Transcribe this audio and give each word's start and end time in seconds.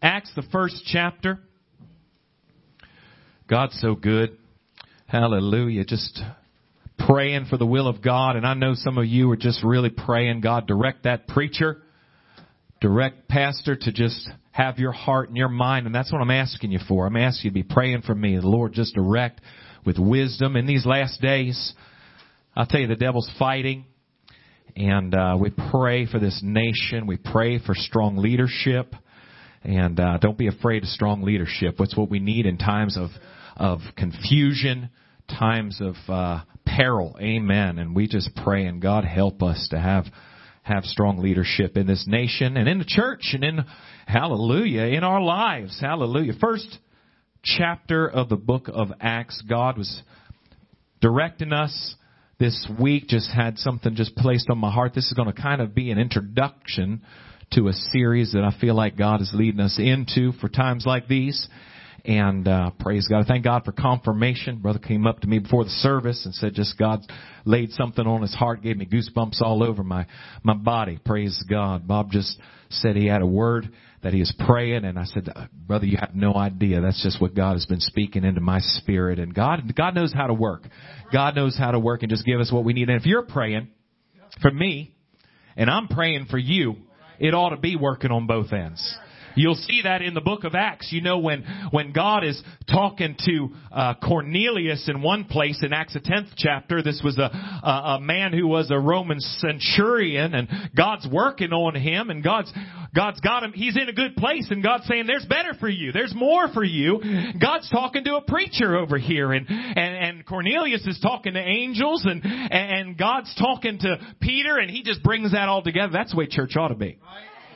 Acts, 0.00 0.30
the 0.36 0.44
first 0.52 0.82
chapter. 0.86 1.40
God's 3.48 3.78
so 3.80 3.94
good. 3.96 4.38
Hallelujah. 5.06 5.84
Just 5.84 6.22
praying 6.98 7.46
for 7.46 7.56
the 7.56 7.66
will 7.66 7.88
of 7.88 8.00
God. 8.02 8.36
And 8.36 8.46
I 8.46 8.54
know 8.54 8.74
some 8.74 8.96
of 8.96 9.06
you 9.06 9.30
are 9.32 9.36
just 9.36 9.64
really 9.64 9.90
praying, 9.90 10.40
God, 10.40 10.68
direct 10.68 11.04
that 11.04 11.26
preacher, 11.26 11.82
direct 12.80 13.28
pastor 13.28 13.74
to 13.74 13.92
just 13.92 14.28
have 14.52 14.78
your 14.78 14.92
heart 14.92 15.28
and 15.28 15.36
your 15.36 15.48
mind. 15.48 15.86
And 15.86 15.94
that's 15.94 16.12
what 16.12 16.20
I'm 16.20 16.30
asking 16.30 16.70
you 16.70 16.80
for. 16.86 17.06
I'm 17.06 17.16
asking 17.16 17.52
you 17.52 17.62
to 17.62 17.68
be 17.68 17.74
praying 17.74 18.02
for 18.02 18.14
me. 18.14 18.36
The 18.36 18.46
Lord 18.46 18.74
just 18.74 18.94
direct 18.94 19.40
with 19.84 19.98
wisdom 19.98 20.54
in 20.54 20.66
these 20.66 20.86
last 20.86 21.20
days. 21.20 21.72
I'll 22.54 22.66
tell 22.66 22.80
you, 22.80 22.86
the 22.86 22.96
devil's 22.96 23.30
fighting. 23.36 23.86
And 24.76 25.12
uh, 25.12 25.36
we 25.40 25.50
pray 25.72 26.06
for 26.06 26.20
this 26.20 26.40
nation. 26.42 27.08
We 27.08 27.16
pray 27.16 27.58
for 27.58 27.74
strong 27.74 28.16
leadership. 28.18 28.94
And 29.62 29.98
uh, 29.98 30.18
don't 30.18 30.38
be 30.38 30.46
afraid 30.46 30.82
of 30.82 30.88
strong 30.88 31.22
leadership. 31.22 31.78
What's 31.78 31.96
what 31.96 32.10
we 32.10 32.20
need 32.20 32.46
in 32.46 32.58
times 32.58 32.96
of 32.96 33.10
of 33.56 33.80
confusion, 33.96 34.90
times 35.28 35.80
of 35.80 35.96
uh, 36.08 36.42
peril. 36.64 37.16
Amen. 37.20 37.78
And 37.78 37.94
we 37.94 38.06
just 38.06 38.30
pray 38.36 38.66
and 38.66 38.80
God 38.80 39.04
help 39.04 39.42
us 39.42 39.68
to 39.70 39.78
have 39.78 40.04
have 40.62 40.84
strong 40.84 41.18
leadership 41.18 41.76
in 41.76 41.86
this 41.86 42.04
nation 42.06 42.56
and 42.56 42.68
in 42.68 42.78
the 42.78 42.84
church 42.84 43.30
and 43.32 43.42
in 43.42 43.64
hallelujah 44.06 44.82
in 44.82 45.02
our 45.02 45.20
lives. 45.20 45.78
Hallelujah. 45.80 46.34
First 46.40 46.78
chapter 47.42 48.08
of 48.08 48.28
the 48.28 48.36
book 48.36 48.68
of 48.72 48.88
Acts, 49.00 49.42
God 49.48 49.78
was 49.78 50.02
directing 51.00 51.52
us 51.52 51.94
this 52.38 52.68
week 52.80 53.08
just 53.08 53.30
had 53.30 53.58
something 53.58 53.96
just 53.96 54.14
placed 54.14 54.48
on 54.50 54.58
my 54.58 54.70
heart. 54.70 54.94
This 54.94 55.06
is 55.06 55.14
going 55.14 55.32
to 55.32 55.40
kind 55.42 55.60
of 55.60 55.74
be 55.74 55.90
an 55.90 55.98
introduction 55.98 57.02
to 57.52 57.68
a 57.68 57.72
series 57.72 58.32
that 58.32 58.44
I 58.44 58.58
feel 58.60 58.74
like 58.74 58.96
God 58.96 59.20
is 59.20 59.30
leading 59.32 59.60
us 59.60 59.78
into 59.78 60.32
for 60.40 60.48
times 60.48 60.84
like 60.86 61.08
these. 61.08 61.48
And 62.04 62.46
uh, 62.46 62.70
praise 62.78 63.06
God. 63.08 63.24
I 63.24 63.24
Thank 63.24 63.44
God 63.44 63.64
for 63.64 63.72
confirmation. 63.72 64.58
Brother 64.58 64.78
came 64.78 65.06
up 65.06 65.20
to 65.20 65.26
me 65.26 65.40
before 65.40 65.64
the 65.64 65.70
service 65.70 66.24
and 66.24 66.34
said 66.34 66.54
just 66.54 66.78
God 66.78 67.00
laid 67.44 67.72
something 67.72 68.06
on 68.06 68.22
his 68.22 68.34
heart, 68.34 68.62
gave 68.62 68.76
me 68.76 68.86
goosebumps 68.86 69.42
all 69.42 69.62
over 69.62 69.82
my, 69.82 70.06
my 70.42 70.54
body. 70.54 70.98
Praise 71.04 71.42
God. 71.48 71.86
Bob 71.86 72.10
just 72.10 72.38
said 72.70 72.96
he 72.96 73.06
had 73.06 73.22
a 73.22 73.26
word 73.26 73.70
that 74.02 74.12
he 74.12 74.20
is 74.20 74.32
praying 74.46 74.84
and 74.84 74.98
I 74.98 75.04
said, 75.04 75.28
brother, 75.66 75.86
you 75.86 75.98
have 75.98 76.14
no 76.14 76.34
idea. 76.34 76.80
That's 76.80 77.02
just 77.02 77.20
what 77.20 77.34
God 77.34 77.54
has 77.54 77.66
been 77.66 77.80
speaking 77.80 78.24
into 78.24 78.40
my 78.40 78.60
spirit. 78.60 79.18
And 79.18 79.34
God, 79.34 79.60
God 79.76 79.94
knows 79.94 80.12
how 80.12 80.28
to 80.28 80.34
work. 80.34 80.62
God 81.12 81.34
knows 81.34 81.58
how 81.58 81.72
to 81.72 81.80
work 81.80 82.02
and 82.02 82.10
just 82.10 82.24
give 82.24 82.40
us 82.40 82.52
what 82.52 82.64
we 82.64 82.74
need. 82.74 82.88
And 82.88 83.00
if 83.00 83.06
you're 83.06 83.22
praying 83.22 83.68
for 84.40 84.50
me 84.50 84.94
and 85.56 85.68
I'm 85.68 85.88
praying 85.88 86.26
for 86.30 86.38
you, 86.38 86.76
it 87.18 87.34
ought 87.34 87.50
to 87.50 87.56
be 87.56 87.76
working 87.76 88.10
on 88.10 88.26
both 88.26 88.52
ends. 88.52 88.98
You'll 89.38 89.54
see 89.54 89.82
that 89.84 90.02
in 90.02 90.14
the 90.14 90.20
book 90.20 90.42
of 90.42 90.56
Acts. 90.56 90.88
You 90.90 91.00
know, 91.00 91.18
when, 91.18 91.44
when 91.70 91.92
God 91.92 92.24
is 92.24 92.42
talking 92.68 93.16
to 93.24 93.48
uh, 93.70 93.94
Cornelius 94.02 94.88
in 94.88 95.00
one 95.00 95.24
place 95.24 95.60
in 95.62 95.72
Acts 95.72 95.94
the 95.94 96.00
10th 96.00 96.30
chapter, 96.36 96.82
this 96.82 97.00
was 97.04 97.18
a, 97.18 97.22
a, 97.22 97.96
a 97.96 98.00
man 98.00 98.32
who 98.32 98.48
was 98.48 98.70
a 98.72 98.78
Roman 98.78 99.20
centurion 99.20 100.34
and 100.34 100.48
God's 100.76 101.06
working 101.10 101.52
on 101.52 101.76
him 101.76 102.10
and 102.10 102.24
God's, 102.24 102.52
God's 102.98 103.20
got 103.20 103.44
him, 103.44 103.52
he's 103.52 103.76
in 103.76 103.88
a 103.88 103.92
good 103.92 104.16
place 104.16 104.48
and 104.50 104.60
God's 104.60 104.84
saying 104.88 105.06
there's 105.06 105.24
better 105.24 105.54
for 105.54 105.68
you. 105.68 105.92
There's 105.92 106.12
more 106.16 106.48
for 106.48 106.64
you. 106.64 107.00
God's 107.40 107.70
talking 107.70 108.02
to 108.02 108.16
a 108.16 108.22
preacher 108.22 108.76
over 108.76 108.98
here 108.98 109.32
and, 109.32 109.48
and, 109.48 109.76
and 109.76 110.26
Cornelius 110.26 110.84
is 110.84 110.98
talking 111.00 111.34
to 111.34 111.40
angels 111.40 112.04
and, 112.04 112.24
and 112.24 112.98
God's 112.98 113.32
talking 113.36 113.78
to 113.78 113.98
Peter 114.20 114.58
and 114.58 114.68
he 114.68 114.82
just 114.82 115.04
brings 115.04 115.30
that 115.30 115.48
all 115.48 115.62
together. 115.62 115.92
That's 115.92 116.10
the 116.10 116.16
way 116.16 116.26
church 116.26 116.56
ought 116.56 116.68
to 116.68 116.74
be. 116.74 116.98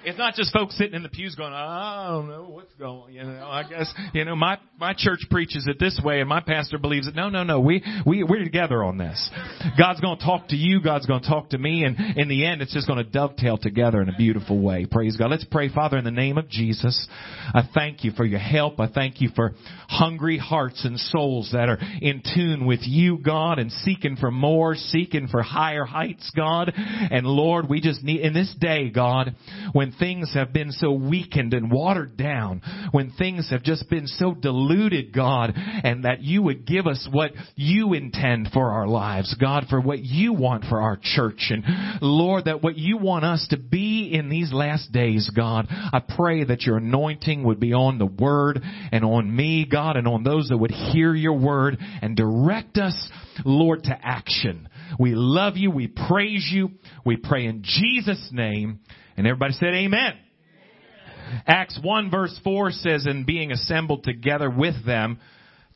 It's 0.04 0.18
not 0.18 0.34
just 0.34 0.52
folks 0.52 0.76
sitting 0.76 0.94
in 0.94 1.02
the 1.02 1.08
pews 1.08 1.34
going, 1.34 1.52
I 1.52 2.08
don't 2.08 2.28
know 2.28 2.44
what's 2.48 2.74
going. 2.74 3.14
You 3.14 3.22
know, 3.22 3.46
I 3.46 3.62
guess 3.62 3.92
you 4.12 4.24
know 4.24 4.34
my 4.34 4.58
my 4.78 4.94
church 4.96 5.20
preaches 5.30 5.66
it 5.68 5.78
this 5.78 6.00
way, 6.04 6.20
and 6.20 6.28
my 6.28 6.40
pastor 6.40 6.78
believes 6.78 7.06
it. 7.06 7.14
No, 7.14 7.28
no, 7.28 7.44
no. 7.44 7.60
We 7.60 7.84
we 8.04 8.24
we're 8.24 8.44
together 8.44 8.82
on 8.82 8.98
this. 8.98 9.30
God's 9.78 10.00
going 10.00 10.18
to 10.18 10.24
talk 10.24 10.48
to 10.48 10.56
you. 10.56 10.82
God's 10.82 11.06
going 11.06 11.22
to 11.22 11.28
talk 11.28 11.50
to 11.50 11.58
me, 11.58 11.84
and 11.84 12.18
in 12.18 12.28
the 12.28 12.44
end, 12.46 12.62
it's 12.62 12.74
just 12.74 12.86
going 12.86 13.02
to 13.02 13.08
dovetail 13.08 13.58
together 13.58 14.02
in 14.02 14.08
a 14.08 14.16
beautiful 14.16 14.60
way. 14.60 14.86
Praise 14.90 15.16
God. 15.16 15.30
Let's 15.30 15.44
pray, 15.44 15.68
Father, 15.68 15.96
in 15.98 16.04
the 16.04 16.10
name 16.10 16.38
of 16.38 16.48
Jesus. 16.48 17.06
I 17.54 17.62
thank 17.72 18.04
you 18.04 18.10
for 18.12 18.24
your 18.24 18.40
help. 18.40 18.80
I 18.80 18.88
thank 18.88 19.20
you 19.20 19.30
for 19.34 19.54
hungry 19.88 20.38
hearts 20.38 20.84
and 20.84 20.98
souls 20.98 21.50
that 21.52 21.68
are 21.68 21.78
in 22.00 22.22
tune 22.34 22.66
with 22.66 22.80
you, 22.82 23.18
God, 23.18 23.58
and 23.58 23.70
seeking 23.70 24.16
for 24.16 24.30
more, 24.30 24.74
seeking 24.74 25.28
for 25.28 25.42
higher 25.42 25.84
heights, 25.84 26.30
God. 26.34 26.72
And 26.74 27.26
Lord, 27.26 27.68
we 27.68 27.80
just 27.80 28.02
need 28.02 28.20
in 28.20 28.34
this 28.34 28.54
day, 28.58 28.90
God, 28.90 29.34
when 29.72 29.91
things 29.98 30.32
have 30.34 30.52
been 30.52 30.72
so 30.72 30.92
weakened 30.92 31.54
and 31.54 31.70
watered 31.70 32.16
down, 32.16 32.62
when 32.92 33.10
things 33.12 33.50
have 33.50 33.62
just 33.62 33.88
been 33.88 34.06
so 34.06 34.34
diluted, 34.34 35.12
God, 35.12 35.52
and 35.56 36.04
that 36.04 36.22
you 36.22 36.42
would 36.42 36.66
give 36.66 36.86
us 36.86 37.08
what 37.10 37.32
you 37.54 37.94
intend 37.94 38.50
for 38.52 38.70
our 38.70 38.86
lives, 38.86 39.34
God, 39.40 39.66
for 39.68 39.80
what 39.80 40.00
you 40.00 40.32
want 40.32 40.64
for 40.64 40.80
our 40.80 40.98
church. 41.00 41.50
And 41.50 41.64
Lord, 42.00 42.44
that 42.46 42.62
what 42.62 42.76
you 42.76 42.96
want 42.98 43.24
us 43.24 43.46
to 43.50 43.56
be 43.56 44.12
in 44.12 44.28
these 44.28 44.52
last 44.52 44.92
days, 44.92 45.30
God, 45.34 45.66
I 45.70 46.00
pray 46.00 46.44
that 46.44 46.62
your 46.62 46.78
anointing 46.78 47.44
would 47.44 47.60
be 47.60 47.72
on 47.72 47.98
the 47.98 48.06
word 48.06 48.60
and 48.92 49.04
on 49.04 49.34
me, 49.34 49.66
God, 49.70 49.96
and 49.96 50.06
on 50.08 50.22
those 50.22 50.48
that 50.48 50.58
would 50.58 50.70
hear 50.70 51.14
your 51.14 51.38
word 51.38 51.78
and 52.00 52.16
direct 52.16 52.78
us, 52.78 53.08
Lord, 53.44 53.84
to 53.84 53.98
action. 54.02 54.68
We 54.98 55.14
love 55.14 55.56
you. 55.56 55.70
We 55.70 55.88
praise 55.88 56.48
you. 56.52 56.70
We 57.04 57.16
pray 57.16 57.46
in 57.46 57.62
Jesus' 57.62 58.28
name. 58.32 58.80
And 59.16 59.26
everybody 59.26 59.52
said 59.54 59.74
amen. 59.74 60.00
amen. 60.00 61.42
Acts 61.46 61.78
1 61.82 62.10
verse 62.10 62.38
4 62.44 62.70
says, 62.70 63.06
and 63.06 63.26
being 63.26 63.52
assembled 63.52 64.04
together 64.04 64.50
with 64.50 64.84
them, 64.84 65.18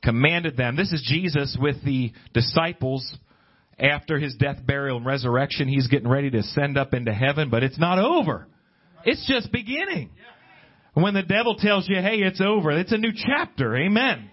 commanded 0.03 0.57
them. 0.57 0.77
This 0.77 0.93
is 0.93 1.03
Jesus 1.07 1.57
with 1.61 1.83
the 1.85 2.13
disciples 2.33 3.17
after 3.79 4.19
his 4.19 4.35
death, 4.37 4.59
burial, 4.67 4.99
and 4.99 5.07
resurrection. 5.07 5.69
He's 5.69 5.89
getting 5.89 6.09
ready 6.09 6.31
to 6.31 6.43
send 6.43 6.79
up 6.79 6.95
into 6.95 7.13
heaven, 7.13 7.51
but 7.51 7.63
it's 7.63 7.79
not 7.79 7.99
over. 7.99 8.47
It's 9.05 9.27
just 9.27 9.53
beginning. 9.53 10.11
When 10.95 11.15
the 11.15 11.23
devil 11.23 11.57
tells 11.57 11.89
you, 11.89 11.97
hey, 11.97 12.19
it's 12.19 12.41
over, 12.41 12.71
it's 12.73 12.93
a 12.93 12.99
new 12.99 13.13
chapter. 13.15 13.77
Amen 13.77 14.31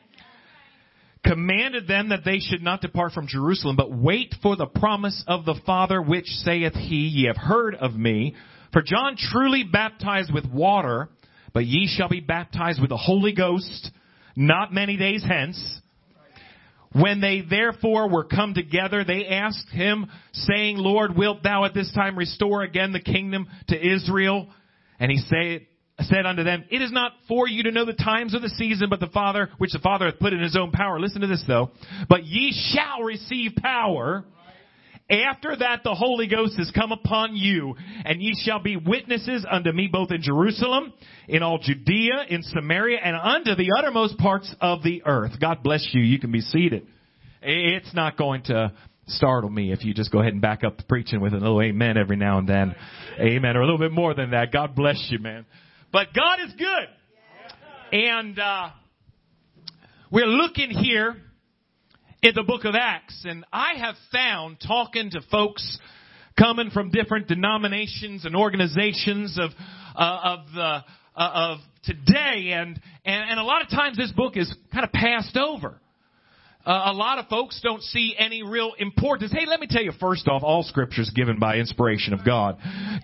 commanded 1.25 1.87
them 1.87 2.09
that 2.09 2.25
they 2.25 2.39
should 2.39 2.61
not 2.61 2.81
depart 2.81 3.13
from 3.13 3.27
Jerusalem, 3.27 3.75
but 3.75 3.95
wait 3.95 4.35
for 4.41 4.55
the 4.55 4.65
promise 4.65 5.23
of 5.27 5.45
the 5.45 5.59
Father, 5.65 6.01
which 6.01 6.25
saith 6.25 6.73
he, 6.73 7.07
Ye 7.07 7.27
have 7.27 7.37
heard 7.37 7.75
of 7.75 7.93
me. 7.95 8.35
For 8.73 8.81
John 8.81 9.15
truly 9.17 9.63
baptized 9.63 10.33
with 10.33 10.45
water, 10.45 11.09
but 11.53 11.65
ye 11.65 11.87
shall 11.87 12.09
be 12.09 12.19
baptized 12.19 12.81
with 12.81 12.89
the 12.89 12.97
Holy 12.97 13.33
Ghost 13.33 13.91
not 14.35 14.73
many 14.73 14.97
days 14.97 15.23
hence. 15.23 15.79
When 16.93 17.21
they 17.21 17.41
therefore 17.47 18.09
were 18.09 18.23
come 18.23 18.53
together, 18.53 19.03
they 19.03 19.25
asked 19.27 19.69
him, 19.69 20.07
saying, 20.33 20.77
Lord, 20.77 21.15
wilt 21.15 21.41
thou 21.41 21.65
at 21.65 21.73
this 21.73 21.91
time 21.93 22.17
restore 22.17 22.61
again 22.63 22.93
the 22.93 22.99
kingdom 22.99 23.47
to 23.69 23.93
Israel? 23.93 24.47
And 24.99 25.11
he 25.11 25.17
said, 25.17 25.67
said 26.01 26.25
unto 26.25 26.43
them, 26.43 26.65
It 26.69 26.81
is 26.81 26.91
not 26.91 27.13
for 27.27 27.47
you 27.47 27.63
to 27.63 27.71
know 27.71 27.85
the 27.85 27.93
times 27.93 28.35
of 28.35 28.41
the 28.41 28.49
season, 28.49 28.89
but 28.89 28.99
the 28.99 29.07
Father, 29.07 29.49
which 29.57 29.71
the 29.71 29.79
Father 29.79 30.05
hath 30.05 30.19
put 30.19 30.33
in 30.33 30.41
his 30.41 30.55
own 30.55 30.71
power. 30.71 30.99
Listen 30.99 31.21
to 31.21 31.27
this 31.27 31.43
though. 31.47 31.71
But 32.09 32.25
ye 32.25 32.51
shall 32.73 33.03
receive 33.03 33.55
power 33.55 34.23
after 35.09 35.55
that, 35.57 35.81
the 35.83 35.93
Holy 35.93 36.27
Ghost 36.27 36.57
has 36.57 36.71
come 36.71 36.91
upon 36.91 37.35
you, 37.35 37.75
and 38.05 38.21
ye 38.21 38.35
shall 38.45 38.59
be 38.59 38.77
witnesses 38.77 39.45
unto 39.49 39.71
me 39.71 39.89
both 39.91 40.11
in 40.11 40.21
Jerusalem, 40.21 40.93
in 41.27 41.43
all 41.43 41.59
Judea, 41.59 42.25
in 42.29 42.41
Samaria, 42.43 42.99
and 43.03 43.15
unto 43.15 43.55
the 43.55 43.71
uttermost 43.77 44.17
parts 44.17 44.53
of 44.61 44.81
the 44.81 45.03
earth. 45.05 45.33
God 45.39 45.61
bless 45.61 45.87
you. 45.91 46.01
You 46.01 46.19
can 46.19 46.31
be 46.31 46.41
seated. 46.41 46.87
It's 47.41 47.93
not 47.93 48.17
going 48.17 48.43
to 48.43 48.71
startle 49.07 49.49
me 49.49 49.73
if 49.73 49.83
you 49.83 49.93
just 49.93 50.11
go 50.11 50.19
ahead 50.19 50.31
and 50.31 50.41
back 50.41 50.63
up 50.63 50.77
the 50.77 50.83
preaching 50.83 51.19
with 51.19 51.33
a 51.33 51.37
little 51.37 51.61
amen 51.61 51.97
every 51.97 52.15
now 52.15 52.37
and 52.37 52.47
then. 52.47 52.73
Amen. 53.19 53.57
Or 53.57 53.61
a 53.61 53.65
little 53.65 53.79
bit 53.79 53.91
more 53.91 54.13
than 54.13 54.31
that. 54.31 54.53
God 54.53 54.75
bless 54.75 55.07
you, 55.09 55.19
man. 55.19 55.45
But 55.91 56.07
God 56.15 56.39
is 56.45 56.53
good. 56.53 57.99
And, 57.99 58.39
uh, 58.39 58.69
we're 60.09 60.27
looking 60.27 60.69
here 60.69 61.17
in 62.23 62.33
the 62.33 62.43
book 62.43 62.63
of 62.63 62.73
Acts. 62.73 63.25
And 63.25 63.45
I 63.51 63.73
have 63.77 63.95
found 64.11 64.57
talking 64.65 65.11
to 65.11 65.21
folks 65.29 65.79
coming 66.39 66.71
from 66.71 66.89
different 66.89 67.27
denominations 67.27 68.25
and 68.25 68.35
organizations 68.35 69.37
of, 69.37 69.51
uh, 69.95 70.19
of 70.23 70.39
the, 70.55 70.61
uh, 70.61 70.81
of 71.15 71.57
today 71.83 72.53
and, 72.53 72.79
and, 73.05 73.29
and 73.29 73.39
a 73.39 73.43
lot 73.43 73.61
of 73.61 73.69
times 73.69 73.97
this 73.97 74.11
book 74.13 74.37
is 74.37 74.51
kind 74.71 74.85
of 74.85 74.91
passed 74.91 75.37
over. 75.37 75.79
Uh, 76.65 76.83
a 76.85 76.93
lot 76.93 77.19
of 77.19 77.27
folks 77.27 77.59
don't 77.61 77.83
see 77.83 78.15
any 78.17 78.41
real 78.41 78.71
importance. 78.79 79.33
Hey, 79.33 79.45
let 79.45 79.59
me 79.59 79.67
tell 79.69 79.83
you 79.83 79.91
first 79.99 80.29
off, 80.29 80.43
all 80.43 80.63
scripture 80.63 81.01
is 81.01 81.09
given 81.09 81.37
by 81.37 81.57
inspiration 81.57 82.13
of 82.13 82.23
God. 82.23 82.57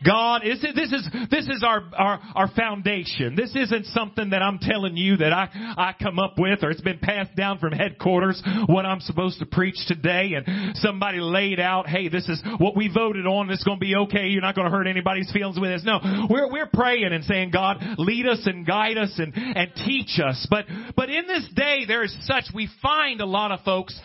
God 0.05 0.45
is 0.45 0.61
this 0.61 0.93
is 0.93 1.09
this 1.29 1.45
is 1.49 1.61
our 1.61 1.83
our 1.97 2.19
our 2.35 2.47
foundation. 2.55 3.35
This 3.35 3.53
isn't 3.55 3.87
something 3.87 4.29
that 4.29 4.41
I'm 4.41 4.59
telling 4.59 4.95
you 4.95 5.17
that 5.17 5.33
I 5.33 5.49
I 5.77 5.93
come 6.01 6.19
up 6.19 6.35
with 6.37 6.63
or 6.63 6.71
it's 6.71 6.79
been 6.79 6.99
passed 6.99 7.35
down 7.35 7.59
from 7.59 7.73
headquarters 7.73 8.41
what 8.67 8.85
I'm 8.85 9.01
supposed 9.01 9.39
to 9.39 9.45
preach 9.45 9.75
today 9.87 10.35
and 10.35 10.77
somebody 10.77 11.19
laid 11.19 11.59
out, 11.59 11.85
hey, 11.85 12.07
this 12.07 12.29
is 12.29 12.41
what 12.59 12.77
we 12.77 12.87
voted 12.87 13.25
on. 13.25 13.49
It's 13.49 13.65
going 13.65 13.79
to 13.79 13.85
be 13.85 13.95
okay. 13.95 14.27
You're 14.27 14.41
not 14.41 14.55
going 14.55 14.71
to 14.71 14.71
hurt 14.71 14.87
anybody's 14.87 15.31
feelings 15.33 15.59
with 15.59 15.69
this. 15.69 15.83
No, 15.83 15.99
we're 16.29 16.49
we're 16.49 16.69
praying 16.73 17.11
and 17.11 17.25
saying, 17.25 17.51
God, 17.51 17.83
lead 17.97 18.25
us 18.25 18.39
and 18.45 18.65
guide 18.65 18.97
us 18.97 19.13
and 19.17 19.33
and 19.35 19.73
teach 19.75 20.17
us. 20.23 20.47
But 20.49 20.65
but 20.95 21.09
in 21.09 21.27
this 21.27 21.45
day 21.55 21.83
there 21.85 22.05
is 22.05 22.15
such 22.21 22.45
we 22.55 22.69
find 22.81 23.19
a 23.19 23.25
lot 23.25 23.48
lot 23.49 23.59
of 23.59 23.65
folks 23.65 23.99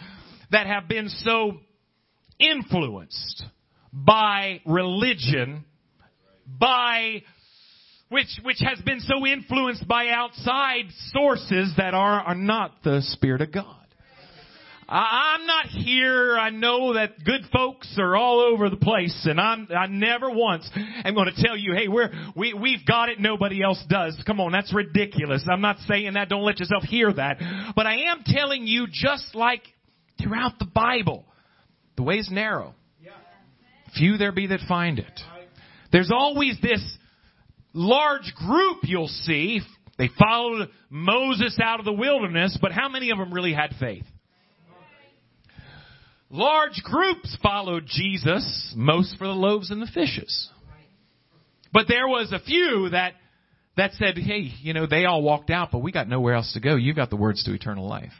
that 0.50 0.66
have 0.66 0.88
been 0.88 1.08
so 1.08 1.58
influenced 2.38 3.44
by 3.92 4.60
religion, 4.64 5.64
by 6.46 7.22
which 8.08 8.28
which 8.42 8.58
has 8.60 8.80
been 8.84 9.00
so 9.00 9.26
influenced 9.26 9.86
by 9.86 10.08
outside 10.08 10.84
sources 11.12 11.74
that 11.76 11.94
are 11.94 12.20
are 12.20 12.34
not 12.34 12.82
the 12.84 13.02
spirit 13.02 13.42
of 13.42 13.52
God. 13.52 13.83
I'm 14.88 15.46
not 15.46 15.66
here. 15.66 16.36
I 16.36 16.50
know 16.50 16.94
that 16.94 17.24
good 17.24 17.42
folks 17.52 17.94
are 17.98 18.16
all 18.16 18.40
over 18.40 18.68
the 18.68 18.76
place, 18.76 19.26
and 19.28 19.40
I'm 19.40 19.68
I 19.74 19.86
never 19.86 20.30
once 20.30 20.68
am 21.04 21.14
going 21.14 21.32
to 21.34 21.42
tell 21.42 21.56
you, 21.56 21.74
hey, 21.74 21.88
we're 21.88 22.10
we 22.36 22.54
we've 22.54 22.84
got 22.86 23.08
it. 23.08 23.18
Nobody 23.18 23.62
else 23.62 23.82
does. 23.88 24.16
Come 24.26 24.40
on, 24.40 24.52
that's 24.52 24.74
ridiculous. 24.74 25.46
I'm 25.50 25.60
not 25.60 25.78
saying 25.88 26.14
that. 26.14 26.28
Don't 26.28 26.44
let 26.44 26.60
yourself 26.60 26.82
hear 26.84 27.12
that. 27.12 27.38
But 27.74 27.86
I 27.86 28.10
am 28.10 28.22
telling 28.26 28.66
you, 28.66 28.86
just 28.90 29.34
like 29.34 29.62
throughout 30.22 30.58
the 30.58 30.66
Bible, 30.66 31.24
the 31.96 32.02
way 32.02 32.16
is 32.16 32.28
narrow. 32.30 32.74
Few 33.96 34.18
there 34.18 34.32
be 34.32 34.48
that 34.48 34.60
find 34.68 34.98
it. 34.98 35.20
There's 35.92 36.10
always 36.12 36.58
this 36.60 36.82
large 37.72 38.34
group 38.34 38.78
you'll 38.82 39.08
see. 39.08 39.60
They 39.96 40.10
followed 40.18 40.68
Moses 40.90 41.56
out 41.62 41.78
of 41.78 41.84
the 41.84 41.92
wilderness, 41.92 42.58
but 42.60 42.72
how 42.72 42.88
many 42.88 43.10
of 43.10 43.18
them 43.18 43.32
really 43.32 43.52
had 43.52 43.70
faith? 43.78 44.04
Large 46.30 46.82
groups 46.82 47.36
followed 47.42 47.84
Jesus, 47.86 48.72
most 48.76 49.16
for 49.18 49.26
the 49.26 49.34
loaves 49.34 49.70
and 49.70 49.80
the 49.80 49.86
fishes. 49.86 50.48
But 51.72 51.86
there 51.88 52.08
was 52.08 52.32
a 52.32 52.38
few 52.38 52.90
that 52.90 53.14
that 53.76 53.92
said, 53.94 54.16
"Hey, 54.16 54.52
you 54.60 54.72
know, 54.72 54.86
they 54.86 55.04
all 55.04 55.22
walked 55.22 55.50
out, 55.50 55.70
but 55.72 55.78
we 55.78 55.90
got 55.90 56.08
nowhere 56.08 56.34
else 56.34 56.52
to 56.52 56.60
go. 56.60 56.76
You've 56.76 56.96
got 56.96 57.10
the 57.10 57.16
words 57.16 57.42
to 57.44 57.52
eternal 57.52 57.88
life." 57.88 58.14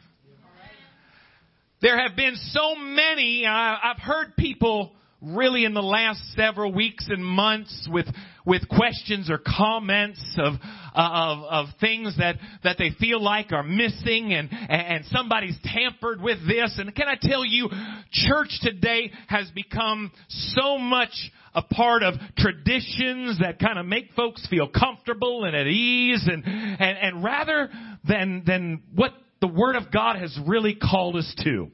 There 1.81 1.97
have 1.97 2.15
been 2.15 2.35
so 2.35 2.75
many. 2.75 3.45
I've 3.45 3.99
heard 3.99 4.35
people 4.37 4.93
really 5.21 5.65
in 5.65 5.73
the 5.73 5.83
last 5.83 6.33
several 6.33 6.71
weeks 6.71 7.07
and 7.09 7.25
months 7.25 7.87
with 7.89 8.07
with 8.45 8.67
questions 8.69 9.29
or 9.29 9.37
comments 9.39 10.21
of 10.37 10.53
of, 10.93 11.43
of 11.43 11.65
things 11.79 12.17
that 12.17 12.35
that 12.63 12.77
they 12.77 12.91
feel 12.99 13.21
like 13.21 13.51
are 13.51 13.63
missing 13.63 14.33
and 14.33 14.49
and 14.51 15.05
somebody's 15.05 15.57
tampered 15.63 16.21
with 16.21 16.37
this 16.47 16.77
and 16.77 16.93
can 16.95 17.07
I 17.07 17.15
tell 17.19 17.45
you 17.45 17.69
church 18.11 18.59
today 18.61 19.11
has 19.27 19.49
become 19.51 20.11
so 20.29 20.77
much 20.77 21.31
a 21.53 21.61
part 21.61 22.03
of 22.03 22.15
traditions 22.37 23.39
that 23.39 23.59
kind 23.59 23.79
of 23.79 23.85
make 23.85 24.11
folks 24.15 24.45
feel 24.49 24.67
comfortable 24.67 25.45
and 25.45 25.55
at 25.55 25.67
ease 25.67 26.27
and 26.27 26.43
and, 26.45 26.97
and 26.97 27.23
rather 27.23 27.69
than 28.07 28.43
than 28.45 28.83
what 28.93 29.11
the 29.41 29.47
word 29.47 29.75
of 29.75 29.91
God 29.91 30.17
has 30.17 30.37
really 30.47 30.75
called 30.75 31.15
us 31.15 31.35
to. 31.43 31.69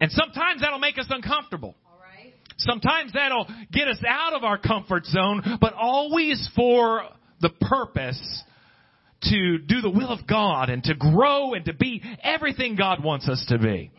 And 0.00 0.10
sometimes 0.10 0.62
that'll 0.62 0.78
make 0.78 0.98
us 0.98 1.06
uncomfortable. 1.10 1.74
Sometimes 2.60 3.12
that'll 3.12 3.46
get 3.72 3.88
us 3.88 3.98
out 4.06 4.34
of 4.34 4.44
our 4.44 4.58
comfort 4.58 5.06
zone, 5.06 5.42
but 5.60 5.74
always 5.74 6.48
for 6.54 7.02
the 7.40 7.50
purpose 7.60 8.44
to 9.22 9.58
do 9.58 9.80
the 9.80 9.90
will 9.90 10.10
of 10.10 10.26
God 10.26 10.70
and 10.70 10.82
to 10.84 10.94
grow 10.94 11.54
and 11.54 11.64
to 11.66 11.74
be 11.74 12.02
everything 12.22 12.76
God 12.76 13.02
wants 13.02 13.28
us 13.28 13.44
to 13.48 13.58
be. 13.58 13.90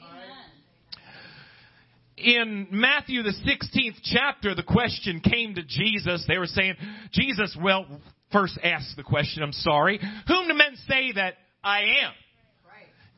In 2.18 2.68
Matthew 2.72 3.24
the 3.24 3.34
16th 3.34 4.00
chapter, 4.04 4.54
the 4.54 4.64
question 4.64 5.22
came 5.22 5.56
to 5.56 5.64
Jesus. 5.64 6.24
They 6.28 6.38
were 6.38 6.46
saying, 6.46 6.76
Jesus, 7.12 7.58
well, 7.60 7.86
first 8.32 8.60
ask 8.64 8.96
the 8.96 9.04
question, 9.04 9.42
I'm 9.42 9.54
sorry. 9.54 10.00
Whom 10.28 10.48
do 10.48 10.54
men 10.54 10.76
say 10.88 11.14
that 11.14 11.36
I 11.64 11.80
am? 12.04 12.12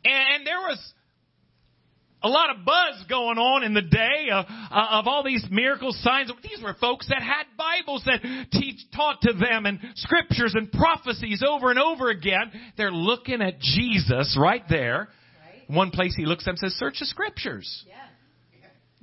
And 0.06 0.48
there 0.48 0.60
was 0.60 0.94
a 2.24 2.30
lot 2.30 2.50
of 2.56 2.66
buzz 2.66 3.04
going 3.10 3.38
on 3.38 3.64
in 3.64 3.74
the 3.74 3.82
day 3.82 4.30
of, 4.32 4.46
uh, 4.50 4.88
of 4.92 5.08
all 5.08 5.24
these 5.24 5.46
miracle 5.52 5.92
signs. 5.92 6.32
These 6.42 6.64
were 6.64 6.74
folks 6.80 7.08
that 7.10 7.22
had 7.22 7.44
Bibles 7.58 8.04
that 8.06 8.22
teach, 8.52 8.80
taught 8.96 9.22
to 9.22 9.34
them 9.34 9.66
and 9.66 9.80
scriptures 9.96 10.54
and 10.56 10.72
prophecies 10.72 11.44
over 11.48 11.70
and 11.70 11.80
over 11.80 12.10
again. 12.10 12.52
They're 12.78 12.92
looking 12.92 13.42
at 13.42 13.60
Jesus 13.60 14.38
right 14.40 14.64
there. 14.70 15.10
Right. 15.68 15.76
One 15.76 15.92
place 15.92 16.16
he 16.16 16.26
looks 16.26 16.44
at 16.44 16.56
them 16.56 16.56
and 16.62 16.72
says, 16.72 16.80
search 16.80 17.00
the 17.00 17.06
scriptures. 17.06 17.86
Yeah. 17.88 17.96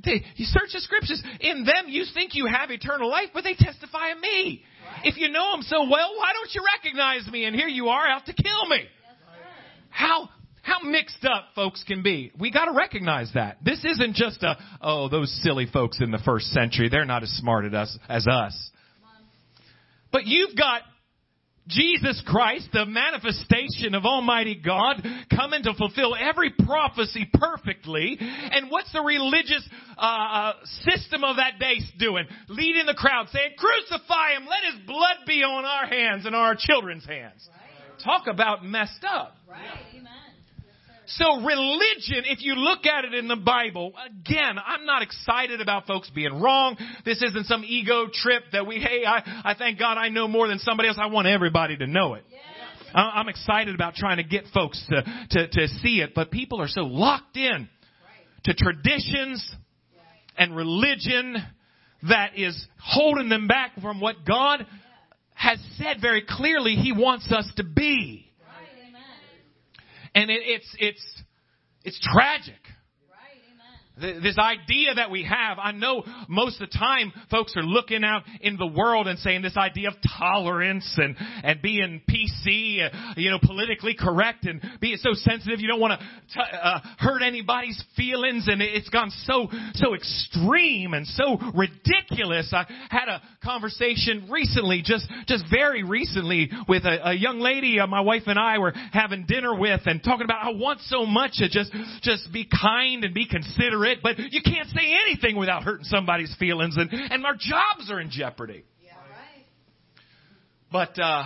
They, 0.02 0.24
you 0.36 0.46
search 0.46 0.72
the 0.72 0.80
scriptures. 0.80 1.22
In 1.40 1.64
them 1.64 1.84
you 1.88 2.04
think 2.14 2.34
you 2.34 2.46
have 2.46 2.70
eternal 2.70 3.10
life, 3.10 3.28
but 3.34 3.44
they 3.44 3.52
testify 3.52 4.12
of 4.12 4.20
me. 4.20 4.62
Right. 4.82 5.00
If 5.04 5.18
you 5.18 5.28
know 5.28 5.52
them 5.52 5.62
so 5.62 5.82
well, 5.82 6.14
why 6.16 6.32
don't 6.32 6.54
you 6.54 6.62
recognize 6.76 7.28
me? 7.30 7.44
And 7.44 7.54
here 7.54 7.68
you 7.68 7.88
are 7.88 8.06
out 8.08 8.24
to 8.26 8.32
kill 8.32 8.66
me. 8.66 8.78
Yes, 8.78 8.88
How 9.90 10.30
how 10.62 10.80
mixed 10.80 11.24
up 11.24 11.46
folks 11.54 11.82
can 11.84 12.02
be. 12.02 12.32
We 12.38 12.50
gotta 12.50 12.72
recognize 12.72 13.30
that. 13.34 13.58
This 13.64 13.84
isn't 13.84 14.14
just 14.14 14.42
a, 14.42 14.56
oh, 14.80 15.08
those 15.08 15.30
silly 15.42 15.66
folks 15.72 16.00
in 16.00 16.10
the 16.10 16.18
first 16.18 16.46
century, 16.46 16.88
they're 16.88 17.04
not 17.04 17.22
as 17.22 17.30
smart 17.30 17.64
as 17.66 17.74
us, 17.74 17.98
as 18.08 18.26
us. 18.26 18.70
But 20.12 20.26
you've 20.26 20.56
got 20.56 20.82
Jesus 21.68 22.20
Christ, 22.26 22.68
the 22.72 22.84
manifestation 22.84 23.94
of 23.94 24.04
Almighty 24.04 24.56
God, 24.56 25.06
coming 25.34 25.62
to 25.62 25.74
fulfill 25.74 26.16
every 26.16 26.50
prophecy 26.50 27.28
perfectly. 27.32 28.18
And 28.18 28.70
what's 28.70 28.92
the 28.92 29.02
religious 29.02 29.66
uh, 29.96 30.00
uh 30.00 30.52
system 30.88 31.22
of 31.22 31.36
that 31.36 31.60
day 31.60 31.78
doing? 31.98 32.26
Leading 32.48 32.86
the 32.86 32.94
crowd, 32.94 33.28
saying, 33.30 33.52
"Crucify 33.56 34.32
him! 34.36 34.46
Let 34.46 34.74
his 34.74 34.86
blood 34.86 35.18
be 35.26 35.42
on 35.44 35.64
our 35.64 35.86
hands 35.86 36.26
and 36.26 36.34
our 36.34 36.56
children's 36.58 37.06
hands." 37.06 37.48
Right. 37.48 38.04
Talk 38.04 38.26
about 38.26 38.64
messed 38.64 39.04
up. 39.04 39.36
Right. 39.48 39.90
So 41.14 41.40
religion, 41.42 42.24
if 42.26 42.42
you 42.42 42.54
look 42.54 42.86
at 42.86 43.04
it 43.04 43.14
in 43.14 43.26
the 43.26 43.36
Bible, 43.36 43.92
again, 44.06 44.56
I'm 44.64 44.86
not 44.86 45.02
excited 45.02 45.60
about 45.60 45.86
folks 45.86 46.08
being 46.10 46.40
wrong. 46.40 46.76
This 47.04 47.22
isn't 47.22 47.46
some 47.46 47.64
ego 47.66 48.06
trip 48.12 48.44
that 48.52 48.66
we, 48.66 48.76
hey, 48.76 49.04
I, 49.04 49.42
I 49.44 49.54
thank 49.58 49.78
God 49.78 49.98
I 49.98 50.08
know 50.08 50.28
more 50.28 50.46
than 50.46 50.58
somebody 50.60 50.88
else. 50.88 50.98
I 51.00 51.06
want 51.06 51.26
everybody 51.26 51.76
to 51.76 51.86
know 51.86 52.14
it. 52.14 52.24
Yeah. 52.30 52.38
I'm 52.94 53.28
excited 53.28 53.74
about 53.74 53.94
trying 53.94 54.18
to 54.18 54.24
get 54.24 54.44
folks 54.52 54.84
to, 54.88 55.02
to, 55.30 55.48
to 55.48 55.68
see 55.82 56.00
it, 56.00 56.10
but 56.14 56.30
people 56.30 56.60
are 56.60 56.68
so 56.68 56.82
locked 56.82 57.36
in 57.36 57.68
to 58.44 58.54
traditions 58.54 59.54
and 60.36 60.56
religion 60.56 61.36
that 62.08 62.36
is 62.36 62.66
holding 62.80 63.28
them 63.28 63.46
back 63.46 63.72
from 63.80 64.00
what 64.00 64.16
God 64.26 64.66
has 65.34 65.58
said 65.76 65.98
very 66.00 66.24
clearly 66.28 66.74
He 66.74 66.92
wants 66.92 67.30
us 67.32 67.50
to 67.56 67.64
be. 67.64 68.29
And 70.14 70.30
it, 70.30 70.40
it's, 70.44 70.76
it's, 70.78 71.22
it's 71.84 72.00
tragic 72.12 72.60
this 74.00 74.38
idea 74.38 74.94
that 74.94 75.10
we 75.10 75.24
have, 75.24 75.58
I 75.58 75.72
know 75.72 76.02
most 76.28 76.60
of 76.60 76.70
the 76.70 76.78
time 76.78 77.12
folks 77.30 77.54
are 77.56 77.62
looking 77.62 78.04
out 78.04 78.22
in 78.40 78.56
the 78.56 78.66
world 78.66 79.06
and 79.06 79.18
saying 79.18 79.42
this 79.42 79.56
idea 79.56 79.88
of 79.88 79.94
tolerance 80.18 80.90
and, 80.96 81.16
and 81.44 81.62
being 81.62 82.00
PC, 82.08 82.84
uh, 82.84 83.14
you 83.16 83.30
know, 83.30 83.38
politically 83.42 83.94
correct 83.98 84.46
and 84.46 84.62
being 84.80 84.96
so 84.96 85.10
sensitive 85.14 85.60
you 85.60 85.68
don't 85.68 85.80
want 85.80 86.00
to 86.00 86.40
uh, 86.40 86.80
hurt 86.98 87.22
anybody's 87.22 87.82
feelings 87.96 88.48
and 88.48 88.62
it's 88.62 88.88
gone 88.88 89.10
so, 89.24 89.48
so 89.74 89.94
extreme 89.94 90.94
and 90.94 91.06
so 91.06 91.38
ridiculous. 91.54 92.52
I 92.52 92.66
had 92.90 93.08
a 93.08 93.22
conversation 93.42 94.28
recently, 94.30 94.82
just, 94.84 95.10
just 95.26 95.44
very 95.50 95.82
recently 95.82 96.50
with 96.68 96.84
a, 96.84 97.10
a 97.10 97.14
young 97.14 97.40
lady 97.40 97.80
uh, 97.80 97.86
my 97.86 98.00
wife 98.00 98.24
and 98.26 98.38
I 98.38 98.58
were 98.58 98.72
having 98.92 99.26
dinner 99.26 99.58
with 99.58 99.80
and 99.86 100.02
talking 100.02 100.24
about 100.24 100.44
I 100.44 100.50
want 100.50 100.80
so 100.82 101.06
much 101.06 101.38
to 101.38 101.48
just, 101.48 101.72
just 102.02 102.32
be 102.32 102.46
kind 102.46 103.04
and 103.04 103.14
be 103.14 103.26
considerate 103.26 103.98
but 104.02 104.18
you 104.18 104.42
can't 104.42 104.68
say 104.68 104.94
anything 105.06 105.36
without 105.36 105.62
hurting 105.62 105.84
somebody's 105.84 106.34
feelings, 106.38 106.76
and, 106.76 106.90
and 106.92 107.24
our 107.24 107.34
jobs 107.34 107.90
are 107.90 108.00
in 108.00 108.10
jeopardy. 108.10 108.64
Yeah, 108.84 108.92
right. 108.94 109.44
But 110.70 111.00
uh, 111.00 111.24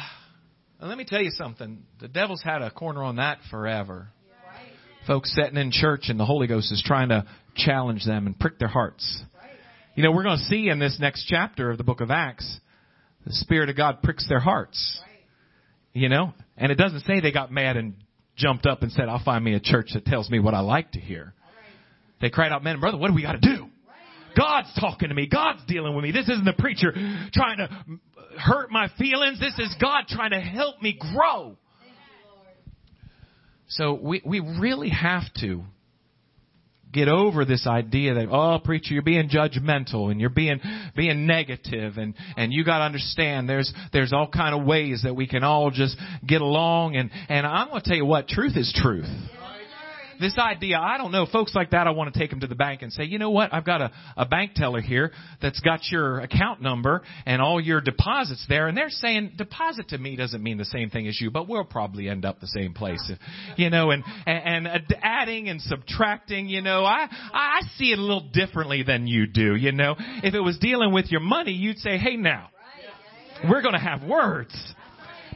let 0.81 0.99
me 0.99 1.05
tell 1.05 1.23
you 1.23 1.31
something. 1.31 1.83
The 2.01 2.09
devil's 2.09 2.43
had 2.43 2.63
a 2.63 2.71
corner 2.71 3.03
on 3.03 3.17
that 3.17 3.39
forever. 3.51 4.09
Right. 4.47 4.69
Folks 5.07 5.35
sitting 5.35 5.57
in 5.57 5.71
church, 5.71 6.05
and 6.09 6.19
the 6.19 6.25
Holy 6.25 6.47
Ghost 6.47 6.73
is 6.73 6.83
trying 6.85 7.09
to 7.11 7.25
challenge 7.57 8.05
them 8.05 8.27
and 8.27 8.39
prick 8.39 8.59
their 8.59 8.69
hearts. 8.69 9.23
Right. 9.95 9.99
You 9.99 10.05
know, 10.05 10.13
we're 10.13 10.25
going 10.25 10.39
to 10.39 10.45
see 10.45 10.69
in 10.69 10.79
this 10.79 10.99
next 11.01 11.27
chapter 11.27 11.71
of 11.71 11.79
the 11.79 11.85
book 11.85 12.01
of 12.01 12.11
Acts, 12.11 12.61
the 13.25 13.33
Spirit 13.33 13.69
of 13.69 13.77
God 13.77 14.03
pricks 14.03 14.29
their 14.29 14.41
hearts. 14.41 15.01
Right. 15.03 15.11
You 15.93 16.09
know, 16.09 16.35
and 16.57 16.73
it 16.73 16.77
doesn't 16.77 17.01
say 17.01 17.21
they 17.21 17.33
got 17.33 17.53
mad 17.53 17.77
and 17.77 17.95
jumped 18.37 18.67
up 18.67 18.83
and 18.83 18.91
said, 18.91 19.09
I'll 19.09 19.23
find 19.23 19.45
me 19.45 19.55
a 19.55 19.61
church 19.61 19.91
that 19.95 20.05
tells 20.05 20.29
me 20.29 20.41
what 20.41 20.55
I 20.55 20.61
like 20.61 20.93
to 20.93 21.01
hear. 21.01 21.35
They 22.21 22.31
cried 22.31 22.53
out, 22.53 22.65
man, 22.65 22.81
brother, 22.81 22.97
what 22.97 23.09
do 23.09 23.15
we 23.15 23.23
got 23.23 23.33
to 23.33 23.39
do? 23.39 23.67
God's 24.37 24.73
talking 24.81 25.11
to 25.11 25.15
me. 25.15 25.29
God's 25.29 25.65
dealing 25.67 25.95
with 25.95 26.03
me. 26.03 26.11
This 26.11 26.29
isn't 26.29 26.45
the 26.45 26.55
preacher 26.59 26.93
trying 27.33 27.59
to 27.59 27.69
hurt 28.39 28.71
my 28.71 28.89
feelings. 28.99 29.39
This 29.39 29.57
is 29.59 29.75
God 29.81 30.05
trying 30.09 30.31
to 30.31 30.41
help 30.41 30.83
me 30.83 30.99
grow. 31.13 31.57
So 33.69 33.95
we, 33.95 34.23
we 34.25 34.41
really 34.41 34.91
have 34.91 35.23
to 35.41 35.63
get 36.95 37.09
over 37.09 37.45
this 37.45 37.67
idea 37.67 38.15
that 38.15 38.29
oh 38.31 38.59
preacher 38.65 38.95
you're 38.95 39.03
being 39.03 39.29
judgmental 39.29 40.11
and 40.11 40.21
you're 40.21 40.31
being 40.31 40.61
being 40.97 41.27
negative 41.27 41.97
and 41.97 42.15
and 42.37 42.53
you 42.53 42.65
got 42.65 42.79
to 42.79 42.85
understand 42.85 43.49
there's 43.49 43.73
there's 43.93 44.13
all 44.13 44.29
kind 44.29 44.55
of 44.55 44.65
ways 44.65 45.03
that 45.05 45.15
we 45.15 45.27
can 45.27 45.43
all 45.43 45.71
just 45.71 45.97
get 46.27 46.41
along 46.41 46.97
and 46.97 47.11
and 47.29 47.47
I'm 47.47 47.69
going 47.69 47.83
to 47.83 47.89
tell 47.89 47.97
you 47.97 48.07
what 48.07 48.29
truth 48.29 48.57
is 48.57 48.73
truth 48.75 49.09
this 50.21 50.37
idea, 50.39 50.79
I 50.79 50.99
don't 50.99 51.13
know, 51.13 51.27
folks 51.31 51.55
like 51.55 51.71
that, 51.71 51.87
I 51.87 51.91
want 51.91 52.13
to 52.13 52.19
take 52.19 52.31
them 52.31 52.41
to 52.41 52.47
the 52.47 52.55
bank 52.55 52.83
and 52.83 52.93
say, 52.93 53.05
you 53.05 53.19
know 53.19 53.31
what, 53.31 53.53
I've 53.53 53.65
got 53.65 53.81
a, 53.81 53.93
a 54.17 54.27
bank 54.27 54.53
teller 54.55 54.81
here 54.81 55.13
that's 55.41 55.61
got 55.61 55.81
your 55.91 56.21
account 56.21 56.63
number 56.63 57.03
and 57.27 57.41
all 57.41 57.61
your 57.61 57.81
deposits 57.81 58.45
there, 58.49 58.69
and 58.69 58.77
they're 58.77 58.89
saying 58.89 59.33
deposit 59.37 59.89
to 59.89 59.99
me 59.99 60.17
doesn't 60.17 60.43
mean 60.43 60.59
the 60.59 60.65
same 60.65 60.91
thing 60.91 61.07
as 61.09 61.21
you, 61.21 61.31
but 61.31 61.49
we'll 61.49 61.65
probably 61.65 62.09
end 62.09 62.25
up 62.25 62.41
the 62.41 62.47
same 62.47 62.75
place, 62.75 63.13
you 63.57 63.71
know, 63.71 63.91
and 63.91 64.05
and, 64.27 64.67
and 64.67 64.97
adding 65.03 65.49
and 65.49 65.61
subtracting, 65.61 66.49
you 66.49 66.63
know, 66.63 66.85
I 66.85 67.09
I 67.33 67.61
see 67.77 67.93
it 67.93 67.99
a 67.99 68.03
little 68.03 68.29
differently 68.33 68.83
than 68.83 69.07
you 69.07 69.27
do, 69.27 69.55
you 69.57 69.73
know. 69.73 69.95
If 69.99 70.35
it 70.35 70.41
was 70.41 70.59
dealing 70.59 70.93
with 70.93 71.11
your 71.11 71.21
money, 71.21 71.53
you'd 71.53 71.79
say, 71.79 71.99
hey 71.99 72.17
now, 72.17 72.49
we're 73.49 73.63
going 73.63 73.75
to 73.75 73.81
have 73.81 74.03
words, 74.05 74.55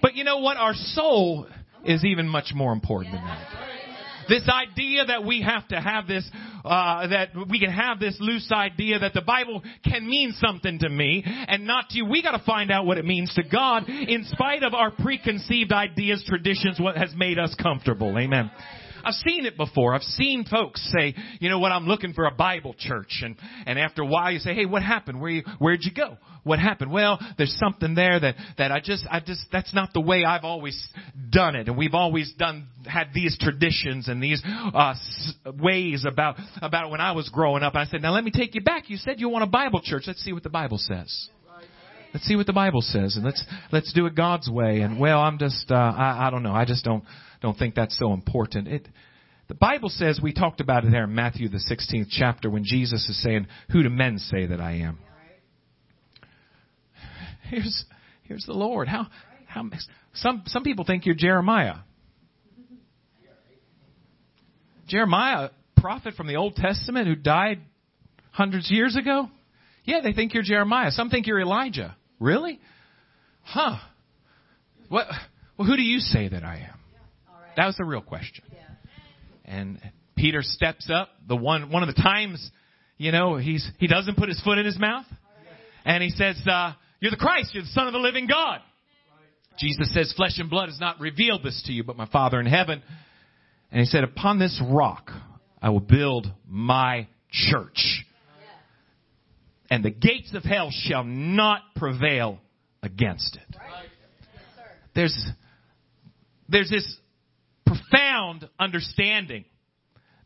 but 0.01 0.15
you 0.15 0.25
know 0.25 0.39
what, 0.39 0.57
our 0.57 0.75
soul 0.75 1.47
is 1.85 2.05
even 2.05 2.29
much 2.29 2.53
more 2.55 2.73
important 2.73 3.15
than 3.15 3.25
that. 3.25 3.78
This 4.29 4.49
idea 4.49 5.07
that 5.07 5.25
we 5.25 5.43
have 5.43 5.67
to 5.69 5.81
have 5.81 6.07
this, 6.07 6.29
uh, 6.65 7.07
that 7.09 7.31
we 7.49 7.59
can 7.59 7.71
have 7.71 7.99
this 7.99 8.17
loose 8.21 8.51
idea 8.53 8.99
that 8.99 9.15
the 9.15 9.23
Bible 9.23 9.63
can 9.85 10.07
mean 10.07 10.33
something 10.39 10.79
to 10.81 10.89
me 10.89 11.23
and 11.25 11.67
not 11.67 11.91
to 11.91 11.99
you. 11.99 12.07
We 12.07 12.23
gotta 12.23 12.43
find 12.45 12.71
out 12.71 12.87
what 12.87 12.99
it 12.99 13.05
means 13.05 13.33
to 13.35 13.43
God 13.43 13.89
in 13.89 14.25
spite 14.25 14.63
of 14.63 14.75
our 14.75 14.91
preconceived 14.91 15.73
ideas, 15.73 16.25
traditions, 16.27 16.79
what 16.79 16.97
has 16.97 17.15
made 17.17 17.39
us 17.39 17.55
comfortable. 17.61 18.19
Amen. 18.19 18.51
I've 19.09 19.15
seen 19.15 19.47
it 19.47 19.57
before. 19.57 19.95
I've 19.95 20.03
seen 20.03 20.45
folks 20.45 20.87
say, 20.95 21.15
you 21.41 21.49
know 21.49 21.59
what, 21.59 21.73
I'm 21.73 21.87
looking 21.87 22.13
for 22.13 22.27
a 22.27 22.31
Bible 22.31 22.75
church. 22.79 23.23
And, 23.25 23.37
and 23.65 23.79
after 23.79 24.03
a 24.03 24.07
while 24.07 24.31
you 24.31 24.39
say, 24.39 24.53
hey, 24.53 24.67
what 24.67 24.83
happened? 24.83 25.19
Where 25.19 25.31
you, 25.31 25.45
where'd 25.59 25.81
you 25.83 25.95
go? 25.95 26.19
What 26.45 26.59
happened? 26.59 26.93
Well, 26.93 27.19
there's 27.39 27.57
something 27.59 27.95
there 27.95 28.21
that, 28.21 28.35
that 28.59 28.71
I 28.71 28.81
just, 28.81 29.07
I 29.11 29.21
just, 29.21 29.47
that's 29.51 29.73
not 29.73 29.95
the 29.95 30.03
way 30.03 30.25
I've 30.25 30.45
always 30.45 30.79
done 31.31 31.57
it. 31.57 31.69
And 31.69 31.77
we've 31.79 31.95
always 31.95 32.35
done, 32.39 32.69
had 32.85 33.09
these 33.15 33.39
traditions 33.41 34.09
and 34.09 34.23
these, 34.23 34.43
uh, 34.45 34.95
ways 35.59 36.05
about, 36.07 36.37
about 36.61 36.91
when 36.91 37.01
I 37.01 37.13
was 37.13 37.31
growing 37.31 37.63
up. 37.63 37.77
I 37.77 37.87
said, 37.87 38.03
now 38.03 38.13
let 38.13 38.25
me 38.25 38.31
take 38.31 38.55
you 38.55 38.61
back. 38.61 38.91
You 38.91 38.99
said 38.99 39.21
you 39.21 39.31
want 39.31 39.43
a 39.43 39.49
Bible 39.49 39.81
church. 39.83 40.05
Let's 40.07 40.23
see 40.23 40.35
what 40.35 40.43
the 40.43 40.51
Bible 40.51 40.79
says. 40.79 41.31
Let's 42.13 42.27
see 42.27 42.37
what 42.37 42.47
the 42.47 42.55
Bible 42.55 42.81
says 42.81 43.17
and 43.17 43.25
let's, 43.25 43.45
let's 43.71 43.93
do 43.93 44.07
it 44.07 44.15
God's 44.15 44.51
way. 44.51 44.81
And 44.81 44.99
well, 44.99 45.21
I'm 45.21 45.39
just, 45.39 45.71
uh, 45.71 45.75
I, 45.75 46.27
I 46.27 46.31
don't 46.31 46.43
know. 46.43 46.55
I 46.55 46.65
just 46.65 46.85
don't, 46.85 47.05
don't 47.41 47.59
think 47.59 47.75
that's 47.75 47.99
so 47.99 48.13
important. 48.13 48.69
It, 48.69 48.89
the 49.49 49.55
Bible 49.55 49.89
says, 49.89 50.21
we 50.23 50.33
talked 50.33 50.61
about 50.61 50.85
it 50.85 50.91
there 50.91 51.05
in 51.05 51.15
Matthew 51.15 51.49
the 51.49 51.59
16th 51.59 52.09
chapter 52.11 52.51
when 52.51 52.65
Jesus 52.65 53.09
is 53.09 53.23
saying, 53.23 53.47
who 53.71 53.83
do 53.83 53.89
men 53.89 54.19
say 54.19 54.47
that 54.47 54.61
I 54.61 54.73
am? 54.79 54.99
Here's, 57.49 57.85
here's 58.25 58.45
the 58.45 58.53
Lord. 58.53 58.89
How, 58.89 59.07
how, 59.47 59.65
some, 60.15 60.43
some 60.47 60.63
people 60.63 60.85
think 60.85 61.07
you're 61.07 61.15
Jeremiah. 61.15 61.77
Jeremiah, 64.87 65.51
prophet 65.77 66.15
from 66.15 66.27
the 66.27 66.37
Old 66.37 66.57
Testament 66.57 67.07
who 67.07 67.15
died 67.15 67.61
hundreds 68.33 68.67
of 68.71 68.73
years 68.73 68.97
ago? 68.97 69.31
Yeah, 69.85 70.01
they 70.03 70.13
think 70.13 70.35
you're 70.35 70.43
Jeremiah. 70.43 70.91
Some 70.91 71.09
think 71.09 71.27
you're 71.27 71.41
Elijah. 71.41 71.97
Really? 72.21 72.61
Huh. 73.43 73.77
What, 74.89 75.07
well, 75.57 75.67
who 75.67 75.77
do 75.77 75.83
you 75.83 76.01
say 76.01 76.29
that 76.29 76.45
I 76.45 76.69
am? 76.71 76.78
That 77.59 77.67
was 77.67 77.77
the 77.77 77.85
real 77.85 78.03
question. 78.03 78.45
And 79.45 79.81
Peter 80.17 80.43
steps 80.43 80.89
up. 80.95 81.09
The 81.27 81.35
one 81.35 81.73
one 81.73 81.83
of 81.83 81.93
the 81.93 82.01
times, 82.01 82.53
you 82.99 83.11
know, 83.11 83.37
he's 83.37 83.69
he 83.79 83.89
doesn't 83.89 84.17
put 84.17 84.29
his 84.29 84.41
foot 84.43 84.59
in 84.59 84.65
his 84.65 84.79
mouth, 84.79 85.07
and 85.85 86.01
he 86.01 86.11
says, 86.11 86.41
uh, 86.49 86.75
"You're 87.01 87.11
the 87.11 87.17
Christ. 87.17 87.53
You're 87.55 87.65
the 87.65 87.71
Son 87.71 87.89
of 87.89 87.93
the 87.93 87.99
Living 87.99 88.29
God." 88.29 88.61
Jesus 89.59 89.93
says, 89.93 90.13
"Flesh 90.17 90.39
and 90.39 90.49
blood 90.49 90.69
has 90.69 90.79
not 90.79 91.01
revealed 91.01 91.43
this 91.43 91.61
to 91.67 91.73
you, 91.73 91.83
but 91.83 91.97
my 91.97 92.07
Father 92.07 92.39
in 92.39 92.47
heaven." 92.47 92.81
And 93.73 93.81
he 93.81 93.87
said, 93.87 94.05
"Upon 94.05 94.39
this 94.39 94.63
rock 94.65 95.11
I 95.61 95.71
will 95.71 95.81
build 95.81 96.33
my 96.47 97.09
church, 97.33 98.05
and 99.69 99.85
the 99.85 99.91
gates 99.91 100.33
of 100.33 100.45
hell 100.45 100.71
shall 100.71 101.03
not 101.03 101.63
prevail 101.75 102.39
against 102.85 103.35
it." 103.35 103.57
There's 104.95 105.29
there's 106.49 106.71
this 106.71 106.99
profound 107.91 108.49
understanding 108.59 109.45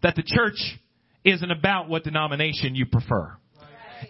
that 0.03 0.17
the 0.17 0.23
church 0.23 0.79
isn't 1.25 1.51
about 1.51 1.89
what 1.89 2.05
denomination 2.05 2.75
you 2.75 2.87
prefer. 2.87 3.37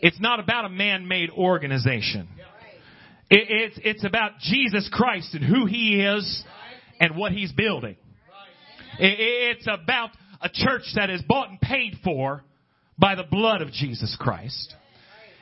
It's 0.01 0.21
not 0.21 0.41
about 0.41 0.65
a 0.65 0.69
man-made 0.71 1.31
organization. 1.31 2.29
It, 3.31 3.47
it's, 3.49 3.79
it's 3.85 4.05
about 4.05 4.39
Jesus 4.41 4.89
Christ 4.93 5.35
and 5.35 5.45
who 5.45 5.67
He 5.67 6.01
is 6.01 6.45
and 6.99 7.17
what 7.17 7.33
He's 7.33 7.53
building. 7.53 7.97
It, 8.99 9.57
it's 9.59 9.67
about 9.67 10.11
a 10.41 10.49
church 10.49 10.85
that 10.97 11.11
is 11.11 11.23
bought 11.29 11.51
and 11.51 11.61
paid 11.61 11.99
for 12.03 12.43
by 12.99 13.15
the 13.15 13.25
blood 13.25 13.61
of 13.63 13.71
Jesus 13.73 14.17
Christ. 14.19 14.75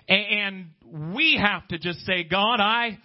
And 0.09 0.71
we 1.15 1.39
have 1.41 1.69
to 1.69 1.79
just 1.79 2.01
say, 2.01 2.25
God, 2.25 2.59
I, 2.59 2.99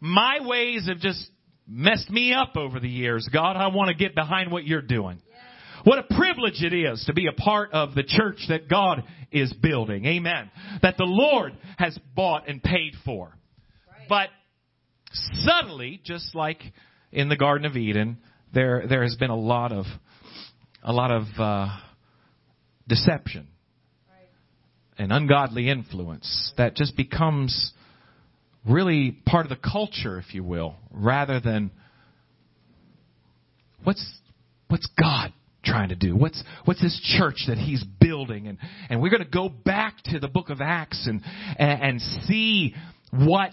my 0.00 0.38
ways 0.40 0.86
have 0.88 0.98
just 0.98 1.28
messed 1.66 2.10
me 2.10 2.32
up 2.32 2.56
over 2.56 2.80
the 2.80 2.88
years. 2.88 3.28
God, 3.32 3.56
I 3.56 3.68
want 3.68 3.88
to 3.88 3.94
get 3.94 4.14
behind 4.14 4.50
what 4.50 4.64
you're 4.64 4.82
doing. 4.82 5.20
What 5.84 5.98
a 5.98 6.02
privilege 6.02 6.62
it 6.62 6.72
is 6.72 7.04
to 7.06 7.12
be 7.12 7.28
a 7.28 7.32
part 7.32 7.72
of 7.72 7.94
the 7.94 8.02
church 8.02 8.38
that 8.48 8.68
God 8.68 9.04
is 9.30 9.52
building. 9.52 10.04
Amen. 10.04 10.50
That 10.82 10.96
the 10.96 11.04
Lord 11.04 11.52
has 11.78 11.96
bought 12.14 12.48
and 12.48 12.60
paid 12.60 12.94
for. 13.04 13.32
But 14.08 14.30
subtly, 15.44 16.00
just 16.04 16.34
like 16.34 16.60
in 17.12 17.28
the 17.28 17.36
Garden 17.36 17.66
of 17.66 17.76
Eden, 17.76 18.18
there 18.52 18.84
there 18.88 19.02
has 19.02 19.14
been 19.14 19.30
a 19.30 19.36
lot 19.36 19.70
of 19.70 19.84
a 20.82 20.92
lot 20.92 21.10
of 21.10 21.24
uh, 21.38 21.68
deception 22.88 23.48
and 24.98 25.12
ungodly 25.12 25.68
influence 25.68 26.52
that 26.56 26.74
just 26.74 26.96
becomes 26.96 27.72
really 28.68 29.12
part 29.26 29.46
of 29.46 29.50
the 29.50 29.56
culture, 29.56 30.18
if 30.18 30.34
you 30.34 30.44
will, 30.44 30.76
rather 30.90 31.40
than 31.40 31.70
what's 33.84 34.04
what's 34.68 34.88
God 35.00 35.32
trying 35.64 35.88
to 35.90 35.96
do? 35.96 36.16
What's 36.16 36.42
what's 36.64 36.80
this 36.80 36.98
church 37.18 37.44
that 37.48 37.58
He's 37.58 37.84
building? 38.00 38.46
And 38.48 38.58
and 38.88 39.00
we're 39.00 39.10
going 39.10 39.24
to 39.24 39.28
go 39.28 39.48
back 39.48 39.96
to 40.06 40.18
the 40.18 40.28
Book 40.28 40.50
of 40.50 40.60
Acts 40.60 41.06
and 41.06 41.22
and, 41.58 41.82
and 41.82 42.00
see 42.26 42.74
what 43.12 43.52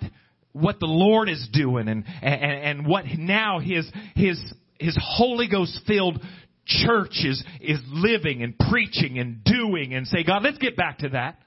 what 0.52 0.80
the 0.80 0.88
Lord 0.88 1.30
is 1.30 1.48
doing 1.52 1.88
and 1.88 2.06
and, 2.22 2.80
and 2.80 2.88
what 2.88 3.06
now 3.18 3.60
His 3.60 3.90
His 4.16 4.40
His 4.80 4.98
Holy 5.02 5.48
Ghost 5.48 5.80
filled 5.88 6.22
church 6.66 7.20
is 7.24 7.44
is 7.62 7.80
living 7.90 8.42
and 8.42 8.58
preaching 8.70 9.20
and 9.20 9.44
doing 9.44 9.94
and 9.94 10.08
say, 10.08 10.24
God, 10.24 10.44
let's 10.44 10.58
get 10.58 10.76
back 10.76 11.00
to 11.00 11.10
that. 11.10 11.38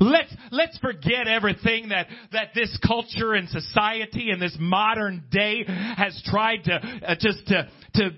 Let's, 0.00 0.34
let's 0.50 0.78
forget 0.78 1.28
everything 1.28 1.88
that, 1.90 2.06
that 2.32 2.48
this 2.54 2.76
culture 2.86 3.34
and 3.34 3.48
society 3.48 4.30
and 4.30 4.40
this 4.40 4.56
modern 4.58 5.24
day 5.30 5.64
has 5.66 6.20
tried 6.26 6.64
to, 6.64 6.74
uh, 6.74 7.14
just 7.18 7.46
to, 7.48 7.68
to 7.94 8.10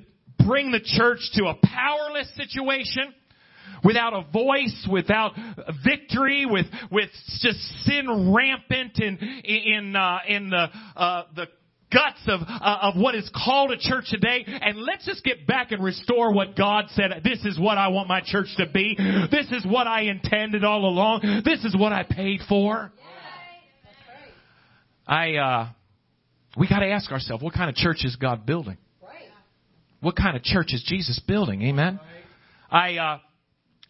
bring 0.47 0.71
the 0.71 0.81
church 0.81 1.21
to 1.35 1.47
a 1.47 1.55
powerless 1.63 2.31
situation 2.37 3.15
without 3.85 4.15
a 4.15 4.23
voice, 4.33 4.89
without 4.91 5.33
victory, 5.85 6.47
with 6.47 6.67
with 6.91 7.11
just 7.41 7.59
sin 7.85 8.35
rampant 8.35 8.99
in 8.99 9.19
in 9.45 9.95
uh, 9.95 10.19
in 10.27 10.51
the 10.51 10.67
uh, 10.97 11.25
the 11.35 11.47
guts 11.95 12.21
of, 12.27 12.41
uh, 12.49 12.79
of 12.83 12.97
what 12.97 13.15
is 13.15 13.31
called 13.35 13.71
a 13.71 13.79
church 13.79 14.07
today. 14.11 14.45
And 14.47 14.79
let's 14.79 15.07
just 15.07 15.23
get 15.25 15.47
back 15.47 15.71
and 15.73 15.83
restore 15.83 16.33
what 16.33 16.57
God 16.57 16.87
said. 16.91 17.13
This 17.23 17.45
is 17.45 17.59
what 17.59 17.79
I 17.79 17.89
want 17.89 18.09
my 18.09 18.21
church 18.25 18.49
to 18.57 18.67
be. 18.67 18.97
This 19.31 19.47
is 19.53 19.65
what 19.65 19.87
I 19.87 20.03
intended 20.03 20.65
all 20.65 20.85
along. 20.85 21.43
This 21.45 21.65
is 21.65 21.77
what 21.77 21.93
I 21.93 22.03
paid 22.03 22.41
for. 22.49 22.93
I, 25.07 25.35
uh, 25.37 25.69
we 26.57 26.67
gotta 26.67 26.87
ask 26.87 27.13
ourselves, 27.13 27.43
what 27.43 27.55
kind 27.55 27.69
of 27.71 27.77
church 27.77 28.05
is 28.05 28.17
God 28.17 28.47
building? 28.47 28.79
What 30.01 30.17
kind 30.17 30.37
of 30.37 30.43
church 30.43 30.75
is 30.75 30.85
Jesus 30.87 31.19
building? 31.27 31.63
Amen. 31.63 31.99
I, 32.71 32.97
uh, 32.97 33.19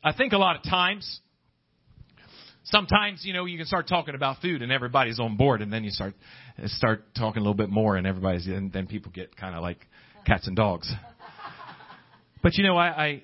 I 0.02 0.12
think 0.12 0.32
a 0.32 0.38
lot 0.38 0.56
of 0.56 0.62
times, 0.62 1.20
sometimes, 2.64 3.24
you 3.24 3.32
know, 3.32 3.44
you 3.44 3.56
can 3.56 3.66
start 3.66 3.88
talking 3.88 4.14
about 4.14 4.40
food 4.40 4.62
and 4.62 4.72
everybody's 4.72 5.20
on 5.20 5.36
board 5.36 5.62
and 5.62 5.72
then 5.72 5.84
you 5.84 5.90
start, 5.90 6.14
start 6.66 7.04
talking 7.14 7.38
a 7.38 7.42
little 7.42 7.54
bit 7.54 7.70
more 7.70 7.96
and 7.96 8.06
everybody's, 8.06 8.46
and 8.46 8.72
then 8.72 8.86
people 8.86 9.12
get 9.12 9.36
kind 9.36 9.54
of 9.54 9.62
like 9.62 9.78
cats 10.26 10.46
and 10.46 10.56
dogs. 10.56 10.92
But 12.42 12.58
you 12.58 12.64
know, 12.64 12.76
I, 12.76 12.86
I 12.86 13.22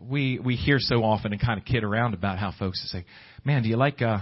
we 0.00 0.38
we 0.38 0.54
hear 0.54 0.78
so 0.78 1.02
often 1.02 1.32
and 1.32 1.40
kind 1.40 1.58
of 1.58 1.64
kid 1.64 1.82
around 1.82 2.14
about 2.14 2.38
how 2.38 2.52
folks 2.56 2.80
say, 2.90 3.04
"Man, 3.44 3.64
do 3.64 3.68
you 3.68 3.76
like 3.76 4.00
uh, 4.00 4.18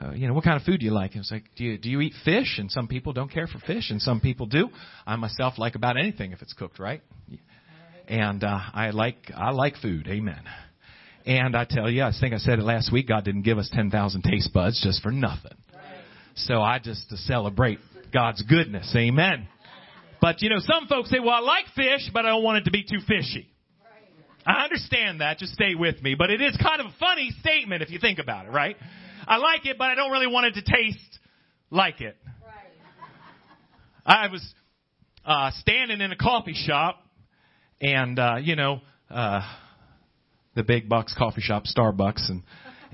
uh 0.00 0.12
you 0.12 0.28
know 0.28 0.34
what 0.34 0.44
kind 0.44 0.56
of 0.56 0.62
food 0.62 0.80
do 0.80 0.86
you 0.86 0.92
like?" 0.92 1.12
And 1.12 1.20
it's 1.20 1.32
like, 1.32 1.44
"Do 1.56 1.64
you 1.64 1.78
do 1.78 1.88
you 1.88 2.02
eat 2.02 2.12
fish?" 2.22 2.58
And 2.58 2.70
some 2.70 2.86
people 2.86 3.14
don't 3.14 3.32
care 3.32 3.46
for 3.46 3.58
fish, 3.60 3.90
and 3.90 4.00
some 4.00 4.20
people 4.20 4.44
do. 4.44 4.68
I 5.06 5.16
myself 5.16 5.54
like 5.56 5.74
about 5.74 5.96
anything 5.96 6.32
if 6.32 6.42
it's 6.42 6.52
cooked 6.52 6.78
right. 6.78 7.00
And 8.08 8.44
uh, 8.44 8.58
I 8.74 8.90
like 8.90 9.30
I 9.34 9.52
like 9.52 9.76
food. 9.76 10.06
Amen. 10.06 10.42
And 11.26 11.56
I 11.56 11.66
tell 11.68 11.90
you, 11.90 12.02
I 12.02 12.12
think 12.18 12.34
I 12.34 12.38
said 12.38 12.58
it 12.58 12.62
last 12.62 12.92
week. 12.92 13.08
God 13.08 13.24
didn't 13.24 13.42
give 13.42 13.58
us 13.58 13.70
ten 13.72 13.90
thousand 13.90 14.22
taste 14.22 14.52
buds 14.52 14.80
just 14.82 15.02
for 15.02 15.10
nothing. 15.10 15.52
So 16.34 16.62
I 16.62 16.78
just 16.78 17.08
to 17.10 17.16
celebrate 17.16 17.78
God's 18.12 18.42
goodness. 18.42 18.92
Amen. 18.96 19.48
But 20.20 20.42
you 20.42 20.50
know, 20.50 20.58
some 20.60 20.86
folks 20.88 21.10
say, 21.10 21.18
"Well, 21.20 21.30
I 21.30 21.40
like 21.40 21.66
fish, 21.74 22.10
but 22.12 22.24
I 22.24 22.30
don't 22.30 22.42
want 22.42 22.58
it 22.58 22.64
to 22.64 22.70
be 22.70 22.82
too 22.82 23.00
fishy." 23.06 23.48
I 24.46 24.64
understand 24.64 25.20
that. 25.20 25.38
Just 25.38 25.52
stay 25.52 25.74
with 25.74 26.00
me. 26.02 26.14
But 26.14 26.30
it 26.30 26.40
is 26.40 26.56
kind 26.56 26.80
of 26.80 26.86
a 26.86 26.94
funny 26.98 27.30
statement 27.40 27.82
if 27.82 27.90
you 27.90 27.98
think 27.98 28.18
about 28.18 28.46
it, 28.46 28.50
right? 28.50 28.76
I 29.26 29.36
like 29.36 29.66
it, 29.66 29.76
but 29.76 29.88
I 29.88 29.94
don't 29.94 30.10
really 30.10 30.26
want 30.26 30.46
it 30.46 30.54
to 30.54 30.62
taste 30.62 31.18
like 31.70 32.00
it. 32.00 32.16
I 34.06 34.28
was 34.28 34.54
uh, 35.26 35.50
standing 35.56 36.00
in 36.00 36.12
a 36.12 36.16
coffee 36.16 36.54
shop, 36.54 36.98
and 37.82 38.18
uh, 38.18 38.36
you 38.40 38.56
know, 38.56 38.80
uh, 39.10 39.42
the 40.58 40.64
big 40.64 40.88
bucks 40.88 41.14
coffee 41.16 41.40
shop, 41.40 41.64
Starbucks, 41.64 42.28
and 42.28 42.42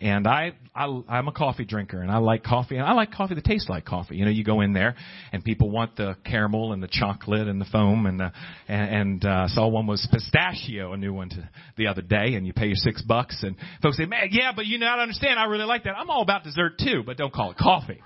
and 0.01 0.27
I, 0.27 0.53
I 0.75 0.85
I'm 1.09 1.29
a 1.29 1.33
coffee 1.33 1.65
drinker 1.65 2.03
and 2.03 2.11
I 2.11 2.19
like 2.19 2.43
coffee 2.43 2.77
and 2.77 2.85
I 2.85 2.93
like 2.93 3.11
coffee 3.13 3.35
that 3.35 3.45
tastes 3.45 3.71
like 3.71 3.87
coffee. 3.87 4.17
You 4.17 4.27
know, 4.27 4.31
you 4.31 4.45
go 4.45 4.61
in 4.61 4.75
there 4.75 4.97
and 5.33 5.43
people 5.43 5.71
want 5.71 5.97
the 5.97 6.17
caramel 6.27 6.73
and 6.73 6.83
the 6.83 6.89
chocolate 6.89 7.49
and 7.49 7.61
the 7.61 7.65
foam 7.65 8.05
and 8.07 8.21
the 8.21 8.33
and, 8.69 8.91
and 8.91 9.25
uh, 9.25 9.49
saw 9.49 9.67
one 9.67 9.87
was 9.87 10.07
pistachio, 10.13 10.93
a 10.93 10.97
new 10.97 11.15
one 11.15 11.31
to, 11.31 11.49
the 11.79 11.87
other 11.87 12.03
day, 12.03 12.35
and 12.35 12.47
you 12.47 12.53
pay 12.53 12.67
your 12.67 12.77
six 12.77 13.01
bucks 13.03 13.43
and 13.43 13.57
folks 13.83 13.97
say, 13.97 14.05
man, 14.05 14.29
yeah, 14.31 14.53
but 14.55 14.67
you 14.67 14.79
not 14.79 14.99
understand. 14.99 15.39
I 15.39 15.45
really 15.45 15.65
like 15.65 15.85
that. 15.85 15.97
I'm 15.97 16.11
all 16.11 16.23
about 16.23 16.45
dessert 16.45 16.79
too, 16.79 17.03
but 17.07 17.17
don't 17.17 17.33
call 17.33 17.53
it 17.53 17.57
coffee. 17.57 18.03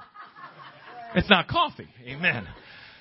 It's 1.16 1.28
not 1.28 1.48
coffee. 1.48 1.88
Amen. 2.06 2.46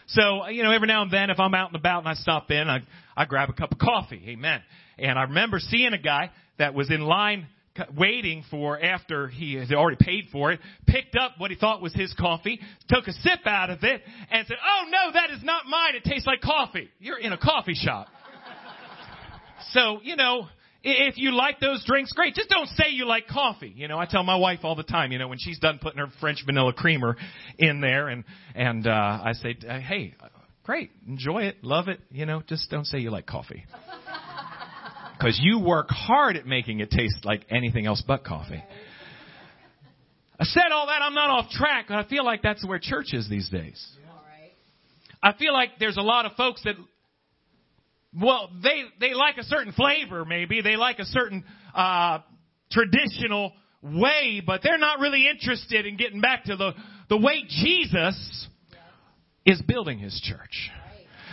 So, 0.07 0.47
you 0.47 0.63
know, 0.63 0.71
every 0.71 0.87
now 0.87 1.01
and 1.03 1.11
then 1.11 1.29
if 1.29 1.39
I'm 1.39 1.53
out 1.53 1.67
and 1.67 1.75
about 1.75 1.99
and 1.99 2.07
I 2.07 2.13
stop 2.13 2.49
in, 2.49 2.69
I, 2.69 2.79
I 3.15 3.25
grab 3.25 3.49
a 3.49 3.53
cup 3.53 3.73
of 3.73 3.77
coffee. 3.77 4.23
Amen. 4.29 4.61
And 4.97 5.19
I 5.19 5.23
remember 5.23 5.59
seeing 5.59 5.93
a 5.93 5.97
guy 5.97 6.31
that 6.57 6.73
was 6.73 6.89
in 6.91 7.01
line 7.01 7.47
waiting 7.95 8.43
for 8.49 8.81
after 8.81 9.27
he 9.27 9.55
had 9.55 9.71
already 9.71 9.97
paid 9.99 10.25
for 10.31 10.51
it, 10.51 10.59
picked 10.85 11.15
up 11.15 11.33
what 11.37 11.51
he 11.51 11.57
thought 11.57 11.81
was 11.81 11.93
his 11.93 12.13
coffee, 12.13 12.59
took 12.89 13.07
a 13.07 13.13
sip 13.13 13.45
out 13.45 13.69
of 13.69 13.83
it, 13.83 14.01
and 14.31 14.47
said, 14.47 14.57
Oh 14.63 14.89
no, 14.89 15.11
that 15.13 15.31
is 15.31 15.43
not 15.43 15.65
mine. 15.67 15.95
It 15.95 16.03
tastes 16.03 16.27
like 16.27 16.41
coffee. 16.41 16.89
You're 16.99 17.19
in 17.19 17.33
a 17.33 17.37
coffee 17.37 17.75
shop. 17.75 18.07
so, 19.71 19.99
you 20.03 20.15
know, 20.15 20.47
if 20.83 21.17
you 21.17 21.35
like 21.35 21.59
those 21.59 21.83
drinks, 21.85 22.13
great. 22.13 22.35
Just 22.35 22.49
don't 22.49 22.67
say 22.69 22.89
you 22.91 23.05
like 23.05 23.27
coffee. 23.27 23.73
You 23.75 23.87
know, 23.87 23.97
I 23.97 24.05
tell 24.05 24.23
my 24.23 24.37
wife 24.37 24.59
all 24.63 24.75
the 24.75 24.83
time, 24.83 25.11
you 25.11 25.17
know, 25.19 25.27
when 25.27 25.39
she's 25.39 25.59
done 25.59 25.79
putting 25.81 25.99
her 25.99 26.07
French 26.19 26.43
vanilla 26.45 26.73
creamer 26.73 27.17
in 27.57 27.81
there 27.81 28.07
and, 28.07 28.23
and, 28.55 28.87
uh, 28.87 28.91
I 28.91 29.33
say, 29.33 29.57
hey, 29.61 30.15
great, 30.63 30.91
enjoy 31.07 31.43
it, 31.43 31.63
love 31.63 31.87
it, 31.87 31.99
you 32.11 32.25
know, 32.25 32.41
just 32.47 32.69
don't 32.69 32.85
say 32.85 32.99
you 32.99 33.09
like 33.09 33.25
coffee. 33.25 33.65
Because 35.17 35.39
you 35.41 35.59
work 35.59 35.89
hard 35.89 36.35
at 36.35 36.45
making 36.45 36.79
it 36.79 36.91
taste 36.91 37.25
like 37.25 37.45
anything 37.49 37.85
else 37.85 38.03
but 38.05 38.23
coffee. 38.23 38.63
I 40.39 40.43
said 40.43 40.71
all 40.71 40.85
that, 40.87 41.01
I'm 41.01 41.15
not 41.15 41.29
off 41.31 41.49
track, 41.49 41.85
but 41.87 41.97
I 41.97 42.07
feel 42.07 42.23
like 42.23 42.43
that's 42.43 42.65
where 42.65 42.77
church 42.79 43.13
is 43.13 43.27
these 43.27 43.49
days. 43.49 43.83
I 45.21 45.33
feel 45.33 45.51
like 45.51 45.71
there's 45.79 45.97
a 45.97 46.01
lot 46.01 46.27
of 46.27 46.33
folks 46.33 46.61
that, 46.63 46.75
well, 48.15 48.51
they, 48.61 48.83
they 48.99 49.15
like 49.15 49.37
a 49.37 49.43
certain 49.43 49.73
flavor 49.73 50.25
maybe, 50.25 50.61
they 50.61 50.75
like 50.75 50.99
a 50.99 51.05
certain, 51.05 51.43
uh, 51.73 52.19
traditional 52.71 53.53
way, 53.81 54.41
but 54.45 54.61
they're 54.63 54.77
not 54.77 54.99
really 54.99 55.27
interested 55.27 55.85
in 55.85 55.97
getting 55.97 56.21
back 56.21 56.43
to 56.45 56.55
the, 56.55 56.73
the 57.09 57.17
way 57.17 57.43
Jesus 57.47 58.47
is 59.45 59.61
building 59.63 59.97
his 59.97 60.19
church. 60.23 60.69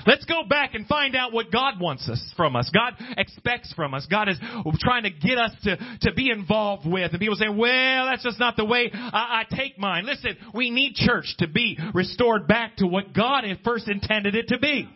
Let's 0.06 0.24
go 0.24 0.42
back 0.48 0.74
and 0.74 0.86
find 0.86 1.16
out 1.16 1.32
what 1.32 1.50
God 1.50 1.80
wants 1.80 2.08
us 2.08 2.22
from 2.36 2.56
us. 2.56 2.70
God 2.72 2.94
expects 3.16 3.72
from 3.72 3.94
us. 3.94 4.06
God 4.10 4.28
is 4.28 4.38
trying 4.80 5.04
to 5.04 5.10
get 5.10 5.38
us 5.38 5.52
to, 5.64 5.76
to 6.02 6.12
be 6.14 6.30
involved 6.30 6.86
with. 6.86 7.10
And 7.12 7.20
people 7.20 7.36
say, 7.36 7.48
well, 7.48 8.06
that's 8.06 8.22
just 8.22 8.38
not 8.38 8.56
the 8.56 8.64
way 8.64 8.90
I, 8.92 9.44
I 9.50 9.56
take 9.56 9.78
mine. 9.78 10.06
Listen, 10.06 10.36
we 10.54 10.70
need 10.70 10.94
church 10.94 11.34
to 11.38 11.48
be 11.48 11.78
restored 11.94 12.46
back 12.46 12.76
to 12.76 12.86
what 12.86 13.12
God 13.14 13.44
had 13.44 13.58
first 13.64 13.88
intended 13.88 14.34
it 14.34 14.48
to 14.48 14.58
be. 14.58 14.88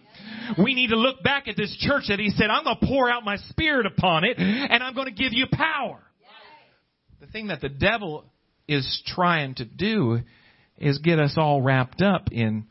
We 0.63 0.75
need 0.75 0.89
to 0.89 0.97
look 0.97 1.23
back 1.23 1.49
at 1.49 1.57
this 1.57 1.75
church 1.79 2.05
that 2.09 2.19
He 2.19 2.31
said, 2.31 2.51
I'm 2.51 2.65
going 2.65 2.79
to 2.81 2.87
pour 2.87 3.11
out 3.11 3.25
my 3.25 3.37
Spirit 3.51 3.87
upon 3.87 4.25
it 4.25 4.39
and 4.39 4.83
I'm 4.83 4.95
going 4.95 5.07
to 5.07 5.13
give 5.13 5.33
you 5.33 5.47
power. 5.51 6.01
The 7.21 7.27
thing 7.27 7.49
that 7.49 7.61
the 7.61 7.69
devil 7.69 8.25
is 8.67 9.03
trying 9.07 9.55
to 9.57 9.65
do 9.65 10.21
is 10.77 10.99
get 10.99 11.19
us 11.19 11.35
all 11.37 11.61
wrapped 11.61 12.03
up 12.03 12.29
in 12.31 12.67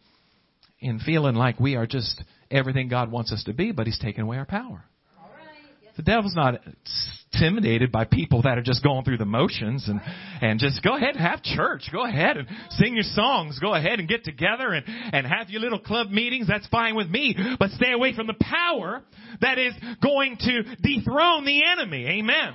in 0.80 1.00
feeling 1.00 1.36
like 1.36 1.60
we 1.60 1.76
are 1.76 1.88
just 1.88 2.24
everything 2.52 2.88
God 2.88 3.12
wants 3.12 3.32
us 3.32 3.44
to 3.46 3.54
be, 3.54 3.72
but 3.72 3.88
He's 3.88 4.00
taking 4.00 4.24
away 4.24 4.38
our 4.38 4.46
power. 4.46 4.84
The 5.98 6.04
devil's 6.04 6.36
not 6.36 6.62
intimidated 7.34 7.92
by 7.92 8.06
people 8.06 8.44
that 8.44 8.60
are 8.60 8.62
just 8.62 8.84
going 8.84 9.04
through 9.04 9.18
the 9.18 9.26
motions 9.26 9.90
and, 9.90 10.00
and 10.42 10.60
just 10.60 10.84
go 10.84 10.96
ahead 10.96 11.16
and 11.16 11.20
have 11.20 11.42
church. 11.42 11.90
Go 11.92 12.06
ahead 12.06 12.38
and 12.38 12.48
sing 12.70 12.94
your 12.94 13.04
songs. 13.04 13.58
Go 13.58 13.74
ahead 13.74 14.00
and 14.00 14.08
get 14.08 14.24
together 14.24 14.74
and, 14.74 14.86
and 14.88 15.26
have 15.26 15.50
your 15.50 15.60
little 15.60 15.80
club 15.80 16.12
meetings. 16.12 16.48
That's 16.48 16.68
fine 16.68 16.96
with 16.96 17.10
me. 17.10 17.36
But 17.58 17.72
stay 17.72 17.94
away 17.94 18.16
from 18.16 18.28
the 18.28 18.36
power 18.40 19.02
that 19.42 19.58
is 19.58 19.74
going 20.02 20.38
to 20.38 20.64
dethrone 20.84 21.46
the 21.46 21.64
enemy. 21.66 22.06
Amen. 22.20 22.54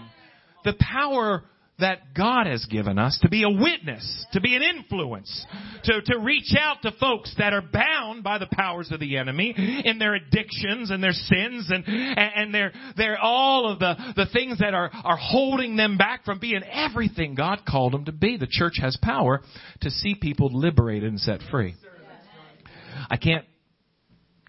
The 0.65 0.75
power 0.79 1.43
that 1.83 2.15
God 2.15 2.47
has 2.47 2.65
given 2.67 2.99
us 2.99 3.19
to 3.23 3.29
be 3.29 3.43
a 3.43 3.51
witness, 3.51 4.27
to 4.33 4.41
be 4.41 4.57
an 4.57 4.63
influence, 4.63 5.47
to, 5.85 6.01
to 6.01 6.19
reach 6.21 6.55
out 6.59 6.83
to 6.83 6.93
folks 6.93 7.35
that 7.39 7.53
are 7.53 7.63
bound 7.63 8.23
by 8.23 8.39
the 8.39 8.49
powers 8.51 8.91
of 8.91 9.01
the 9.01 9.17
enemy 9.17 9.55
in 9.85 9.99
their 9.99 10.15
addictions 10.15 10.91
and 10.91 11.03
their 11.03 11.13
sins 11.13 11.71
and, 11.71 11.85
and 11.87 12.55
their, 12.55 12.73
their, 12.97 13.19
all 13.19 13.71
of 13.71 13.79
the, 13.79 13.95
the 14.17 14.27
things 14.33 14.59
that 14.61 14.75
are, 14.75 14.91
are 15.05 15.19
holding 15.19 15.77
them 15.77 15.99
back 15.99 16.25
from 16.25 16.39
being 16.39 16.63
everything 16.71 17.35
God 17.35 17.63
called 17.69 17.93
them 17.93 18.05
to 18.07 18.13
be. 18.13 18.37
The 18.37 18.47
church 18.49 18.75
has 18.81 18.97
power 19.03 19.43
to 19.81 19.91
see 19.91 20.15
people 20.15 20.51
liberated 20.53 21.09
and 21.09 21.21
set 21.21 21.41
free. 21.51 21.75
I 23.11 23.17
can't 23.17 23.45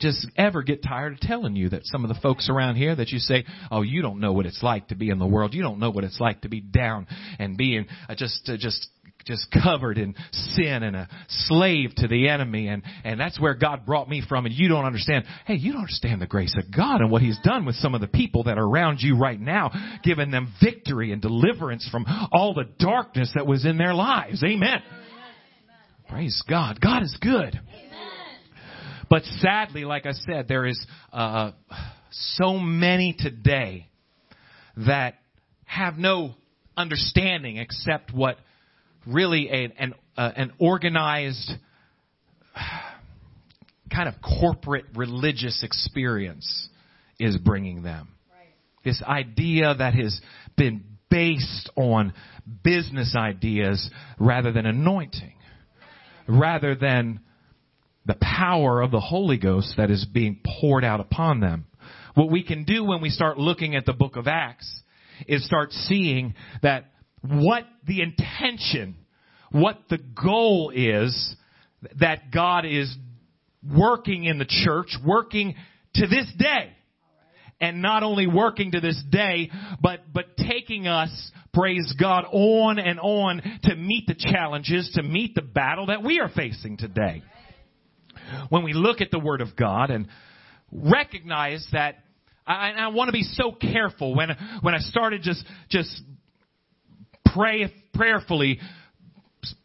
just 0.03 0.27
ever 0.35 0.61
get 0.61 0.83
tired 0.83 1.13
of 1.13 1.19
telling 1.21 1.55
you 1.55 1.69
that 1.69 1.85
some 1.85 2.03
of 2.03 2.09
the 2.09 2.21
folks 2.21 2.49
around 2.49 2.75
here 2.75 2.93
that 2.93 3.09
you 3.09 3.19
say, 3.19 3.45
oh, 3.71 3.81
you 3.81 4.01
don't 4.01 4.19
know 4.19 4.33
what 4.33 4.45
it's 4.45 4.61
like 4.61 4.89
to 4.89 4.95
be 4.95 5.09
in 5.09 5.17
the 5.17 5.25
world. 5.25 5.53
You 5.53 5.63
don't 5.63 5.79
know 5.79 5.89
what 5.89 6.03
it's 6.03 6.19
like 6.19 6.41
to 6.41 6.49
be 6.49 6.59
down 6.59 7.07
and 7.39 7.57
being 7.57 7.87
uh, 8.09 8.15
just, 8.15 8.47
uh, 8.49 8.57
just 8.57 8.87
just 9.25 9.47
covered 9.63 9.97
in 9.97 10.13
sin 10.31 10.83
and 10.83 10.97
a 10.97 11.07
slave 11.29 11.91
to 11.95 12.09
the 12.09 12.27
enemy 12.27 12.67
and 12.67 12.83
and 13.05 13.17
that's 13.17 13.39
where 13.39 13.53
God 13.53 13.85
brought 13.85 14.09
me 14.09 14.21
from 14.27 14.45
and 14.45 14.53
you 14.53 14.67
don't 14.67 14.83
understand 14.83 15.23
hey 15.45 15.53
you 15.53 15.71
don't 15.71 15.83
understand 15.83 16.21
the 16.21 16.27
grace 16.27 16.53
of 16.57 16.75
God 16.75 16.99
and 16.99 17.09
what 17.09 17.21
he's 17.21 17.39
done 17.39 17.65
with 17.65 17.75
some 17.75 17.95
of 17.95 18.01
the 18.01 18.07
people 18.07 18.43
that 18.43 18.57
are 18.57 18.65
around 18.65 18.99
you 18.99 19.17
right 19.17 19.39
now 19.39 19.71
giving 20.03 20.29
them 20.29 20.53
victory 20.61 21.13
and 21.13 21.21
deliverance 21.21 21.87
from 21.89 22.05
all 22.33 22.53
the 22.53 22.65
darkness 22.79 23.31
that 23.35 23.47
was 23.47 23.65
in 23.65 23.77
their 23.77 23.93
lives 23.93 24.43
amen, 24.43 24.67
amen. 24.67 24.81
praise 26.09 26.43
God 26.49 26.81
God 26.81 27.01
is 27.01 27.17
good 27.21 27.55
amen. 27.55 27.92
But 29.13 29.25
sadly, 29.25 29.85
like 29.85 30.07
I 30.07 30.13
said, 30.13 30.47
there 30.47 30.65
is 30.65 30.87
uh, 31.11 31.51
so 32.09 32.57
many 32.57 33.15
today 33.15 33.85
that 34.75 35.19
have 35.65 35.99
no 35.99 36.33
understanding 36.75 37.57
except 37.57 38.11
what 38.11 38.37
really 39.05 39.49
a, 39.51 39.71
an, 39.77 39.93
uh, 40.17 40.31
an 40.35 40.53
organized 40.57 41.51
kind 43.95 44.09
of 44.09 44.15
corporate 44.19 44.85
religious 44.95 45.61
experience 45.61 46.67
is 47.19 47.37
bringing 47.37 47.83
them. 47.83 48.07
Right. 48.31 48.47
This 48.83 48.99
idea 49.03 49.75
that 49.75 49.93
has 49.93 50.19
been 50.57 50.85
based 51.11 51.69
on 51.75 52.13
business 52.63 53.15
ideas 53.15 53.91
rather 54.17 54.51
than 54.51 54.65
anointing, 54.65 55.35
rather 56.27 56.73
than 56.73 57.19
the 58.05 58.17
power 58.21 58.81
of 58.81 58.91
the 58.91 58.99
Holy 58.99 59.37
Ghost 59.37 59.75
that 59.77 59.89
is 59.89 60.05
being 60.05 60.39
poured 60.59 60.83
out 60.83 60.99
upon 60.99 61.39
them. 61.39 61.65
What 62.15 62.29
we 62.29 62.43
can 62.43 62.63
do 62.63 62.83
when 62.83 63.01
we 63.01 63.09
start 63.09 63.37
looking 63.37 63.75
at 63.75 63.85
the 63.85 63.93
book 63.93 64.15
of 64.15 64.27
Acts 64.27 64.81
is 65.27 65.45
start 65.45 65.71
seeing 65.71 66.35
that 66.61 66.91
what 67.21 67.63
the 67.87 68.01
intention, 68.01 68.95
what 69.51 69.77
the 69.89 69.97
goal 69.97 70.71
is 70.75 71.35
that 71.99 72.31
God 72.31 72.65
is 72.65 72.93
working 73.75 74.25
in 74.25 74.37
the 74.37 74.45
church, 74.45 74.95
working 75.05 75.55
to 75.95 76.07
this 76.07 76.27
day. 76.37 76.73
And 77.61 77.81
not 77.81 78.03
only 78.03 78.27
working 78.27 78.71
to 78.71 78.81
this 78.81 79.01
day, 79.09 79.49
but, 79.81 80.01
but 80.13 80.35
taking 80.35 80.85
us, 80.85 81.31
praise 81.53 81.95
God, 81.97 82.25
on 82.29 82.77
and 82.77 82.99
on 82.99 83.41
to 83.63 83.75
meet 83.75 84.07
the 84.07 84.15
challenges, 84.15 84.91
to 84.95 85.03
meet 85.03 85.33
the 85.33 85.41
battle 85.41 85.85
that 85.85 86.03
we 86.03 86.19
are 86.19 86.27
facing 86.27 86.75
today 86.75 87.23
when 88.49 88.63
we 88.63 88.73
look 88.73 89.01
at 89.01 89.11
the 89.11 89.19
Word 89.19 89.41
of 89.41 89.55
God 89.55 89.89
and 89.89 90.07
recognize 90.71 91.65
that 91.71 91.95
I, 92.45 92.71
I 92.71 92.87
want 92.89 93.07
to 93.07 93.13
be 93.13 93.23
so 93.23 93.51
careful 93.51 94.15
when 94.15 94.29
when 94.61 94.73
I 94.73 94.79
started 94.79 95.21
just 95.21 95.43
just 95.69 96.01
pray 97.33 97.73
prayerfully 97.93 98.59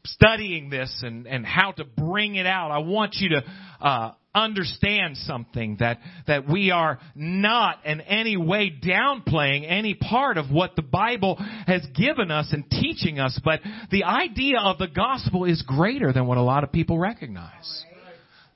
studying 0.05 0.71
this 0.71 1.03
and 1.03 1.27
and 1.27 1.45
how 1.45 1.73
to 1.73 1.85
bring 1.85 2.37
it 2.37 2.47
out. 2.47 2.71
I 2.71 2.79
want 2.79 3.15
you 3.15 3.31
to 3.31 3.45
uh, 3.81 4.13
understand 4.35 5.17
something 5.17 5.77
that 5.81 5.99
that 6.27 6.49
we 6.49 6.71
are 6.71 6.99
not 7.15 7.85
in 7.85 8.01
any 8.03 8.37
way 8.37 8.71
downplaying 8.71 9.69
any 9.69 9.95
part 9.95 10.39
of 10.39 10.51
what 10.51 10.77
the 10.77 10.83
Bible 10.83 11.37
has 11.67 11.85
given 11.95 12.31
us 12.31 12.49
and 12.53 12.69
teaching 12.71 13.19
us, 13.19 13.39
but 13.45 13.61
the 13.91 14.05
idea 14.05 14.61
of 14.61 14.79
the 14.79 14.89
gospel 14.89 15.45
is 15.45 15.63
greater 15.63 16.13
than 16.13 16.27
what 16.27 16.39
a 16.39 16.43
lot 16.43 16.65
of 16.65 16.71
people 16.71 16.99
recognize. 16.99 17.85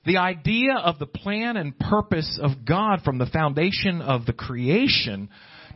The 0.04 0.16
idea 0.16 0.74
of 0.74 0.98
the 0.98 1.06
plan 1.06 1.56
and 1.56 1.78
purpose 1.78 2.38
of 2.42 2.64
God 2.64 3.02
from 3.04 3.18
the 3.18 3.26
foundation 3.26 4.02
of 4.02 4.26
the 4.26 4.32
creation 4.32 5.28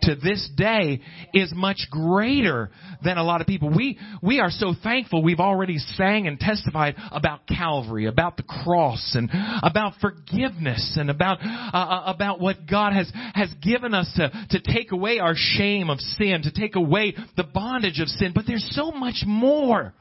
to 0.03 0.15
this 0.15 0.49
day 0.57 1.01
is 1.33 1.53
much 1.55 1.87
greater 1.91 2.71
than 3.05 3.19
a 3.19 3.25
lot 3.25 3.41
of 3.41 3.47
people. 3.47 3.71
We, 3.71 3.99
we 4.23 4.41
are 4.41 4.51
so 4.51 4.75
thankful 4.83 5.23
we've 5.23 5.41
already 5.41 5.79
sang 5.79 6.27
and 6.27 6.39
testified 6.39 6.97
about 7.13 7.47
Calvary, 7.47 8.07
about 8.07 8.37
the 8.37 8.43
cross 8.43 9.13
and 9.15 9.31
about 9.63 9.95
forgiveness 10.01 10.97
and 10.99 11.11
about, 11.11 11.39
uh, 11.43 11.77
uh, 11.77 12.03
about 12.07 12.41
what 12.41 12.67
God 12.69 12.93
has, 12.93 13.11
has 13.35 13.53
given 13.63 13.95
us 13.95 14.11
to, 14.17 14.31
to 14.51 14.73
take 14.73 14.93
away 14.93 15.19
our 15.19 15.35
shame 15.35 15.89
of 15.89 16.01
sin, 16.01 16.43
to 16.43 16.53
take 16.53 16.77
away 16.77 17.15
the 17.37 17.45
bondage 17.45 18.01
of 18.01 18.09
sin. 18.09 18.33
But 18.35 18.45
there's 18.47 18.67
so 18.73 18.91
much 18.91 19.23
more 19.27 19.95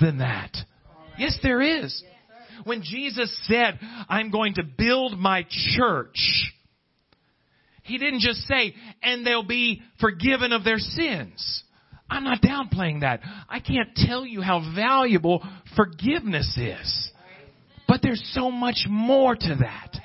than 0.00 0.18
that. 0.18 0.54
Yes, 1.16 1.38
there 1.42 1.60
is. 1.62 2.02
When 2.64 2.82
Jesus 2.82 3.34
said, 3.46 3.78
I'm 4.08 4.30
going 4.30 4.54
to 4.54 4.62
build 4.62 5.18
my 5.18 5.46
church, 5.76 6.52
he 7.82 7.98
didn't 7.98 8.20
just 8.20 8.40
say, 8.46 8.74
and 9.02 9.26
they'll 9.26 9.46
be 9.46 9.82
forgiven 10.00 10.52
of 10.52 10.64
their 10.64 10.78
sins. 10.78 11.64
I'm 12.10 12.24
not 12.24 12.40
downplaying 12.40 13.00
that. 13.00 13.20
I 13.48 13.60
can't 13.60 13.94
tell 13.94 14.24
you 14.26 14.40
how 14.40 14.60
valuable 14.74 15.46
forgiveness 15.76 16.56
is. 16.56 17.10
But 17.86 18.00
there's 18.02 18.22
so 18.34 18.50
much 18.50 18.86
more 18.88 19.34
to 19.34 19.56
that. 19.60 19.96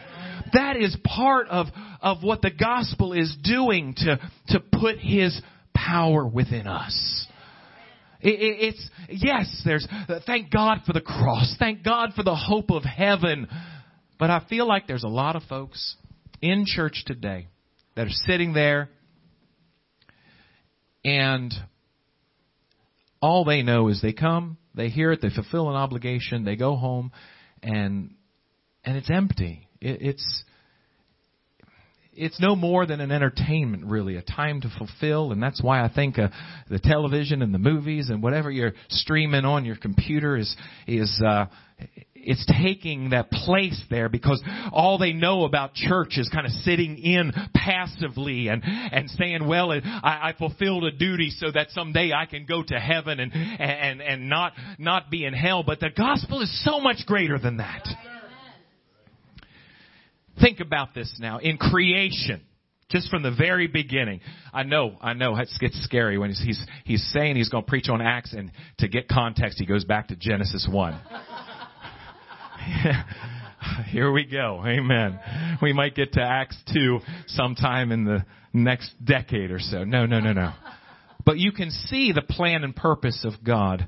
That 0.53 0.77
is 0.77 0.95
part 1.03 1.47
of, 1.49 1.67
of 2.01 2.23
what 2.23 2.41
the 2.41 2.51
gospel 2.51 3.13
is 3.13 3.35
doing 3.43 3.93
to, 3.97 4.19
to 4.49 4.59
put 4.59 4.99
his 4.99 5.41
power 5.73 6.25
within 6.25 6.67
us. 6.67 7.22
It, 8.23 8.39
it, 8.39 8.75
it's, 8.75 8.89
yes, 9.09 9.61
there's, 9.65 9.85
uh, 10.07 10.19
thank 10.25 10.49
God 10.49 10.79
for 10.85 10.93
the 10.93 11.01
cross. 11.01 11.55
Thank 11.59 11.83
God 11.83 12.13
for 12.15 12.23
the 12.23 12.35
hope 12.35 12.71
of 12.71 12.83
heaven. 12.83 13.47
But 14.17 14.29
I 14.29 14.45
feel 14.49 14.67
like 14.67 14.87
there's 14.87 15.03
a 15.03 15.09
lot 15.09 15.35
of 15.35 15.43
folks 15.43 15.97
in 16.41 16.63
church 16.65 17.03
today 17.05 17.47
that 17.95 18.07
are 18.07 18.17
sitting 18.25 18.53
there 18.53 18.89
and 21.03 21.53
all 23.21 23.43
they 23.43 23.61
know 23.61 23.89
is 23.89 24.01
they 24.01 24.13
come, 24.13 24.57
they 24.73 24.89
hear 24.89 25.11
it, 25.11 25.21
they 25.21 25.29
fulfill 25.29 25.69
an 25.69 25.75
obligation, 25.75 26.45
they 26.45 26.55
go 26.55 26.75
home, 26.75 27.11
and 27.61 28.15
and 28.85 28.97
it's 28.97 29.09
empty. 29.09 29.67
It, 29.79 30.01
it's 30.01 30.43
it's 32.15 32.39
no 32.39 32.55
more 32.55 32.85
than 32.85 33.01
an 33.01 33.11
entertainment, 33.11 33.85
really, 33.85 34.15
a 34.15 34.21
time 34.21 34.61
to 34.61 34.71
fulfill, 34.77 35.31
and 35.31 35.41
that's 35.41 35.61
why 35.61 35.83
I 35.83 35.89
think 35.93 36.19
uh, 36.19 36.29
the 36.69 36.79
television 36.79 37.41
and 37.41 37.53
the 37.53 37.59
movies 37.59 38.09
and 38.09 38.21
whatever 38.21 38.51
you're 38.51 38.73
streaming 38.89 39.45
on 39.45 39.65
your 39.65 39.75
computer 39.75 40.37
is 40.37 40.55
is 40.87 41.21
uh, 41.25 41.45
it's 42.15 42.45
taking 42.61 43.09
that 43.09 43.29
place 43.29 43.81
there 43.89 44.09
because 44.09 44.41
all 44.71 44.97
they 44.97 45.11
know 45.11 45.43
about 45.43 45.73
church 45.73 46.17
is 46.17 46.29
kind 46.29 46.45
of 46.45 46.51
sitting 46.51 46.97
in 46.97 47.31
passively 47.53 48.47
and 48.47 48.63
and 48.63 49.09
saying, 49.11 49.45
"Well, 49.47 49.71
I, 49.71 49.79
I 50.03 50.33
fulfilled 50.37 50.85
a 50.85 50.91
duty 50.91 51.31
so 51.31 51.51
that 51.51 51.71
someday 51.71 52.11
I 52.13 52.25
can 52.25 52.45
go 52.45 52.63
to 52.63 52.79
heaven 52.79 53.19
and 53.19 53.31
and 53.33 54.01
and 54.01 54.29
not 54.29 54.53
not 54.77 55.09
be 55.09 55.25
in 55.25 55.33
hell." 55.33 55.63
But 55.63 55.79
the 55.79 55.89
gospel 55.89 56.41
is 56.41 56.63
so 56.63 56.79
much 56.79 57.05
greater 57.05 57.37
than 57.37 57.57
that. 57.57 57.87
Think 60.39 60.59
about 60.59 60.93
this 60.93 61.15
now. 61.19 61.37
In 61.39 61.57
creation, 61.57 62.41
just 62.89 63.09
from 63.09 63.23
the 63.23 63.31
very 63.31 63.67
beginning. 63.67 64.21
I 64.53 64.63
know, 64.63 64.97
I 65.01 65.13
know, 65.13 65.35
it 65.35 65.49
gets 65.59 65.81
scary 65.83 66.17
when 66.17 66.29
he's, 66.29 66.41
he's, 66.41 66.65
he's 66.85 67.11
saying 67.11 67.35
he's 67.35 67.49
going 67.49 67.63
to 67.63 67.69
preach 67.69 67.89
on 67.89 68.01
Acts 68.01 68.33
and 68.33 68.51
to 68.79 68.87
get 68.87 69.07
context, 69.07 69.59
he 69.59 69.65
goes 69.65 69.83
back 69.83 70.09
to 70.09 70.15
Genesis 70.15 70.67
1. 70.69 71.01
Here 73.89 74.11
we 74.11 74.25
go. 74.25 74.63
Amen. 74.65 75.19
We 75.61 75.73
might 75.73 75.95
get 75.95 76.13
to 76.13 76.21
Acts 76.21 76.57
2 76.73 76.99
sometime 77.27 77.91
in 77.91 78.05
the 78.05 78.25
next 78.53 78.93
decade 79.03 79.51
or 79.51 79.59
so. 79.59 79.83
No, 79.83 80.05
no, 80.05 80.19
no, 80.19 80.33
no. 80.33 80.53
But 81.25 81.39
you 81.39 81.51
can 81.51 81.71
see 81.71 82.11
the 82.11 82.21
plan 82.21 82.63
and 82.63 82.75
purpose 82.75 83.25
of 83.25 83.43
God 83.43 83.87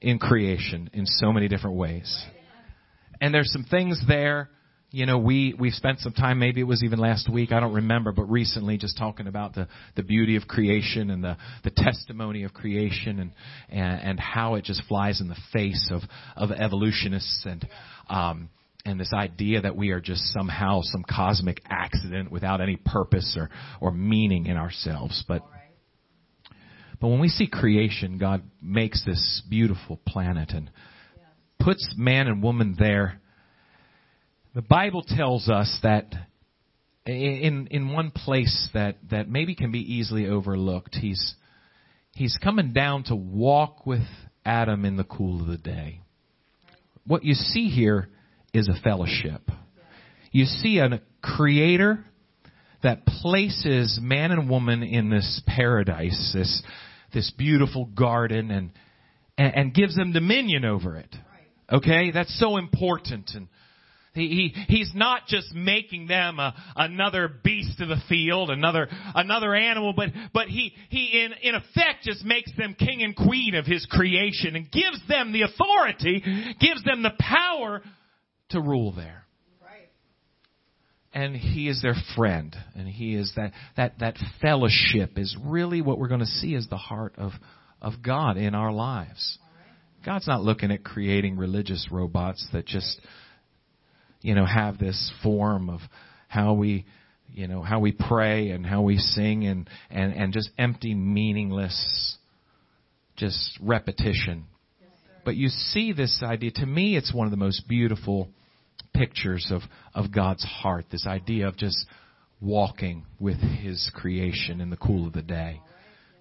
in 0.00 0.18
creation 0.18 0.90
in 0.92 1.06
so 1.06 1.32
many 1.32 1.48
different 1.48 1.76
ways. 1.76 2.24
And 3.20 3.34
there's 3.34 3.50
some 3.50 3.64
things 3.64 4.00
there 4.06 4.50
you 4.96 5.04
know, 5.04 5.18
we 5.18 5.54
we 5.60 5.70
spent 5.72 6.00
some 6.00 6.14
time. 6.14 6.38
Maybe 6.38 6.62
it 6.62 6.66
was 6.66 6.82
even 6.82 6.98
last 6.98 7.30
week. 7.30 7.52
I 7.52 7.60
don't 7.60 7.74
remember, 7.74 8.12
but 8.12 8.30
recently, 8.30 8.78
just 8.78 8.96
talking 8.96 9.26
about 9.26 9.54
the 9.54 9.68
the 9.94 10.02
beauty 10.02 10.36
of 10.36 10.48
creation 10.48 11.10
and 11.10 11.22
the 11.22 11.36
the 11.64 11.70
testimony 11.70 12.44
of 12.44 12.54
creation 12.54 13.18
and 13.18 13.32
and, 13.68 14.00
and 14.00 14.18
how 14.18 14.54
it 14.54 14.64
just 14.64 14.82
flies 14.88 15.20
in 15.20 15.28
the 15.28 15.36
face 15.52 15.90
of 15.92 16.00
of 16.34 16.50
evolutionists 16.50 17.44
and. 17.44 17.68
Um, 18.08 18.48
and 18.86 19.00
this 19.00 19.12
idea 19.12 19.62
that 19.62 19.74
we 19.74 19.90
are 19.90 20.00
just 20.00 20.22
somehow 20.32 20.80
some 20.80 21.02
cosmic 21.02 21.60
accident 21.68 22.30
without 22.30 22.60
any 22.60 22.76
purpose 22.76 23.36
or, 23.36 23.50
or 23.80 23.90
meaning 23.90 24.46
in 24.46 24.56
ourselves. 24.56 25.24
But, 25.26 25.42
but 27.00 27.08
when 27.08 27.18
we 27.18 27.26
see 27.26 27.48
creation, 27.48 28.16
God 28.16 28.44
makes 28.62 29.04
this 29.04 29.42
beautiful 29.50 29.98
planet 30.06 30.52
and 30.52 30.70
puts 31.58 31.96
man 31.98 32.28
and 32.28 32.40
woman 32.44 32.76
there 32.78 33.20
the 34.56 34.62
Bible 34.62 35.02
tells 35.06 35.50
us 35.50 35.78
that 35.82 36.14
in 37.04 37.68
in 37.70 37.92
one 37.92 38.10
place 38.10 38.70
that 38.72 38.96
that 39.10 39.28
maybe 39.28 39.54
can 39.54 39.70
be 39.70 39.80
easily 39.80 40.26
overlooked, 40.26 40.94
he's 40.94 41.34
he's 42.14 42.38
coming 42.42 42.72
down 42.72 43.04
to 43.04 43.14
walk 43.14 43.84
with 43.84 44.06
Adam 44.46 44.86
in 44.86 44.96
the 44.96 45.04
cool 45.04 45.42
of 45.42 45.46
the 45.46 45.58
day. 45.58 46.00
What 47.06 47.22
you 47.22 47.34
see 47.34 47.68
here 47.68 48.08
is 48.54 48.66
a 48.68 48.80
fellowship. 48.82 49.42
You 50.32 50.46
see 50.46 50.78
a 50.78 51.02
creator 51.20 52.06
that 52.82 53.04
places 53.04 53.98
man 54.00 54.32
and 54.32 54.48
woman 54.48 54.82
in 54.82 55.10
this 55.10 55.42
paradise, 55.46 56.32
this 56.32 56.62
this 57.12 57.30
beautiful 57.36 57.84
garden 57.84 58.50
and 58.50 58.70
and, 59.36 59.54
and 59.54 59.74
gives 59.74 59.94
them 59.96 60.12
dominion 60.12 60.64
over 60.64 60.96
it. 60.96 61.14
Okay? 61.70 62.10
That's 62.10 62.38
so 62.40 62.56
important 62.56 63.32
and 63.34 63.48
he, 64.16 64.52
he, 64.66 64.74
he's 64.74 64.92
not 64.94 65.26
just 65.26 65.54
making 65.54 66.06
them 66.06 66.38
a, 66.38 66.54
another 66.74 67.28
beast 67.28 67.80
of 67.80 67.88
the 67.88 68.00
field, 68.08 68.50
another, 68.50 68.88
another 69.14 69.54
animal, 69.54 69.92
but, 69.94 70.08
but 70.32 70.48
he, 70.48 70.72
he 70.88 71.24
in, 71.24 71.32
in 71.42 71.54
effect 71.54 72.04
just 72.04 72.24
makes 72.24 72.50
them 72.56 72.74
king 72.78 73.02
and 73.02 73.14
queen 73.14 73.54
of 73.54 73.66
his 73.66 73.86
creation 73.90 74.56
and 74.56 74.70
gives 74.70 75.00
them 75.08 75.32
the 75.32 75.42
authority, 75.42 76.22
gives 76.60 76.82
them 76.84 77.02
the 77.02 77.12
power 77.18 77.82
to 78.50 78.60
rule 78.60 78.92
there. 78.92 79.24
And 81.12 81.34
he 81.34 81.68
is 81.68 81.80
their 81.80 81.94
friend, 82.14 82.54
and 82.74 82.86
he 82.86 83.14
is 83.14 83.32
that, 83.36 83.52
that, 83.78 84.00
that 84.00 84.18
fellowship 84.42 85.16
is 85.16 85.34
really 85.42 85.80
what 85.80 85.98
we're 85.98 86.08
going 86.08 86.20
to 86.20 86.26
see 86.26 86.54
as 86.54 86.66
the 86.68 86.76
heart 86.76 87.14
of, 87.16 87.32
of 87.80 87.94
God 88.04 88.36
in 88.36 88.54
our 88.54 88.70
lives. 88.70 89.38
God's 90.04 90.26
not 90.26 90.42
looking 90.42 90.70
at 90.70 90.84
creating 90.84 91.38
religious 91.38 91.88
robots 91.90 92.46
that 92.52 92.66
just 92.66 93.00
you 94.20 94.34
know, 94.34 94.46
have 94.46 94.78
this 94.78 95.12
form 95.22 95.68
of 95.70 95.80
how 96.28 96.54
we, 96.54 96.84
you 97.32 97.46
know, 97.46 97.62
how 97.62 97.80
we 97.80 97.92
pray 97.92 98.50
and 98.50 98.64
how 98.64 98.82
we 98.82 98.98
sing 98.98 99.46
and, 99.46 99.68
and, 99.90 100.12
and 100.12 100.32
just 100.32 100.50
empty, 100.58 100.94
meaningless, 100.94 102.16
just 103.16 103.58
repetition. 103.62 104.44
Yes, 104.80 104.90
but 105.24 105.36
you 105.36 105.48
see 105.48 105.92
this 105.92 106.22
idea, 106.22 106.50
to 106.56 106.66
me, 106.66 106.96
it's 106.96 107.12
one 107.12 107.26
of 107.26 107.30
the 107.30 107.36
most 107.36 107.68
beautiful 107.68 108.28
pictures 108.94 109.48
of, 109.50 109.62
of 109.94 110.12
God's 110.12 110.44
heart, 110.44 110.86
this 110.90 111.06
idea 111.06 111.48
of 111.48 111.56
just 111.56 111.86
walking 112.40 113.04
with 113.18 113.38
His 113.38 113.90
creation 113.94 114.60
in 114.60 114.70
the 114.70 114.76
cool 114.76 115.06
of 115.06 115.12
the 115.12 115.22
day. 115.22 115.60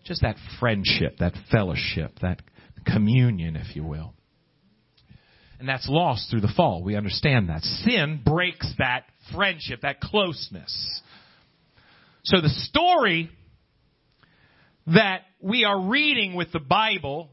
Just 0.04 0.22
that 0.22 0.36
friendship, 0.60 1.18
that 1.20 1.34
fellowship, 1.52 2.20
that 2.22 2.42
communion, 2.86 3.56
if 3.56 3.76
you 3.76 3.84
will. 3.84 4.15
And 5.60 5.70
that's 5.70 5.88
lost 5.90 6.30
through 6.30 6.42
the 6.42 6.54
fall. 6.56 6.84
We 6.84 6.96
understand 6.96 7.50
that. 7.50 7.64
Sin 7.64 8.22
breaks 8.24 8.72
that 8.78 9.06
friendship, 9.34 9.82
that 9.82 10.02
closeness. 10.02 11.02
So 12.24 12.42
the 12.42 12.50
story 12.50 13.30
that 14.88 15.22
we 15.42 15.64
are 15.64 15.80
reading 15.90 16.36
with 16.36 16.52
the 16.52 16.60
Bible 16.60 17.30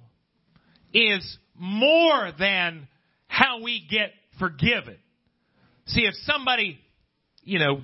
is 0.95 1.39
more 1.55 2.31
than 2.39 2.89
how 3.27 3.63
we 3.63 3.87
get 3.91 4.13
forgiven. 4.39 4.97
See, 5.87 6.03
if 6.03 6.15
somebody, 6.25 6.79
you 7.43 7.59
know, 7.59 7.81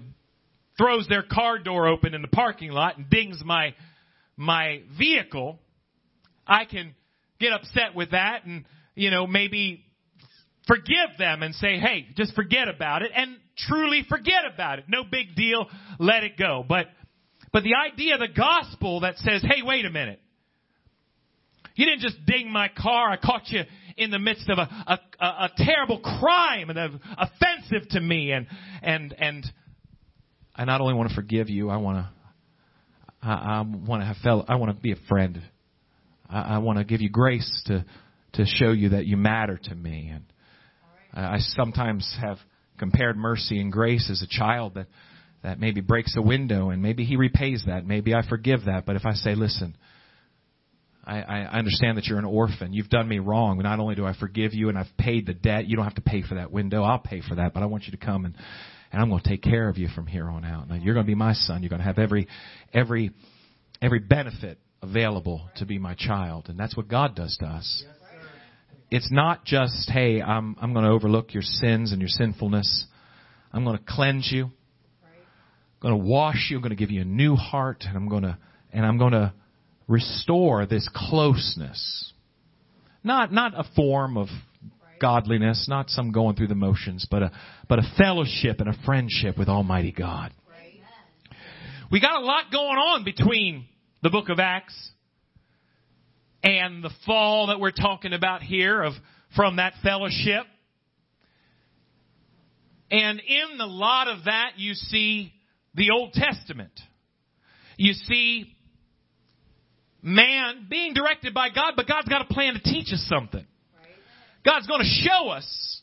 throws 0.76 1.08
their 1.08 1.22
car 1.24 1.58
door 1.58 1.88
open 1.88 2.14
in 2.14 2.22
the 2.22 2.28
parking 2.28 2.70
lot 2.70 2.96
and 2.96 3.10
dings 3.10 3.42
my, 3.44 3.74
my 4.36 4.82
vehicle, 4.96 5.58
I 6.46 6.64
can 6.64 6.94
get 7.40 7.52
upset 7.52 7.94
with 7.94 8.12
that 8.12 8.44
and, 8.44 8.64
you 8.94 9.10
know, 9.10 9.26
maybe 9.26 9.84
forgive 10.68 11.18
them 11.18 11.42
and 11.42 11.54
say, 11.54 11.78
hey, 11.78 12.06
just 12.16 12.34
forget 12.34 12.68
about 12.68 13.02
it 13.02 13.10
and 13.14 13.38
truly 13.66 14.04
forget 14.08 14.44
about 14.52 14.78
it. 14.78 14.84
No 14.86 15.02
big 15.02 15.34
deal. 15.34 15.66
Let 15.98 16.22
it 16.22 16.36
go. 16.38 16.64
But, 16.68 16.86
but 17.52 17.64
the 17.64 17.72
idea 17.74 18.14
of 18.14 18.20
the 18.20 18.28
gospel 18.28 19.00
that 19.00 19.16
says, 19.16 19.42
hey, 19.42 19.62
wait 19.62 19.84
a 19.84 19.90
minute. 19.90 20.20
You 21.74 21.86
didn't 21.86 22.00
just 22.00 22.24
ding 22.26 22.50
my 22.52 22.68
car. 22.68 23.10
I 23.10 23.16
caught 23.16 23.48
you 23.48 23.62
in 23.96 24.10
the 24.10 24.18
midst 24.18 24.48
of 24.50 24.58
a, 24.58 24.62
a, 24.62 24.98
a, 25.20 25.26
a 25.26 25.50
terrible 25.56 26.00
crime 26.00 26.70
and 26.70 27.00
offensive 27.16 27.88
to 27.90 28.00
me. 28.00 28.32
And, 28.32 28.46
and, 28.82 29.14
and 29.18 29.46
I 30.54 30.64
not 30.64 30.80
only 30.80 30.94
want 30.94 31.08
to 31.10 31.14
forgive 31.14 31.48
you, 31.48 31.70
I 31.70 31.76
want 31.76 31.98
to, 31.98 32.10
I, 33.22 33.32
I 33.32 33.60
want 33.60 34.02
to 34.02 34.06
have 34.06 34.16
fellow, 34.18 34.44
I 34.48 34.56
want 34.56 34.76
to 34.76 34.82
be 34.82 34.92
a 34.92 34.98
friend. 35.08 35.40
I, 36.28 36.56
I 36.56 36.58
want 36.58 36.78
to 36.78 36.84
give 36.84 37.00
you 37.00 37.10
grace 37.10 37.62
to, 37.66 37.84
to 38.34 38.44
show 38.44 38.72
you 38.72 38.90
that 38.90 39.06
you 39.06 39.16
matter 39.16 39.58
to 39.64 39.74
me. 39.74 40.10
And 40.12 40.24
I, 41.18 41.34
I 41.34 41.38
sometimes 41.38 42.16
have 42.20 42.38
compared 42.78 43.16
mercy 43.16 43.60
and 43.60 43.72
grace 43.72 44.08
as 44.10 44.22
a 44.22 44.26
child 44.28 44.74
that, 44.74 44.86
that 45.42 45.58
maybe 45.58 45.80
breaks 45.80 46.14
a 46.16 46.22
window 46.22 46.70
and 46.70 46.80
maybe 46.82 47.04
he 47.04 47.16
repays 47.16 47.64
that. 47.66 47.84
Maybe 47.84 48.14
I 48.14 48.26
forgive 48.26 48.66
that. 48.66 48.86
But 48.86 48.96
if 48.96 49.04
I 49.04 49.14
say, 49.14 49.34
listen, 49.34 49.76
I, 51.04 51.20
I 51.22 51.58
understand 51.58 51.96
that 51.96 52.04
you're 52.04 52.18
an 52.18 52.24
orphan. 52.24 52.72
You've 52.72 52.90
done 52.90 53.08
me 53.08 53.18
wrong. 53.18 53.58
Not 53.58 53.80
only 53.80 53.94
do 53.94 54.04
I 54.06 54.14
forgive 54.18 54.54
you 54.54 54.68
and 54.68 54.78
I've 54.78 54.96
paid 54.98 55.26
the 55.26 55.34
debt, 55.34 55.66
you 55.66 55.76
don't 55.76 55.84
have 55.84 55.94
to 55.96 56.02
pay 56.02 56.22
for 56.22 56.36
that 56.36 56.52
window. 56.52 56.82
I'll 56.82 56.98
pay 56.98 57.22
for 57.26 57.36
that, 57.36 57.54
but 57.54 57.62
I 57.62 57.66
want 57.66 57.84
you 57.84 57.92
to 57.92 57.96
come 57.96 58.24
and, 58.24 58.34
and 58.92 59.02
I'm 59.02 59.08
going 59.08 59.22
to 59.22 59.28
take 59.28 59.42
care 59.42 59.68
of 59.68 59.78
you 59.78 59.88
from 59.88 60.06
here 60.06 60.28
on 60.28 60.44
out. 60.44 60.68
Now, 60.68 60.76
you're 60.76 60.94
going 60.94 61.06
to 61.06 61.10
be 61.10 61.14
my 61.14 61.32
son. 61.32 61.62
You're 61.62 61.70
going 61.70 61.80
to 61.80 61.86
have 61.86 61.98
every, 61.98 62.28
every, 62.72 63.10
every 63.82 64.00
benefit 64.00 64.58
available 64.82 65.48
to 65.56 65.66
be 65.66 65.78
my 65.78 65.94
child. 65.94 66.46
And 66.48 66.58
that's 66.58 66.76
what 66.76 66.88
God 66.88 67.16
does 67.16 67.36
to 67.40 67.46
us. 67.46 67.84
It's 68.90 69.10
not 69.12 69.44
just, 69.44 69.90
hey, 69.90 70.22
I'm, 70.22 70.56
I'm 70.60 70.72
going 70.72 70.84
to 70.84 70.90
overlook 70.90 71.34
your 71.34 71.42
sins 71.42 71.92
and 71.92 72.00
your 72.00 72.08
sinfulness. 72.08 72.86
I'm 73.52 73.64
going 73.64 73.76
to 73.76 73.84
cleanse 73.86 74.30
you. 74.32 74.44
I'm 74.44 75.80
going 75.80 76.00
to 76.00 76.04
wash 76.06 76.48
you. 76.50 76.56
I'm 76.56 76.62
going 76.62 76.70
to 76.70 76.76
give 76.76 76.90
you 76.90 77.02
a 77.02 77.04
new 77.04 77.36
heart. 77.36 77.84
And 77.86 77.96
I'm 77.96 78.08
going 78.08 78.22
to, 78.22 78.38
and 78.72 78.86
I'm 78.86 78.96
going 78.98 79.12
to 79.12 79.32
restore 79.86 80.64
this 80.66 80.88
closeness. 80.94 82.12
Not, 83.04 83.32
not 83.32 83.52
a 83.54 83.64
form 83.76 84.16
of 84.16 84.28
godliness, 85.00 85.66
not 85.68 85.90
some 85.90 86.10
going 86.10 86.36
through 86.36 86.48
the 86.48 86.54
motions, 86.54 87.06
but 87.10 87.22
a, 87.22 87.32
but 87.68 87.78
a 87.78 87.92
fellowship 87.96 88.60
and 88.60 88.68
a 88.68 88.76
friendship 88.84 89.38
with 89.38 89.48
Almighty 89.48 89.92
God. 89.92 90.32
We 91.90 92.00
got 92.00 92.20
a 92.20 92.24
lot 92.24 92.50
going 92.52 92.76
on 92.76 93.04
between 93.04 93.66
the 94.02 94.10
book 94.10 94.28
of 94.28 94.38
Acts 94.38 94.90
and 96.42 96.82
the 96.82 96.90
fall 97.06 97.48
that 97.48 97.60
we're 97.60 97.70
talking 97.70 98.12
about 98.12 98.42
here 98.42 98.82
of, 98.82 98.92
from 99.34 99.56
that 99.56 99.74
fellowship. 99.82 100.44
And 102.90 103.20
in 103.20 103.58
the 103.58 103.66
lot 103.66 104.08
of 104.08 104.24
that, 104.24 104.52
you 104.56 104.74
see 104.74 105.32
the 105.74 105.90
Old 105.90 106.12
Testament. 106.12 106.72
You 107.76 107.92
see 107.92 108.56
man 110.02 110.66
being 110.70 110.94
directed 110.94 111.34
by 111.34 111.48
God, 111.50 111.74
but 111.76 111.86
God's 111.86 112.08
got 112.08 112.22
a 112.22 112.32
plan 112.32 112.54
to 112.54 112.60
teach 112.60 112.92
us 112.92 113.04
something. 113.08 113.46
God's 114.44 114.66
going 114.66 114.80
to 114.80 115.08
show 115.08 115.28
us 115.28 115.80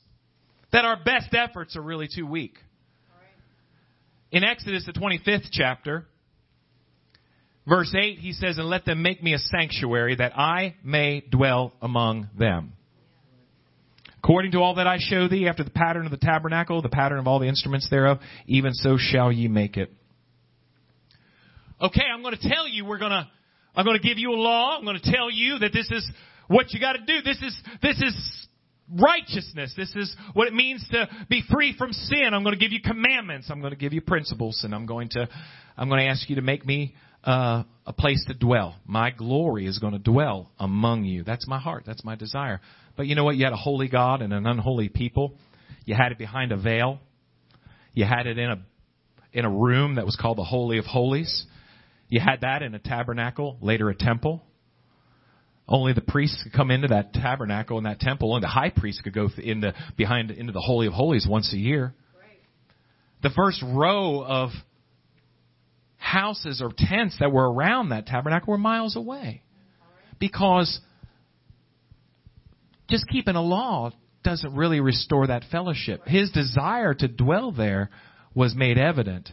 that 0.72 0.86
our 0.86 0.98
best 1.04 1.34
efforts 1.34 1.76
are 1.78 1.82
really 1.82 2.10
too 2.14 2.26
weak. 2.26 2.58
In 4.32 4.44
Exodus, 4.44 4.86
the 4.86 4.94
25th 4.94 5.48
chapter, 5.52 6.06
verse 7.68 7.94
8, 7.98 8.20
he 8.20 8.34
says, 8.34 8.58
And 8.58 8.68
let 8.68 8.86
them 8.86 9.02
make 9.02 9.22
me 9.22 9.34
a 9.34 9.40
sanctuary 9.40 10.16
that 10.16 10.38
I 10.38 10.76
may 10.84 11.22
dwell 11.22 11.74
among 11.82 12.30
them. 12.38 12.74
According 14.20 14.54
to 14.54 14.60
all 14.60 14.76
that 14.76 14.88
I 14.88 14.98
show 15.00 15.28
thee, 15.28 15.48
after 15.48 15.64
the 15.64 15.70
pattern 15.70 16.06
of 16.06 16.12
the 16.12 16.18
tabernacle, 16.18 16.82
the 16.82 16.90
pattern 16.90 17.20
of 17.20 17.28
all 17.28 17.40
the 17.40 17.48
instruments 17.48 17.90
thereof, 17.90 18.20
even 18.48 18.74
so 18.74 18.98
shall 18.98 19.32
ye 19.32 19.48
make 19.48 19.78
it. 19.78 19.92
Okay, 21.80 22.04
I'm 22.12 22.24
going 22.24 22.36
to 22.36 22.50
tell 22.50 22.68
you 22.68 22.86
we're 22.86 22.98
going 22.98 23.12
to 23.12 23.28
I'm 23.76 23.86
going 23.86 24.00
to 24.00 24.08
give 24.08 24.18
you 24.18 24.32
a 24.32 24.40
law. 24.40 24.78
I'm 24.78 24.86
going 24.86 25.00
to 25.00 25.12
tell 25.12 25.30
you 25.30 25.60
that 25.60 25.74
this 25.74 25.90
is 25.92 26.10
what 26.48 26.74
you 26.74 26.80
got 26.80 26.94
to 26.94 27.00
do. 27.00 27.22
This 27.24 27.38
is, 27.42 27.58
this 27.82 28.02
is 28.02 28.48
righteousness. 28.92 29.74
This 29.76 29.94
is 29.96 30.16
what 30.34 30.48
it 30.48 30.54
means 30.54 30.88
to 30.92 31.10
be 31.30 31.44
free 31.52 31.76
from 31.78 31.92
sin. 31.92 32.30
I'm 32.34 32.44
going 32.44 32.58
to 32.58 32.60
give 32.60 32.72
you 32.72 32.82
commandments. 32.82 33.48
I'm 33.50 33.60
going 33.60 33.74
to 33.74 33.80
give 33.80 33.94
you 33.94 34.02
principles 34.02 34.62
and 34.64 34.74
I'm 34.74 34.86
going 34.86 35.10
to, 35.12 35.28
I'm 35.78 35.90
going 35.90 36.00
to 36.00 36.08
ask 36.08 36.30
you 36.30 36.38
to 36.38 36.42
make 36.42 36.66
me 36.66 36.96
uh, 37.26 37.64
a 37.86 37.94
place 37.94 38.24
to 38.28 38.34
dwell. 38.34 38.76
My 38.86 39.12
glory 39.12 39.66
is 39.66 39.80
going 39.80 39.94
to 39.94 40.00
dwell 40.00 40.52
among 40.60 41.06
you. 41.06 41.24
That's 41.24 41.48
my 41.48 41.60
heart. 41.60 41.84
That's 41.86 42.04
my 42.04 42.16
desire. 42.16 42.62
But 42.96 43.08
you 43.08 43.16
know 43.16 43.24
what? 43.24 43.36
You 43.36 43.46
had 43.46 43.54
a 43.54 43.58
holy 43.58 43.88
God 43.88 44.22
and 44.22 44.32
an 44.32 44.46
unholy 44.46 44.90
people. 44.90 45.36
You 45.86 45.96
had 45.96 46.12
it 46.12 46.18
behind 46.18 46.52
a 46.52 46.58
veil. 46.58 47.00
You 47.94 48.06
had 48.06 48.28
it 48.28 48.38
in 48.38 48.50
a 48.50 48.60
in 49.34 49.44
a 49.44 49.50
room 49.50 49.96
that 49.96 50.06
was 50.06 50.16
called 50.16 50.38
the 50.38 50.44
Holy 50.44 50.78
of 50.78 50.86
Holies. 50.86 51.46
You 52.08 52.22
had 52.22 52.42
that 52.42 52.62
in 52.62 52.74
a 52.74 52.80
tabernacle, 52.80 53.58
later 53.62 53.90
a 53.90 53.96
temple. 53.96 54.42
Only 55.68 55.94
the 55.94 56.02
priests 56.02 56.42
could 56.44 56.54
come 56.54 56.72
into 56.72 56.90
that 56.90 57.14
tabernacle 57.14 57.78
and 57.78 57.86
that 57.86 58.00
temple. 58.00 58.36
and 58.36 58.44
the 58.44 58.48
high 58.48 58.70
priest 58.70 59.02
could 59.04 59.14
go 59.14 59.30
into 59.38 59.74
behind 59.98 60.32
into 60.32 60.54
the 60.54 60.62
holy 60.62 60.88
of 60.88 60.94
holies 60.94 61.28
once 61.30 61.52
a 61.54 61.58
year. 61.58 61.94
The 63.24 63.32
first 63.32 63.64
row 63.64 64.24
of 64.24 64.52
houses 66.06 66.62
or 66.62 66.72
tents 66.76 67.18
that 67.20 67.32
were 67.32 67.52
around 67.52 67.90
that 67.90 68.06
tabernacle 68.06 68.52
were 68.52 68.58
miles 68.58 68.96
away, 68.96 69.42
because 70.20 70.80
just 72.90 73.08
keeping 73.08 73.36
a 73.36 73.42
law 73.42 73.92
doesn't 74.24 74.56
really 74.56 74.80
restore 74.80 75.28
that 75.28 75.44
fellowship. 75.52 76.06
His 76.08 76.32
desire 76.32 76.94
to 76.94 77.08
dwell 77.08 77.52
there 77.52 77.90
was 78.34 78.56
made 78.56 78.78
evident 78.78 79.30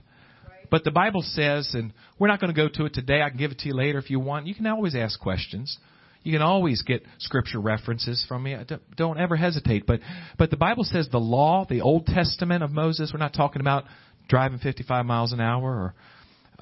but 0.73 0.85
the 0.85 0.91
Bible 0.91 1.21
says, 1.21 1.69
and 1.75 1.93
we're 2.19 2.29
not 2.29 2.41
going 2.41 2.53
to 2.53 2.57
go 2.59 2.67
to 2.67 2.87
it 2.87 2.95
today. 2.95 3.21
I 3.21 3.29
can 3.29 3.37
give 3.37 3.51
it 3.51 3.59
to 3.59 3.69
you 3.69 3.75
later 3.75 3.99
if 3.99 4.09
you 4.09 4.19
want. 4.19 4.47
You 4.47 4.55
can 4.55 4.67
always 4.67 4.95
ask 4.95 5.21
questions. 5.21 5.77
You 6.23 6.33
can 6.33 6.41
always 6.41 6.81
get 6.81 7.05
scripture 7.19 7.61
references 7.61 8.25
from 8.27 8.45
me. 8.45 8.57
Don't 8.97 9.21
ever 9.21 9.37
hesitate. 9.37 9.85
But, 9.87 10.01
but 10.39 10.49
the 10.49 10.57
Bible 10.57 10.85
says 10.85 11.11
the 11.13 11.19
law, 11.19 11.67
the 11.69 11.83
Old 11.83 12.07
Testament 12.07 12.63
of 12.63 12.71
Moses, 12.71 13.11
we're 13.13 13.19
not 13.19 13.35
talking 13.35 13.61
about 13.61 13.85
driving 14.31 14.61
55 14.61 15.05
miles 15.05 15.35
an 15.35 15.43
hour 15.43 15.63
or, 15.63 15.95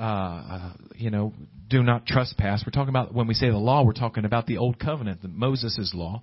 uh, 0.01 0.73
you 0.97 1.11
know, 1.11 1.33
do 1.69 1.83
not 1.83 2.07
trespass. 2.07 2.63
We're 2.67 2.73
talking 2.73 2.89
about, 2.89 3.15
when 3.15 3.27
we 3.27 3.35
say 3.35 3.51
the 3.51 3.57
law, 3.57 3.85
we're 3.85 3.93
talking 3.93 4.25
about 4.25 4.47
the 4.47 4.59
Old 4.59 4.79
Covenant, 4.79 5.21
Moses' 5.23 5.93
law, 5.95 6.23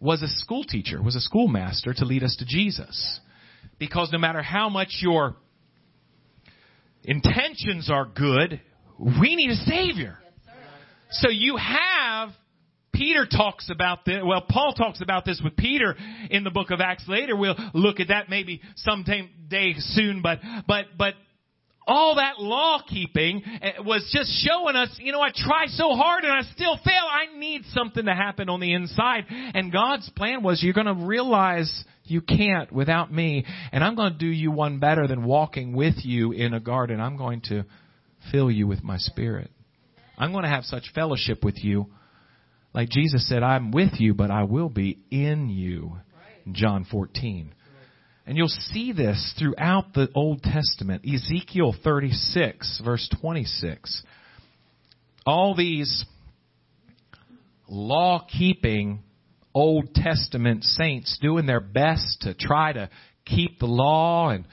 was 0.00 0.22
a 0.22 0.28
school 0.28 0.64
teacher, 0.64 1.02
was 1.02 1.16
a 1.16 1.20
schoolmaster 1.20 1.92
to 1.94 2.04
lead 2.04 2.22
us 2.22 2.36
to 2.36 2.44
Jesus. 2.44 3.20
Because 3.78 4.10
no 4.12 4.18
matter 4.18 4.42
how 4.42 4.68
much 4.68 4.98
your 5.00 5.36
intentions 7.04 7.90
are 7.90 8.04
good. 8.04 8.60
We 8.98 9.36
need 9.36 9.50
a 9.50 9.56
Savior. 9.56 10.18
So 11.10 11.30
you 11.30 11.56
have 11.56 12.30
Peter 12.92 13.26
talks 13.26 13.70
about 13.70 14.04
this. 14.04 14.18
Well, 14.24 14.44
Paul 14.48 14.74
talks 14.74 15.00
about 15.00 15.24
this 15.24 15.40
with 15.42 15.56
Peter 15.56 15.96
in 16.30 16.44
the 16.44 16.50
book 16.50 16.70
of 16.70 16.80
Acts 16.80 17.04
later. 17.08 17.36
We'll 17.36 17.56
look 17.72 18.00
at 18.00 18.08
that 18.08 18.28
maybe 18.28 18.60
sometime 18.76 19.30
day 19.48 19.74
soon. 19.78 20.20
But 20.20 20.40
but 20.66 20.86
but 20.98 21.14
all 21.88 22.16
that 22.16 22.38
law 22.38 22.80
keeping 22.86 23.42
eh, 23.62 23.72
was 23.84 24.08
just 24.12 24.30
showing 24.46 24.76
us, 24.76 24.90
you 24.98 25.10
know, 25.10 25.20
I 25.20 25.30
try 25.34 25.66
so 25.66 25.94
hard 25.94 26.22
and 26.24 26.32
I 26.32 26.42
still 26.52 26.76
fail. 26.84 27.02
I 27.10 27.36
need 27.36 27.62
something 27.72 28.04
to 28.04 28.14
happen 28.14 28.48
on 28.48 28.60
the 28.60 28.74
inside. 28.74 29.24
And 29.28 29.72
God's 29.72 30.08
plan 30.10 30.42
was 30.42 30.62
you're 30.62 30.74
going 30.74 30.86
to 30.86 31.06
realize 31.06 31.84
you 32.04 32.20
can't 32.20 32.70
without 32.70 33.12
me. 33.12 33.44
And 33.72 33.82
I'm 33.82 33.96
going 33.96 34.12
to 34.12 34.18
do 34.18 34.26
you 34.26 34.50
one 34.50 34.78
better 34.78 35.08
than 35.08 35.24
walking 35.24 35.74
with 35.74 35.94
you 36.04 36.32
in 36.32 36.54
a 36.54 36.60
garden. 36.60 37.00
I'm 37.00 37.16
going 37.16 37.40
to 37.48 37.64
fill 38.30 38.50
you 38.50 38.66
with 38.66 38.84
my 38.84 38.98
spirit. 38.98 39.50
I'm 40.18 40.32
going 40.32 40.44
to 40.44 40.50
have 40.50 40.64
such 40.64 40.92
fellowship 40.94 41.42
with 41.42 41.56
you. 41.62 41.86
Like 42.74 42.90
Jesus 42.90 43.26
said, 43.28 43.42
I'm 43.42 43.70
with 43.70 43.94
you, 43.98 44.14
but 44.14 44.30
I 44.30 44.44
will 44.44 44.68
be 44.68 44.98
in 45.10 45.48
you. 45.48 45.96
John 46.52 46.86
14. 46.90 47.54
And 48.28 48.36
you'll 48.36 48.48
see 48.48 48.92
this 48.92 49.34
throughout 49.38 49.94
the 49.94 50.10
Old 50.14 50.42
Testament. 50.42 51.02
Ezekiel 51.02 51.74
36, 51.82 52.82
verse 52.84 53.08
26. 53.22 54.02
All 55.24 55.56
these 55.56 56.04
law 57.70 58.26
keeping 58.30 59.02
Old 59.54 59.94
Testament 59.94 60.62
saints 60.62 61.18
doing 61.22 61.46
their 61.46 61.60
best 61.60 62.20
to 62.20 62.34
try 62.34 62.74
to 62.74 62.90
keep 63.24 63.60
the 63.60 63.66
law 63.66 64.28
and 64.28 64.44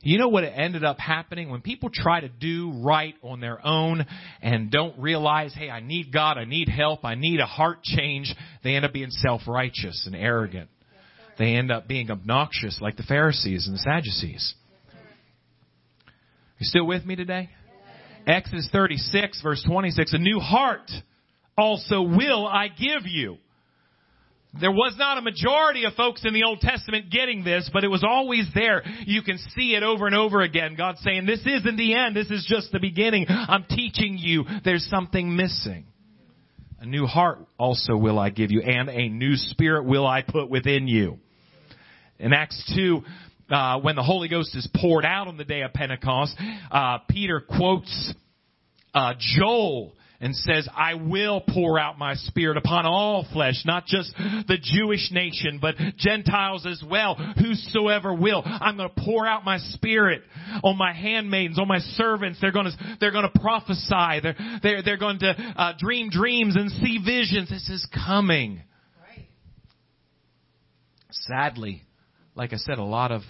you 0.00 0.18
know 0.18 0.28
what 0.28 0.42
ended 0.42 0.82
up 0.82 0.98
happening 0.98 1.48
when 1.48 1.60
people 1.60 1.90
try 1.94 2.20
to 2.20 2.28
do 2.28 2.72
right 2.82 3.14
on 3.22 3.38
their 3.38 3.64
own 3.64 4.04
and 4.40 4.68
don't 4.68 4.98
realize, 4.98 5.54
hey, 5.56 5.70
I 5.70 5.78
need 5.78 6.12
God, 6.12 6.38
I 6.38 6.44
need 6.44 6.68
help, 6.68 7.04
I 7.04 7.14
need 7.14 7.38
a 7.38 7.46
heart 7.46 7.84
change, 7.84 8.34
they 8.64 8.74
end 8.74 8.84
up 8.84 8.92
being 8.92 9.12
self-righteous 9.12 10.06
and 10.06 10.16
arrogant. 10.16 10.70
They 11.38 11.54
end 11.54 11.70
up 11.70 11.88
being 11.88 12.10
obnoxious 12.10 12.78
like 12.80 12.96
the 12.96 13.02
Pharisees 13.02 13.66
and 13.66 13.74
the 13.74 13.80
Sadducees. 13.80 14.54
You 16.58 16.66
still 16.66 16.86
with 16.86 17.04
me 17.04 17.16
today? 17.16 17.50
Exodus 18.26 18.68
36 18.70 19.42
verse 19.42 19.64
26, 19.66 20.14
a 20.14 20.18
new 20.18 20.38
heart 20.38 20.90
also 21.56 22.02
will 22.02 22.46
I 22.46 22.68
give 22.68 23.06
you. 23.06 23.38
There 24.60 24.70
was 24.70 24.94
not 24.98 25.16
a 25.16 25.22
majority 25.22 25.84
of 25.86 25.94
folks 25.94 26.24
in 26.26 26.34
the 26.34 26.44
Old 26.44 26.60
Testament 26.60 27.10
getting 27.10 27.42
this, 27.42 27.70
but 27.72 27.84
it 27.84 27.88
was 27.88 28.04
always 28.04 28.46
there. 28.54 28.82
You 29.06 29.22
can 29.22 29.38
see 29.56 29.74
it 29.74 29.82
over 29.82 30.06
and 30.06 30.14
over 30.14 30.42
again. 30.42 30.74
God 30.76 30.98
saying, 30.98 31.24
this 31.24 31.40
isn't 31.40 31.76
the 31.76 31.94
end. 31.94 32.14
This 32.14 32.30
is 32.30 32.46
just 32.46 32.70
the 32.70 32.78
beginning. 32.78 33.26
I'm 33.28 33.64
teaching 33.64 34.18
you 34.18 34.44
there's 34.62 34.86
something 34.90 35.34
missing. 35.34 35.86
A 36.80 36.86
new 36.86 37.06
heart 37.06 37.38
also 37.58 37.96
will 37.96 38.18
I 38.18 38.28
give 38.28 38.50
you 38.50 38.60
and 38.60 38.90
a 38.90 39.08
new 39.08 39.36
spirit 39.36 39.84
will 39.84 40.06
I 40.06 40.20
put 40.20 40.50
within 40.50 40.86
you. 40.86 41.18
In 42.18 42.32
Acts 42.32 42.72
2, 42.74 43.02
uh, 43.50 43.80
when 43.80 43.96
the 43.96 44.02
Holy 44.02 44.28
Ghost 44.28 44.54
is 44.54 44.68
poured 44.76 45.04
out 45.04 45.28
on 45.28 45.36
the 45.36 45.44
day 45.44 45.62
of 45.62 45.72
Pentecost, 45.72 46.34
uh, 46.70 46.98
Peter 47.08 47.40
quotes 47.40 48.14
uh, 48.94 49.14
Joel 49.18 49.92
and 50.22 50.36
says, 50.36 50.68
I 50.72 50.94
will 50.94 51.40
pour 51.40 51.80
out 51.80 51.98
my 51.98 52.14
spirit 52.14 52.56
upon 52.56 52.86
all 52.86 53.26
flesh, 53.32 53.64
not 53.66 53.86
just 53.86 54.14
the 54.16 54.56
Jewish 54.62 55.10
nation, 55.10 55.58
but 55.60 55.74
Gentiles 55.98 56.64
as 56.64 56.80
well, 56.88 57.16
whosoever 57.16 58.14
will. 58.14 58.40
I'm 58.46 58.76
going 58.76 58.88
to 58.88 59.02
pour 59.04 59.26
out 59.26 59.44
my 59.44 59.58
spirit 59.58 60.22
on 60.62 60.78
my 60.78 60.92
handmaidens, 60.92 61.58
on 61.58 61.66
my 61.66 61.80
servants. 61.80 62.38
They're 62.40 62.52
going 62.52 62.66
to, 62.66 62.96
they're 63.00 63.10
going 63.10 63.28
to 63.30 63.40
prophesy. 63.40 64.20
They're, 64.22 64.36
they're, 64.62 64.82
they're 64.84 64.96
going 64.96 65.18
to 65.18 65.30
uh, 65.30 65.72
dream 65.76 66.08
dreams 66.08 66.54
and 66.54 66.70
see 66.70 67.00
visions. 67.04 67.50
This 67.50 67.68
is 67.68 67.84
coming. 68.06 68.62
Right. 69.00 69.26
Sadly, 71.10 71.82
like 72.34 72.52
I 72.52 72.56
said, 72.56 72.78
a 72.78 72.84
lot 72.84 73.12
of 73.12 73.22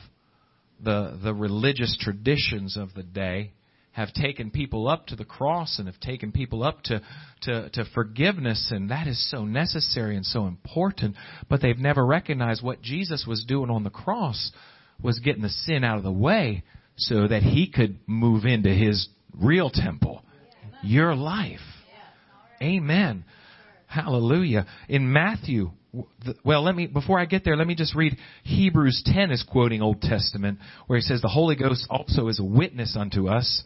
the, 0.82 1.18
the 1.22 1.34
religious 1.34 1.96
traditions 2.00 2.76
of 2.76 2.94
the 2.94 3.02
day 3.02 3.52
have 3.92 4.12
taken 4.14 4.50
people 4.50 4.88
up 4.88 5.06
to 5.06 5.16
the 5.16 5.24
cross 5.24 5.78
and 5.78 5.86
have 5.86 6.00
taken 6.00 6.32
people 6.32 6.62
up 6.62 6.82
to, 6.82 7.00
to, 7.42 7.68
to 7.70 7.84
forgiveness, 7.94 8.72
and 8.74 8.90
that 8.90 9.06
is 9.06 9.30
so 9.30 9.44
necessary 9.44 10.16
and 10.16 10.24
so 10.24 10.46
important, 10.46 11.14
but 11.48 11.60
they've 11.60 11.78
never 11.78 12.04
recognized 12.04 12.62
what 12.62 12.80
Jesus 12.80 13.26
was 13.26 13.44
doing 13.44 13.70
on 13.70 13.84
the 13.84 13.90
cross 13.90 14.50
was 15.02 15.18
getting 15.18 15.42
the 15.42 15.50
sin 15.50 15.84
out 15.84 15.98
of 15.98 16.04
the 16.04 16.12
way 16.12 16.62
so 16.96 17.28
that 17.28 17.42
he 17.42 17.70
could 17.70 17.98
move 18.06 18.44
into 18.44 18.70
his 18.70 19.08
real 19.38 19.68
temple, 19.68 20.22
your 20.82 21.14
life. 21.14 21.60
Amen. 22.62 23.24
Hallelujah. 23.86 24.66
In 24.88 25.12
Matthew 25.12 25.72
well, 26.44 26.62
let 26.62 26.74
me, 26.74 26.86
before 26.86 27.18
I 27.18 27.26
get 27.26 27.44
there, 27.44 27.56
let 27.56 27.66
me 27.66 27.74
just 27.74 27.94
read 27.94 28.16
Hebrews 28.44 29.02
10 29.04 29.30
is 29.30 29.42
quoting 29.42 29.82
Old 29.82 30.00
Testament, 30.00 30.58
where 30.86 30.98
he 30.98 31.02
says, 31.02 31.20
the 31.20 31.28
Holy 31.28 31.54
Ghost 31.54 31.86
also 31.90 32.28
is 32.28 32.40
a 32.40 32.44
witness 32.44 32.96
unto 32.98 33.28
us. 33.28 33.62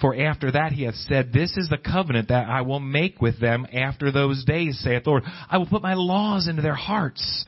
For 0.00 0.18
after 0.18 0.50
that 0.52 0.72
he 0.72 0.84
hath 0.84 0.94
said, 0.94 1.32
This 1.32 1.56
is 1.56 1.68
the 1.68 1.76
covenant 1.76 2.28
that 2.28 2.48
I 2.48 2.62
will 2.62 2.80
make 2.80 3.20
with 3.20 3.38
them 3.40 3.66
after 3.72 4.10
those 4.10 4.44
days, 4.44 4.80
saith 4.82 5.04
the 5.04 5.10
Lord. 5.10 5.24
I 5.50 5.58
will 5.58 5.66
put 5.66 5.82
my 5.82 5.94
laws 5.94 6.48
into 6.48 6.62
their 6.62 6.74
hearts 6.74 7.44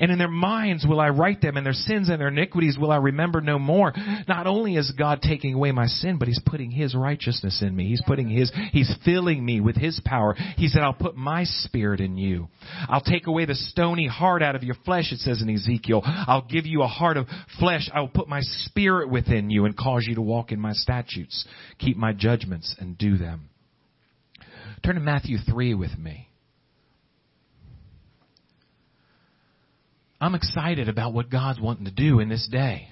and 0.00 0.10
in 0.10 0.18
their 0.18 0.28
minds 0.28 0.86
will 0.88 0.98
I 0.98 1.10
write 1.10 1.40
them, 1.40 1.56
and 1.56 1.64
their 1.64 1.72
sins 1.72 2.08
and 2.08 2.20
their 2.20 2.28
iniquities 2.28 2.78
will 2.78 2.90
I 2.90 2.96
remember 2.96 3.40
no 3.40 3.58
more. 3.58 3.92
Not 4.26 4.46
only 4.46 4.76
is 4.76 4.90
God 4.98 5.20
taking 5.22 5.54
away 5.54 5.72
my 5.72 5.86
sin, 5.86 6.18
but 6.18 6.26
He's 6.26 6.40
putting 6.44 6.70
His 6.70 6.94
righteousness 6.94 7.62
in 7.62 7.76
me. 7.76 7.88
He's 7.88 8.02
putting 8.06 8.28
His, 8.28 8.50
He's 8.72 8.92
filling 9.04 9.44
me 9.44 9.60
with 9.60 9.76
His 9.76 10.00
power. 10.04 10.34
He 10.56 10.68
said, 10.68 10.82
I'll 10.82 10.94
put 10.94 11.16
my 11.16 11.44
spirit 11.44 12.00
in 12.00 12.16
you. 12.16 12.48
I'll 12.88 13.02
take 13.02 13.26
away 13.26 13.44
the 13.44 13.54
stony 13.54 14.06
heart 14.08 14.42
out 14.42 14.56
of 14.56 14.62
your 14.62 14.76
flesh, 14.84 15.12
it 15.12 15.18
says 15.18 15.42
in 15.42 15.50
Ezekiel. 15.50 16.02
I'll 16.04 16.46
give 16.48 16.66
you 16.66 16.82
a 16.82 16.88
heart 16.88 17.18
of 17.18 17.26
flesh. 17.58 17.90
I 17.92 18.00
will 18.00 18.08
put 18.08 18.28
my 18.28 18.40
spirit 18.40 19.10
within 19.10 19.50
you 19.50 19.66
and 19.66 19.76
cause 19.76 20.06
you 20.08 20.14
to 20.14 20.22
walk 20.22 20.50
in 20.50 20.60
my 20.60 20.72
statutes, 20.72 21.46
keep 21.78 21.96
my 21.96 22.12
judgments, 22.12 22.74
and 22.78 22.96
do 22.96 23.18
them. 23.18 23.50
Turn 24.82 24.94
to 24.94 25.00
Matthew 25.00 25.36
3 25.36 25.74
with 25.74 25.98
me. 25.98 26.29
I'm 30.20 30.34
excited 30.34 30.88
about 30.88 31.14
what 31.14 31.30
God's 31.30 31.60
wanting 31.60 31.86
to 31.86 31.90
do 31.90 32.20
in 32.20 32.28
this 32.28 32.46
day. 32.50 32.88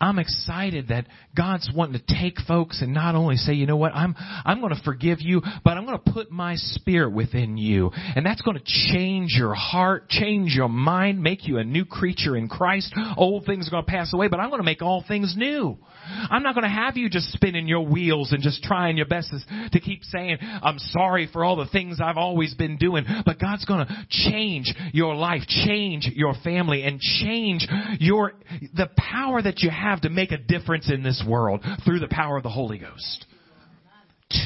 I'm 0.00 0.18
excited 0.18 0.88
that 0.88 1.06
God's 1.34 1.70
wanting 1.74 2.00
to 2.00 2.14
take 2.20 2.38
folks 2.46 2.82
and 2.82 2.92
not 2.92 3.14
only 3.14 3.36
say, 3.36 3.54
you 3.54 3.66
know 3.66 3.78
what, 3.78 3.94
I'm, 3.94 4.14
I'm 4.44 4.60
going 4.60 4.74
to 4.74 4.82
forgive 4.82 5.20
you, 5.20 5.40
but 5.64 5.78
I'm 5.78 5.86
going 5.86 5.98
to 5.98 6.12
put 6.12 6.30
my 6.30 6.56
spirit 6.56 7.12
within 7.12 7.56
you. 7.56 7.90
And 7.94 8.24
that's 8.24 8.42
going 8.42 8.58
to 8.58 8.64
change 8.64 9.34
your 9.36 9.54
heart, 9.54 10.10
change 10.10 10.54
your 10.54 10.68
mind, 10.68 11.22
make 11.22 11.48
you 11.48 11.56
a 11.56 11.64
new 11.64 11.86
creature 11.86 12.36
in 12.36 12.48
Christ. 12.48 12.94
Old 13.16 13.46
things 13.46 13.68
are 13.68 13.70
going 13.70 13.84
to 13.84 13.90
pass 13.90 14.12
away, 14.12 14.28
but 14.28 14.38
I'm 14.38 14.50
going 14.50 14.60
to 14.60 14.66
make 14.66 14.82
all 14.82 15.02
things 15.06 15.34
new. 15.34 15.78
I'm 16.06 16.42
not 16.42 16.54
going 16.54 16.64
to 16.64 16.68
have 16.68 16.98
you 16.98 17.08
just 17.08 17.32
spinning 17.32 17.66
your 17.66 17.86
wheels 17.86 18.32
and 18.32 18.42
just 18.42 18.62
trying 18.62 18.98
your 18.98 19.06
best 19.06 19.32
to 19.72 19.80
keep 19.80 20.04
saying, 20.04 20.38
I'm 20.40 20.78
sorry 20.78 21.28
for 21.32 21.42
all 21.42 21.56
the 21.56 21.66
things 21.66 22.00
I've 22.02 22.18
always 22.18 22.54
been 22.54 22.76
doing, 22.76 23.04
but 23.24 23.40
God's 23.40 23.64
going 23.64 23.86
to 23.86 24.06
change 24.10 24.72
your 24.92 25.14
life, 25.14 25.42
change 25.48 26.10
your 26.14 26.34
family, 26.44 26.82
and 26.82 27.00
change 27.00 27.66
your, 27.98 28.34
the 28.74 28.88
power 28.96 29.40
that 29.40 29.60
you 29.60 29.70
have 29.70 29.85
have 29.90 30.02
to 30.02 30.10
make 30.10 30.32
a 30.32 30.38
difference 30.38 30.90
in 30.90 31.02
this 31.02 31.22
world 31.26 31.64
through 31.84 32.00
the 32.00 32.08
power 32.08 32.36
of 32.36 32.42
the 32.42 32.50
Holy 32.50 32.78
Ghost. 32.78 33.26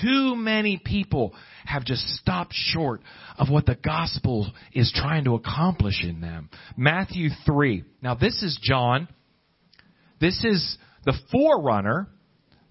Too 0.02 0.36
many 0.36 0.80
people 0.84 1.34
have 1.64 1.84
just 1.84 2.06
stopped 2.16 2.52
short 2.54 3.00
of 3.38 3.48
what 3.48 3.64
the 3.64 3.74
gospel 3.74 4.52
is 4.74 4.92
trying 4.94 5.24
to 5.24 5.34
accomplish 5.34 6.04
in 6.04 6.20
them. 6.20 6.50
Matthew 6.76 7.30
3. 7.46 7.84
Now 8.02 8.14
this 8.14 8.42
is 8.42 8.58
John. 8.62 9.08
This 10.20 10.44
is 10.44 10.76
the 11.06 11.14
forerunner 11.32 12.08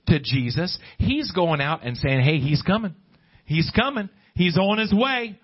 to 0.07 0.19
Jesus. 0.19 0.77
He's 0.99 1.31
going 1.31 1.61
out 1.61 1.83
and 1.83 1.97
saying, 1.97 2.21
hey, 2.21 2.37
he's 2.37 2.61
coming. 2.61 2.93
He's 3.45 3.71
coming. 3.75 4.09
He's 4.35 4.57
on 4.57 4.77
his 4.77 4.93
way. 4.93 5.39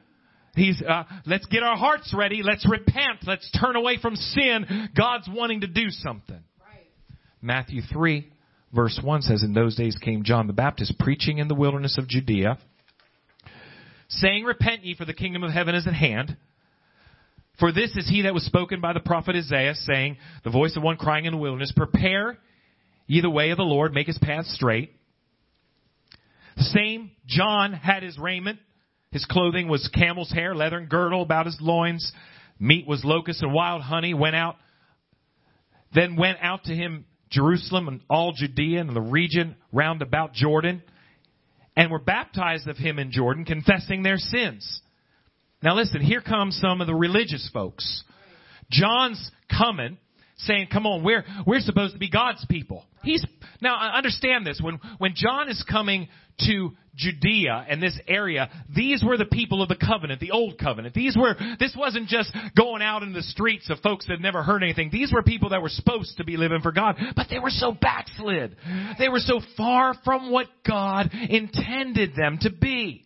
He's, 0.56 0.82
uh, 0.82 1.04
let's 1.26 1.46
get 1.48 1.64
our 1.64 1.76
hearts 1.76 2.14
ready. 2.16 2.42
Let's 2.44 2.68
repent. 2.70 3.20
Let's 3.26 3.50
turn 3.60 3.76
away 3.76 3.98
from 4.02 4.16
sin. 4.16 4.90
God's 4.96 5.28
wanting 5.30 5.62
to 5.62 5.68
do 5.68 5.90
something. 5.90 6.42
Matthew 7.42 7.82
3 7.82 8.32
verse 8.76 9.00
1 9.02 9.22
says, 9.24 9.42
In 9.42 9.54
those 9.54 9.76
days 9.76 9.98
came 10.00 10.24
John 10.24 10.48
the 10.48 10.54
Baptist 10.54 11.00
preaching 11.00 11.38
in 11.38 11.48
the 11.48 11.56
wilderness 11.56 11.98
of 11.98 12.08
Judea, 12.08 12.60
saying, 14.10 14.44
Repent 14.44 14.84
ye, 14.84 14.96
for 14.96 15.06
the 15.06 15.14
kingdom 15.14 15.44
of 15.44 15.52
heaven 15.52 15.74
is 15.74 15.88
at 15.88 15.94
hand. 15.94 16.38
For 17.60 17.72
this 17.72 17.96
is 17.96 18.10
he 18.10 18.24
that 18.24 18.34
was 18.34 18.44
spoken 18.44 18.82
by 18.82 18.92
the 18.92 19.00
prophet 19.00 19.36
Isaiah, 19.36 19.74
saying, 19.74 20.18
The 20.44 20.50
voice 20.50 20.76
of 20.76 20.84
one 20.84 20.98
crying 20.98 21.26
in 21.26 21.32
the 21.32 21.40
wilderness, 21.40 21.72
Prepare 21.76 22.38
ye 23.08 23.22
the 23.22 23.30
way 23.30 23.52
of 23.52 23.58
the 23.58 23.64
Lord, 23.64 23.94
make 23.94 24.08
his 24.08 24.18
path 24.18 24.46
straight. 24.48 24.92
The 26.58 26.64
same 26.64 27.12
John 27.26 27.74
had 27.74 28.04
his 28.04 28.20
raiment. 28.20 28.60
His 29.12 29.26
clothing 29.26 29.70
was 29.70 29.90
camel's 29.94 30.32
hair, 30.32 30.54
leathern 30.54 30.88
girdle 30.88 31.22
about 31.22 31.46
his 31.46 31.58
loins. 31.62 32.12
Meat 32.60 32.86
was 32.86 33.06
locust 33.06 33.42
and 33.42 33.54
wild 33.54 33.82
honey. 33.82 34.14
Went 34.14 34.36
out, 34.36 34.58
then 35.94 36.18
went 36.18 36.38
out 36.42 36.66
to 36.66 36.76
him 36.76 37.06
Jerusalem 37.30 37.88
and 37.88 38.02
all 38.10 38.34
Judea 38.34 38.82
and 38.82 38.96
the 38.96 39.02
region 39.02 39.56
round 39.72 40.02
about 40.02 40.34
Jordan, 40.34 40.82
and 41.76 41.92
were 41.92 42.00
baptized 42.00 42.68
of 42.68 42.78
him 42.78 43.00
in 43.00 43.12
Jordan, 43.12 43.46
confessing 43.46 44.04
their 44.04 44.18
sins. 44.18 44.82
Now 45.62 45.76
listen, 45.76 46.02
here 46.02 46.22
comes 46.22 46.58
some 46.62 46.82
of 46.82 46.88
the 46.88 46.96
religious 46.96 47.50
folks. 47.52 48.04
John's 48.70 49.32
coming, 49.50 49.98
saying, 50.38 50.68
come 50.72 50.86
on, 50.86 51.04
we're, 51.04 51.24
we're 51.46 51.60
supposed 51.60 51.94
to 51.94 52.00
be 52.00 52.10
God's 52.10 52.46
people. 52.50 52.86
He's, 53.04 53.26
now 53.62 53.76
I 53.76 53.98
understand 53.98 54.46
this, 54.46 54.60
when, 54.62 54.80
when 54.98 55.14
John 55.16 55.50
is 55.50 55.64
coming 55.70 56.08
to 56.48 56.72
Judea 56.96 57.66
and 57.70 57.82
this 57.82 57.98
area, 58.08 58.50
these 58.74 59.04
were 59.04 59.18
the 59.18 59.26
people 59.26 59.62
of 59.62 59.70
the 59.70 59.76
covenant, 59.76 60.20
the 60.20 60.32
old 60.32 60.58
covenant. 60.58 60.94
These 60.94 61.16
were, 61.16 61.36
this 61.60 61.76
wasn't 61.78 62.08
just 62.08 62.36
going 62.58 62.82
out 62.82 63.04
in 63.04 63.14
the 63.14 63.22
streets 63.22 63.70
of 63.70 63.80
folks 63.80 64.06
that 64.08 64.14
had 64.14 64.22
never 64.22 64.44
heard 64.44 64.64
anything. 64.64 64.90
These 64.92 65.14
were 65.14 65.24
people 65.24 65.50
that 65.50 65.62
were 65.62 65.70
supposed 65.70 66.18
to 66.18 66.24
be 66.24 66.38
living 66.38 66.62
for 66.62 66.72
God, 66.72 66.98
but 67.16 67.28
they 67.30 67.40
were 67.40 67.50
so 67.50 67.72
backslid. 67.72 68.56
They 68.98 69.10
were 69.10 69.20
so 69.20 69.42
far 69.56 69.94
from 70.04 70.32
what 70.32 70.48
God 70.68 71.12
intended 71.30 72.16
them 72.16 72.40
to 72.42 72.50
be. 72.50 73.05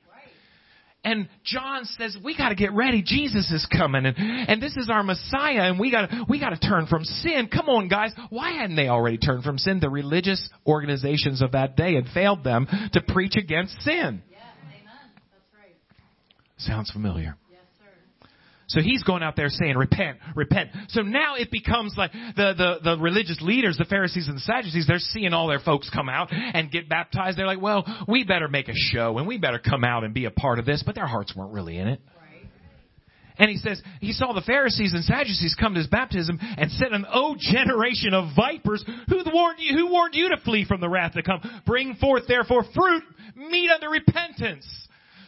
And 1.03 1.29
John 1.45 1.85
says, 1.85 2.17
we 2.21 2.35
gotta 2.38 2.55
get 2.55 2.73
ready. 2.73 3.01
Jesus 3.01 3.49
is 3.51 3.65
coming 3.71 4.05
and, 4.05 4.15
and 4.17 4.62
this 4.62 4.75
is 4.75 4.89
our 4.89 5.01
Messiah 5.01 5.69
and 5.69 5.79
we 5.79 5.91
gotta, 5.91 6.25
we 6.27 6.39
gotta 6.39 6.59
turn 6.59 6.88
from 6.88 7.05
sin. 7.05 7.49
Come 7.51 7.69
on 7.69 7.88
guys. 7.88 8.12
Why 8.29 8.51
hadn't 8.51 8.75
they 8.75 8.89
already 8.89 9.17
turned 9.17 9.43
from 9.43 9.57
sin? 9.57 9.79
The 9.79 9.89
religious 9.89 10.49
organizations 10.67 11.41
of 11.41 11.53
that 11.53 11.77
day 11.77 11.95
had 11.95 12.05
failed 12.13 12.43
them 12.43 12.67
to 12.93 13.01
preach 13.01 13.38
against 13.38 13.81
sin. 13.81 14.21
Yeah, 14.29 14.39
amen. 14.65 14.93
That's 15.31 15.45
right. 15.57 15.75
Sounds 16.57 16.91
familiar. 16.91 17.38
So 18.69 18.82
he's 18.82 19.01
going 19.01 19.23
out 19.23 19.36
there 19.36 19.50
saying, 19.50 19.75
repent, 19.75 20.19
repent. 20.35 20.69
So 20.89 21.02
now 21.02 21.35
it 21.35 21.50
becomes 21.50 21.96
like 21.98 22.12
the, 22.12 22.54
the, 22.56 22.75
the 22.83 23.02
religious 23.02 23.41
leaders, 23.41 23.77
the 23.77 23.85
Pharisees 23.85 24.27
and 24.27 24.37
the 24.37 24.41
Sadducees, 24.41 24.85
they're 24.87 25.00
seeing 25.00 25.33
all 25.33 25.48
their 25.48 25.60
folks 25.60 25.89
come 25.89 26.08
out 26.08 26.29
and 26.31 26.71
get 26.71 26.87
baptized. 26.87 27.37
They're 27.37 27.48
like, 27.48 27.62
well, 27.62 27.83
we 28.08 28.23
better 28.23 28.48
make 28.48 28.69
a 28.69 28.75
show 28.75 29.17
and 29.17 29.27
we 29.27 29.39
better 29.39 29.58
come 29.58 29.83
out 29.83 30.04
and 30.04 30.13
be 30.13 30.25
a 30.25 30.31
part 30.31 30.60
of 30.60 30.65
this, 30.65 30.83
but 30.85 30.93
their 30.93 31.08
hearts 31.08 31.35
weren't 31.35 31.52
really 31.52 31.77
in 31.77 31.87
it. 31.87 32.00
And 33.39 33.50
he 33.50 33.58
says, 33.58 33.81
he 34.02 34.12
saw 34.12 34.33
the 34.33 34.41
Pharisees 34.41 34.93
and 34.93 35.04
Sadducees 35.04 35.56
come 35.58 35.73
to 35.73 35.79
his 35.79 35.87
baptism 35.87 36.37
and 36.41 36.69
said, 36.71 36.91
an 36.91 37.06
O 37.12 37.35
generation 37.39 38.13
of 38.13 38.35
vipers, 38.35 38.83
who 39.08 39.23
warned 39.33 39.60
you, 39.60 39.75
who 39.75 39.89
warned 39.89 40.13
you 40.13 40.29
to 40.29 40.37
flee 40.43 40.65
from 40.65 40.81
the 40.81 40.89
wrath 40.89 41.13
to 41.13 41.23
come? 41.23 41.41
Bring 41.65 41.96
forth 41.96 42.27
therefore 42.27 42.65
fruit, 42.75 43.04
meet 43.35 43.71
unto 43.71 43.87
repentance. 43.87 44.67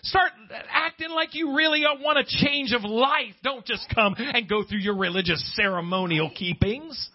Start 0.04 0.32
acting 0.70 1.10
like 1.12 1.36
you 1.36 1.56
really 1.56 1.84
want 1.99 2.18
a 2.18 2.24
change 2.26 2.74
of 2.74 2.84
life. 2.84 3.34
Don't 3.43 3.66
just 3.66 3.86
come 3.93 4.16
and 4.18 4.49
go 4.49 4.64
through 4.64 4.80
your 4.80 4.97
religious 4.97 5.43
ceremonial 5.56 6.32
keepings. 6.36 7.10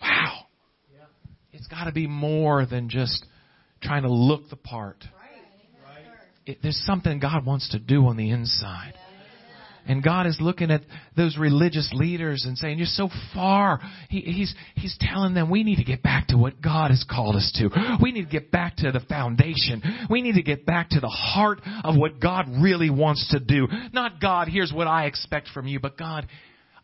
Wow. 0.00 0.40
It's 1.52 1.66
got 1.68 1.84
to 1.84 1.92
be 1.92 2.06
more 2.06 2.66
than 2.66 2.90
just 2.90 3.24
trying 3.82 4.02
to 4.02 4.12
look 4.12 4.50
the 4.50 4.56
part. 4.56 5.04
It, 6.44 6.58
there's 6.62 6.80
something 6.86 7.18
God 7.18 7.44
wants 7.44 7.70
to 7.70 7.78
do 7.78 8.06
on 8.06 8.16
the 8.16 8.30
inside. 8.30 8.94
And 9.88 10.02
God 10.02 10.26
is 10.26 10.38
looking 10.40 10.70
at 10.70 10.82
those 11.16 11.36
religious 11.38 11.90
leaders 11.92 12.44
and 12.46 12.58
saying, 12.58 12.78
you're 12.78 12.86
so 12.86 13.08
far. 13.32 13.80
He, 14.08 14.20
he's, 14.20 14.54
he's 14.74 14.96
telling 15.00 15.34
them 15.34 15.50
we 15.50 15.62
need 15.62 15.76
to 15.76 15.84
get 15.84 16.02
back 16.02 16.28
to 16.28 16.36
what 16.36 16.60
God 16.60 16.90
has 16.90 17.04
called 17.08 17.36
us 17.36 17.52
to. 17.58 17.98
We 18.02 18.12
need 18.12 18.24
to 18.24 18.30
get 18.30 18.50
back 18.50 18.76
to 18.78 18.90
the 18.90 19.00
foundation. 19.00 19.82
We 20.10 20.22
need 20.22 20.34
to 20.34 20.42
get 20.42 20.66
back 20.66 20.90
to 20.90 21.00
the 21.00 21.08
heart 21.08 21.60
of 21.84 21.96
what 21.96 22.20
God 22.20 22.46
really 22.60 22.90
wants 22.90 23.28
to 23.30 23.40
do. 23.40 23.68
Not 23.92 24.20
God, 24.20 24.48
here's 24.48 24.72
what 24.72 24.86
I 24.86 25.06
expect 25.06 25.48
from 25.54 25.66
you, 25.66 25.80
but 25.80 25.96
God, 25.96 26.26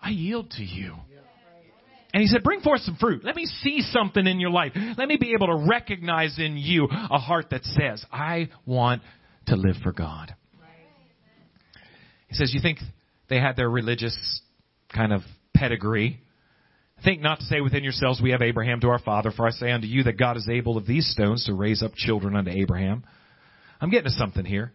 I 0.00 0.11
yield 0.11 0.50
to 0.53 0.62
you. 0.62 0.94
And 2.14 2.20
he 2.20 2.26
said, 2.26 2.42
bring 2.42 2.61
forth 2.61 2.82
some 2.82 2.96
fruit. 2.96 3.24
Let 3.24 3.36
me 3.36 3.46
see 3.46 3.80
something 3.80 4.26
in 4.26 4.38
your 4.38 4.50
life. 4.50 4.72
Let 4.98 5.09
me 5.09 5.16
be 5.18 5.32
able 5.32 5.46
to 5.46 5.66
recognize 5.66 6.38
in 6.38 6.59
you 6.59 6.86
a 6.90 7.18
heart 7.18 7.46
that 7.50 7.64
says, 7.64 8.05
I 8.12 8.50
want 8.66 9.03
to 9.46 9.57
live 9.57 9.76
for 9.82 9.92
God. 9.92 10.34
He 12.33 12.39
says, 12.39 12.55
You 12.55 12.61
think 12.61 12.78
they 13.28 13.39
had 13.39 13.57
their 13.57 13.68
religious 13.68 14.16
kind 14.95 15.12
of 15.12 15.20
pedigree? 15.55 16.20
Think 17.05 17.20
not 17.20 17.41
to 17.41 17.45
say 17.45 17.61
within 17.61 17.85
yourselves, 17.85 18.22
We 18.22 18.30
have 18.30 18.41
Abraham 18.41 18.80
to 18.80 18.89
our 18.89 18.99
father, 18.99 19.30
for 19.30 19.47
I 19.47 19.51
say 19.51 19.70
unto 19.70 19.87
you 19.87 20.05
that 20.05 20.18
God 20.18 20.39
is 20.39 20.49
able 20.51 20.78
of 20.78 20.87
these 20.87 21.07
stones 21.11 21.45
to 21.45 21.55
raise 21.55 21.83
up 21.83 21.95
children 21.95 22.35
unto 22.35 22.51
Abraham. 22.51 23.05
I'm 23.83 23.91
getting 23.91 24.11
to 24.11 24.16
something 24.16 24.47
here. 24.47 24.72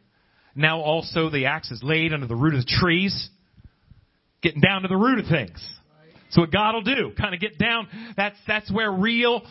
Now 0.55 0.82
also 0.82 1.32
the 1.32 1.47
axe 1.47 1.72
is 1.72 1.82
laid 1.82 2.14
under 2.14 2.28
the 2.28 2.36
root 2.36 2.53
of 2.53 2.62
the 2.62 2.78
trees, 2.80 3.30
getting 4.43 4.62
down 4.62 4.84
to 4.84 4.88
the 4.88 4.95
root 4.95 5.20
of 5.20 5.26
things. 5.26 5.66
So 6.30 6.41
what 6.41 6.51
God 6.51 6.76
will 6.76 6.84
do, 6.84 7.12
kind 7.20 7.34
of 7.34 7.39
get 7.39 7.58
down. 7.58 7.88
That's 8.16 8.36
that's 8.47 8.72
where 8.72 8.91
real, 8.91 9.41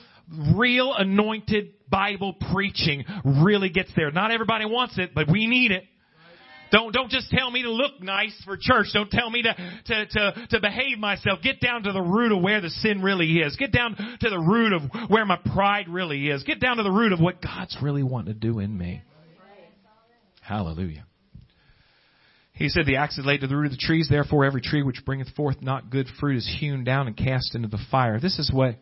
real 0.54 0.94
anointed 0.94 1.72
Bible 1.90 2.34
preaching 2.52 3.04
really 3.42 3.70
gets 3.70 3.90
there. 3.96 4.12
Not 4.12 4.30
everybody 4.30 4.64
wants 4.64 4.96
it, 4.96 5.10
but 5.12 5.28
we 5.28 5.46
need 5.46 5.72
it. 5.72 5.84
Don't, 6.72 6.92
don't 6.92 7.10
just 7.10 7.30
tell 7.30 7.50
me 7.50 7.62
to 7.62 7.70
look 7.70 8.00
nice 8.00 8.34
for 8.44 8.56
church. 8.60 8.86
Don't 8.92 9.10
tell 9.10 9.30
me 9.30 9.42
to, 9.42 9.54
to, 9.86 10.06
to, 10.06 10.46
to 10.50 10.60
behave 10.60 10.98
myself. 10.98 11.40
Get 11.42 11.60
down 11.60 11.84
to 11.84 11.92
the 11.92 12.02
root 12.02 12.32
of 12.32 12.42
where 12.42 12.60
the 12.60 12.70
sin 12.70 13.02
really 13.02 13.38
is. 13.38 13.56
Get 13.56 13.72
down 13.72 13.96
to 14.20 14.30
the 14.30 14.38
root 14.38 14.72
of 14.72 15.10
where 15.10 15.24
my 15.24 15.38
pride 15.54 15.88
really 15.88 16.28
is. 16.28 16.42
Get 16.42 16.60
down 16.60 16.78
to 16.78 16.82
the 16.82 16.90
root 16.90 17.12
of 17.12 17.20
what 17.20 17.40
God's 17.40 17.76
really 17.80 18.02
wanting 18.02 18.34
to 18.34 18.38
do 18.38 18.58
in 18.58 18.76
me. 18.76 19.02
Hallelujah. 20.40 21.04
He 22.52 22.68
said, 22.68 22.86
The 22.86 22.96
axe 22.96 23.18
is 23.18 23.26
laid 23.26 23.42
to 23.42 23.46
the 23.46 23.56
root 23.56 23.66
of 23.66 23.72
the 23.72 23.78
trees, 23.78 24.08
therefore 24.08 24.44
every 24.44 24.62
tree 24.62 24.82
which 24.82 25.04
bringeth 25.04 25.28
forth 25.34 25.60
not 25.60 25.90
good 25.90 26.06
fruit 26.18 26.38
is 26.38 26.56
hewn 26.60 26.84
down 26.84 27.06
and 27.06 27.16
cast 27.16 27.54
into 27.54 27.68
the 27.68 27.80
fire. 27.90 28.18
This 28.18 28.38
is 28.38 28.50
what 28.52 28.76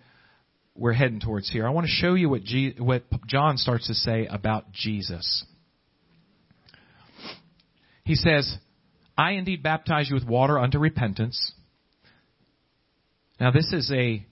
we're 0.76 0.92
heading 0.92 1.20
towards 1.20 1.50
here. 1.50 1.66
I 1.66 1.70
want 1.70 1.86
to 1.86 1.92
show 1.92 2.14
you 2.14 2.28
what, 2.28 2.44
G- 2.44 2.76
what 2.78 3.04
John 3.26 3.56
starts 3.56 3.88
to 3.88 3.94
say 3.94 4.26
about 4.26 4.72
Jesus. 4.72 5.44
He 8.04 8.14
says, 8.14 8.56
I 9.16 9.32
indeed 9.32 9.62
baptize 9.62 10.08
you 10.08 10.14
with 10.14 10.26
water 10.26 10.58
unto 10.58 10.78
repentance. 10.78 11.52
Now 13.40 13.50
this 13.50 13.72
is 13.72 13.90
a 13.92 14.24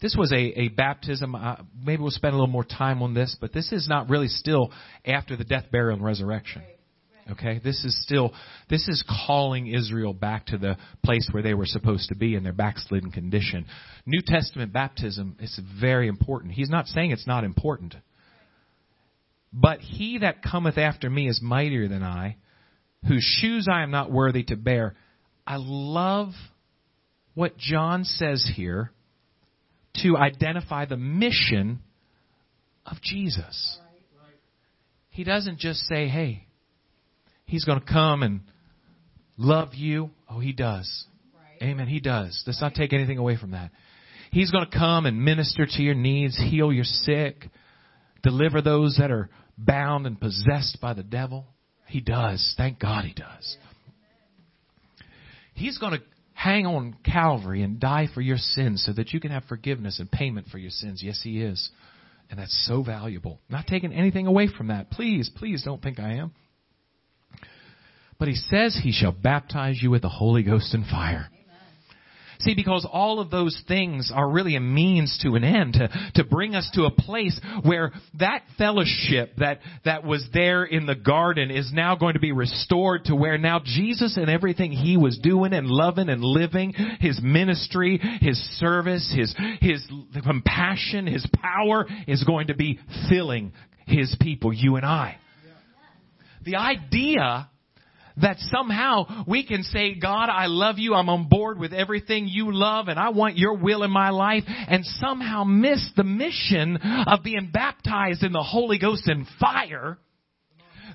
this 0.00 0.16
was 0.18 0.32
a, 0.32 0.36
a 0.36 0.68
baptism. 0.68 1.34
Uh, 1.34 1.56
maybe 1.82 2.02
we'll 2.02 2.10
spend 2.10 2.34
a 2.34 2.36
little 2.36 2.52
more 2.52 2.64
time 2.64 3.00
on 3.00 3.14
this, 3.14 3.36
but 3.40 3.54
this 3.54 3.72
is 3.72 3.88
not 3.88 4.10
really 4.10 4.28
still 4.28 4.70
after 5.06 5.34
the 5.34 5.44
death, 5.44 5.64
burial, 5.72 5.96
and 5.96 6.04
resurrection. 6.04 6.62
Okay, 7.30 7.58
this 7.64 7.82
is 7.84 7.98
still 8.02 8.34
this 8.68 8.86
is 8.86 9.02
calling 9.26 9.66
Israel 9.68 10.12
back 10.12 10.46
to 10.46 10.58
the 10.58 10.76
place 11.02 11.26
where 11.32 11.42
they 11.42 11.54
were 11.54 11.64
supposed 11.64 12.10
to 12.10 12.14
be 12.14 12.34
in 12.34 12.42
their 12.42 12.52
backslidden 12.52 13.12
condition. 13.12 13.64
New 14.04 14.20
Testament 14.26 14.74
baptism 14.74 15.36
is 15.40 15.58
very 15.80 16.08
important. 16.08 16.52
He's 16.52 16.68
not 16.68 16.86
saying 16.86 17.12
it's 17.12 17.26
not 17.26 17.44
important. 17.44 17.94
But 19.56 19.78
he 19.78 20.18
that 20.18 20.42
cometh 20.42 20.78
after 20.78 21.08
me 21.08 21.28
is 21.28 21.40
mightier 21.40 21.86
than 21.86 22.02
I, 22.02 22.36
whose 23.06 23.22
shoes 23.22 23.68
I 23.70 23.84
am 23.84 23.92
not 23.92 24.10
worthy 24.10 24.42
to 24.44 24.56
bear. 24.56 24.96
I 25.46 25.56
love 25.58 26.30
what 27.34 27.56
John 27.56 28.04
says 28.04 28.50
here 28.56 28.90
to 30.02 30.16
identify 30.16 30.86
the 30.86 30.96
mission 30.96 31.80
of 32.84 33.00
Jesus. 33.00 33.78
He 35.10 35.22
doesn't 35.22 35.60
just 35.60 35.80
say, 35.82 36.08
hey, 36.08 36.48
he's 37.46 37.64
going 37.64 37.78
to 37.78 37.86
come 37.86 38.24
and 38.24 38.40
love 39.36 39.74
you. 39.74 40.10
Oh, 40.28 40.40
he 40.40 40.52
does. 40.52 41.06
Amen. 41.62 41.86
He 41.86 42.00
does. 42.00 42.42
Let's 42.44 42.60
not 42.60 42.74
take 42.74 42.92
anything 42.92 43.18
away 43.18 43.36
from 43.36 43.52
that. 43.52 43.70
He's 44.32 44.50
going 44.50 44.68
to 44.68 44.76
come 44.76 45.06
and 45.06 45.24
minister 45.24 45.64
to 45.64 45.82
your 45.82 45.94
needs, 45.94 46.36
heal 46.36 46.72
your 46.72 46.84
sick, 46.84 47.48
deliver 48.24 48.60
those 48.60 48.96
that 48.98 49.12
are 49.12 49.30
bound 49.56 50.06
and 50.06 50.20
possessed 50.20 50.78
by 50.80 50.94
the 50.94 51.02
devil? 51.02 51.46
He 51.86 52.00
does. 52.00 52.54
Thank 52.56 52.78
God 52.78 53.04
he 53.04 53.12
does. 53.12 53.56
He's 55.54 55.78
going 55.78 55.92
to 55.98 56.04
hang 56.32 56.66
on 56.66 56.96
Calvary 57.04 57.62
and 57.62 57.78
die 57.78 58.08
for 58.12 58.20
your 58.20 58.36
sins 58.36 58.84
so 58.84 58.92
that 58.92 59.12
you 59.12 59.20
can 59.20 59.30
have 59.30 59.44
forgiveness 59.44 60.00
and 60.00 60.10
payment 60.10 60.48
for 60.48 60.58
your 60.58 60.70
sins. 60.70 61.02
Yes, 61.02 61.20
he 61.22 61.40
is. 61.40 61.70
And 62.30 62.38
that's 62.38 62.66
so 62.66 62.82
valuable. 62.82 63.40
Not 63.48 63.66
taking 63.66 63.92
anything 63.92 64.26
away 64.26 64.48
from 64.48 64.68
that. 64.68 64.90
Please, 64.90 65.30
please 65.34 65.62
don't 65.62 65.82
think 65.82 66.00
I 66.00 66.14
am. 66.14 66.32
But 68.18 68.28
he 68.28 68.34
says 68.34 68.78
he 68.82 68.92
shall 68.92 69.12
baptize 69.12 69.78
you 69.80 69.90
with 69.90 70.02
the 70.02 70.08
Holy 70.08 70.42
Ghost 70.42 70.74
and 70.74 70.86
fire. 70.86 71.28
See, 72.44 72.54
because 72.54 72.86
all 72.90 73.20
of 73.20 73.30
those 73.30 73.58
things 73.66 74.12
are 74.14 74.28
really 74.28 74.54
a 74.54 74.60
means 74.60 75.18
to 75.22 75.34
an 75.34 75.44
end 75.44 75.74
to, 75.74 75.88
to 76.16 76.24
bring 76.24 76.54
us 76.54 76.70
to 76.74 76.84
a 76.84 76.90
place 76.90 77.40
where 77.62 77.92
that 78.18 78.42
fellowship 78.58 79.36
that, 79.38 79.60
that 79.86 80.04
was 80.04 80.26
there 80.34 80.64
in 80.64 80.84
the 80.84 80.94
garden 80.94 81.50
is 81.50 81.72
now 81.72 81.96
going 81.96 82.14
to 82.14 82.20
be 82.20 82.32
restored 82.32 83.06
to 83.06 83.16
where 83.16 83.38
now 83.38 83.60
Jesus 83.64 84.18
and 84.18 84.28
everything 84.28 84.72
he 84.72 84.98
was 84.98 85.18
doing 85.18 85.54
and 85.54 85.68
loving 85.68 86.10
and 86.10 86.22
living, 86.22 86.74
his 87.00 87.18
ministry, 87.22 87.98
his 88.20 88.38
service, 88.58 89.10
his, 89.16 89.34
his 89.60 89.82
compassion, 90.22 91.06
his 91.06 91.26
power 91.40 91.86
is 92.06 92.24
going 92.24 92.48
to 92.48 92.54
be 92.54 92.78
filling 93.08 93.52
his 93.86 94.14
people, 94.20 94.52
you 94.52 94.76
and 94.76 94.84
I. 94.84 95.16
The 96.44 96.56
idea 96.56 97.48
that 98.16 98.38
somehow 98.38 99.24
we 99.26 99.46
can 99.46 99.62
say, 99.62 99.94
God, 99.94 100.28
I 100.28 100.46
love 100.46 100.78
you. 100.78 100.94
I'm 100.94 101.08
on 101.08 101.28
board 101.28 101.58
with 101.58 101.72
everything 101.72 102.28
you 102.28 102.52
love 102.52 102.88
and 102.88 102.98
I 102.98 103.10
want 103.10 103.36
your 103.36 103.56
will 103.56 103.82
in 103.82 103.90
my 103.90 104.10
life 104.10 104.44
and 104.46 104.84
somehow 104.84 105.44
miss 105.44 105.84
the 105.96 106.04
mission 106.04 106.76
of 106.76 107.22
being 107.24 107.50
baptized 107.52 108.22
in 108.22 108.32
the 108.32 108.42
Holy 108.42 108.78
Ghost 108.78 109.08
and 109.08 109.26
fire 109.40 109.98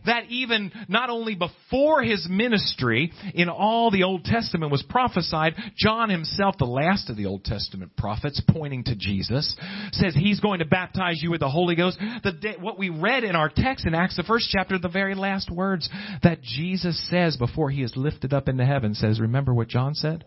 that 0.05 0.25
even 0.29 0.71
not 0.87 1.09
only 1.09 1.35
before 1.35 2.01
his 2.01 2.27
ministry 2.29 3.11
in 3.33 3.49
all 3.49 3.91
the 3.91 4.03
Old 4.03 4.25
Testament 4.25 4.71
was 4.71 4.83
prophesied, 4.83 5.55
John 5.75 6.09
himself, 6.09 6.55
the 6.57 6.65
last 6.65 7.09
of 7.09 7.17
the 7.17 7.25
Old 7.25 7.43
Testament 7.43 7.95
prophets, 7.95 8.41
pointing 8.49 8.83
to 8.85 8.95
Jesus, 8.95 9.55
says 9.91 10.13
he's 10.15 10.39
going 10.39 10.59
to 10.59 10.65
baptize 10.65 11.21
you 11.21 11.31
with 11.31 11.41
the 11.41 11.49
Holy 11.49 11.75
Ghost. 11.75 11.99
The 12.23 12.31
day, 12.31 12.55
what 12.59 12.79
we 12.79 12.89
read 12.89 13.23
in 13.23 13.35
our 13.35 13.51
text 13.53 13.85
in 13.85 13.93
Acts, 13.93 14.17
the 14.17 14.23
first 14.23 14.49
chapter, 14.51 14.77
the 14.77 14.89
very 14.89 15.15
last 15.15 15.49
words 15.49 15.89
that 16.23 16.41
Jesus 16.41 17.01
says 17.09 17.37
before 17.37 17.69
he 17.69 17.83
is 17.83 17.93
lifted 17.95 18.33
up 18.33 18.49
into 18.49 18.65
heaven 18.65 18.93
says, 18.93 19.19
remember 19.19 19.53
what 19.53 19.67
John 19.67 19.95
said? 19.95 20.25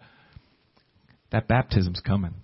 That 1.31 1.49
baptism's 1.49 2.01
coming 2.01 2.35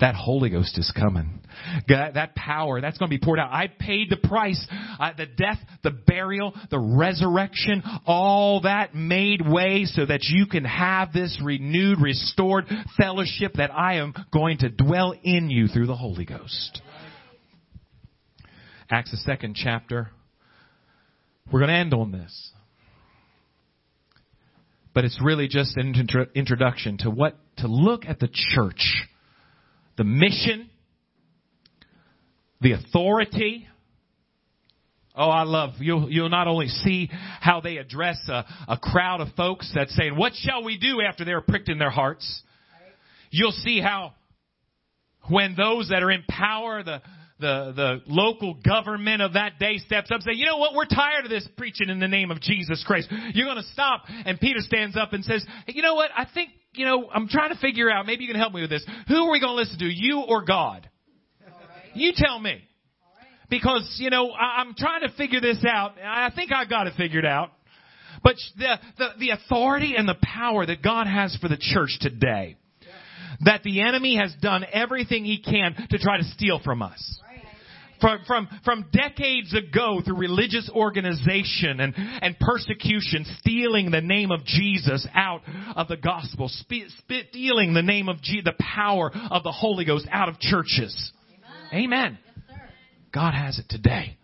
that 0.00 0.14
Holy 0.14 0.50
Ghost 0.50 0.78
is 0.78 0.92
coming. 0.96 1.40
That 1.88 2.34
power, 2.34 2.80
that's 2.80 2.98
going 2.98 3.10
to 3.10 3.18
be 3.18 3.24
poured 3.24 3.38
out. 3.38 3.52
I 3.52 3.66
paid 3.66 4.10
the 4.10 4.16
price. 4.16 4.64
Uh, 4.98 5.10
the 5.16 5.26
death, 5.26 5.58
the 5.82 5.90
burial, 5.90 6.54
the 6.70 6.78
resurrection, 6.78 7.82
all 8.06 8.62
that 8.62 8.94
made 8.94 9.46
way 9.46 9.84
so 9.84 10.06
that 10.06 10.20
you 10.24 10.46
can 10.46 10.64
have 10.64 11.12
this 11.12 11.40
renewed, 11.42 12.00
restored 12.00 12.66
fellowship 12.96 13.54
that 13.54 13.72
I 13.72 13.94
am 13.94 14.14
going 14.32 14.58
to 14.58 14.68
dwell 14.68 15.14
in 15.22 15.50
you 15.50 15.68
through 15.68 15.86
the 15.86 15.96
Holy 15.96 16.24
Ghost. 16.24 16.80
Acts 18.90 19.10
the 19.10 19.18
second 19.18 19.54
chapter. 19.54 20.10
We're 21.52 21.60
going 21.60 21.70
to 21.70 21.76
end 21.76 21.94
on 21.94 22.12
this. 22.12 22.52
But 24.94 25.04
it's 25.04 25.18
really 25.22 25.48
just 25.48 25.76
an 25.76 25.94
introduction 26.34 26.98
to 26.98 27.10
what, 27.10 27.36
to 27.58 27.68
look 27.68 28.04
at 28.06 28.18
the 28.18 28.28
church 28.32 29.06
the 29.98 30.04
mission, 30.04 30.70
the 32.62 32.72
authority 32.72 33.68
Oh, 35.18 35.30
I 35.30 35.42
love 35.42 35.70
you'll 35.80 36.08
you'll 36.08 36.28
not 36.28 36.46
only 36.46 36.68
see 36.68 37.10
how 37.40 37.60
they 37.60 37.78
address 37.78 38.18
a, 38.28 38.44
a 38.68 38.78
crowd 38.80 39.20
of 39.20 39.34
folks 39.36 39.70
that's 39.74 39.94
saying, 39.96 40.16
"What 40.16 40.32
shall 40.36 40.62
we 40.62 40.78
do?" 40.78 41.00
after 41.00 41.24
they're 41.24 41.40
pricked 41.40 41.68
in 41.68 41.78
their 41.78 41.90
hearts. 41.90 42.42
You'll 43.32 43.50
see 43.50 43.80
how 43.80 44.12
when 45.28 45.56
those 45.56 45.88
that 45.88 46.04
are 46.04 46.10
in 46.12 46.22
power, 46.28 46.84
the 46.84 47.02
the 47.40 47.72
the 47.74 48.02
local 48.06 48.54
government 48.54 49.20
of 49.20 49.32
that 49.32 49.58
day 49.58 49.78
steps 49.78 50.12
up 50.12 50.20
and 50.20 50.22
say, 50.22 50.34
"You 50.34 50.46
know 50.46 50.58
what? 50.58 50.74
We're 50.76 50.86
tired 50.86 51.24
of 51.24 51.30
this 51.30 51.48
preaching 51.56 51.88
in 51.88 51.98
the 51.98 52.06
name 52.06 52.30
of 52.30 52.40
Jesus 52.40 52.84
Christ. 52.86 53.08
You're 53.34 53.46
going 53.46 53.60
to 53.60 53.68
stop." 53.72 54.04
And 54.08 54.38
Peter 54.38 54.60
stands 54.60 54.96
up 54.96 55.14
and 55.14 55.24
says, 55.24 55.44
hey, 55.66 55.72
"You 55.74 55.82
know 55.82 55.96
what? 55.96 56.12
I 56.16 56.26
think 56.32 56.50
you 56.74 56.84
know. 56.84 57.08
I'm 57.12 57.28
trying 57.28 57.50
to 57.50 57.58
figure 57.58 57.90
out. 57.90 58.06
Maybe 58.06 58.24
you 58.24 58.32
can 58.32 58.40
help 58.40 58.52
me 58.52 58.60
with 58.60 58.70
this. 58.70 58.84
Who 59.08 59.26
are 59.26 59.30
we 59.30 59.40
going 59.40 59.52
to 59.52 59.60
listen 59.60 59.78
to? 59.78 59.86
You 59.86 60.24
or 60.28 60.44
God? 60.44 60.88
You 61.94 62.12
tell 62.14 62.38
me." 62.38 62.62
Because, 63.50 63.96
you 63.98 64.10
know, 64.10 64.30
I, 64.30 64.60
I'm 64.60 64.74
trying 64.74 65.00
to 65.02 65.10
figure 65.16 65.40
this 65.40 65.64
out. 65.66 65.94
I 66.04 66.30
think 66.34 66.52
I 66.52 66.66
got 66.66 66.86
it 66.86 66.94
figured 66.96 67.24
out. 67.24 67.50
But 68.22 68.34
the, 68.56 68.78
the, 68.98 69.08
the 69.18 69.30
authority 69.30 69.94
and 69.96 70.08
the 70.08 70.16
power 70.22 70.66
that 70.66 70.82
God 70.82 71.06
has 71.06 71.36
for 71.40 71.48
the 71.48 71.56
church 71.56 71.96
today, 72.00 72.56
that 73.40 73.62
the 73.62 73.80
enemy 73.80 74.18
has 74.18 74.34
done 74.40 74.66
everything 74.70 75.24
he 75.24 75.40
can 75.40 75.74
to 75.90 75.98
try 75.98 76.18
to 76.18 76.24
steal 76.24 76.60
from 76.62 76.82
us. 76.82 77.20
From, 78.00 78.20
from, 78.26 78.48
from 78.64 78.86
decades 78.92 79.54
ago 79.54 80.00
through 80.04 80.18
religious 80.18 80.70
organization 80.74 81.80
and, 81.80 81.94
and 81.96 82.38
persecution, 82.38 83.24
stealing 83.38 83.90
the 83.90 84.00
name 84.00 84.30
of 84.30 84.44
Jesus 84.44 85.06
out 85.14 85.42
of 85.74 85.88
the 85.88 85.96
gospel, 85.96 86.48
spe- 86.48 86.90
stealing 87.30 87.74
the 87.74 87.82
name 87.82 88.08
of 88.08 88.20
Je- 88.22 88.42
the 88.42 88.54
power 88.58 89.10
of 89.30 89.42
the 89.42 89.52
Holy 89.52 89.84
Ghost 89.84 90.06
out 90.10 90.28
of 90.28 90.38
churches. 90.38 91.12
Amen. 91.72 91.84
Amen. 91.84 92.18
God 93.12 93.34
has 93.34 93.58
it 93.58 93.66
today. 93.68 94.17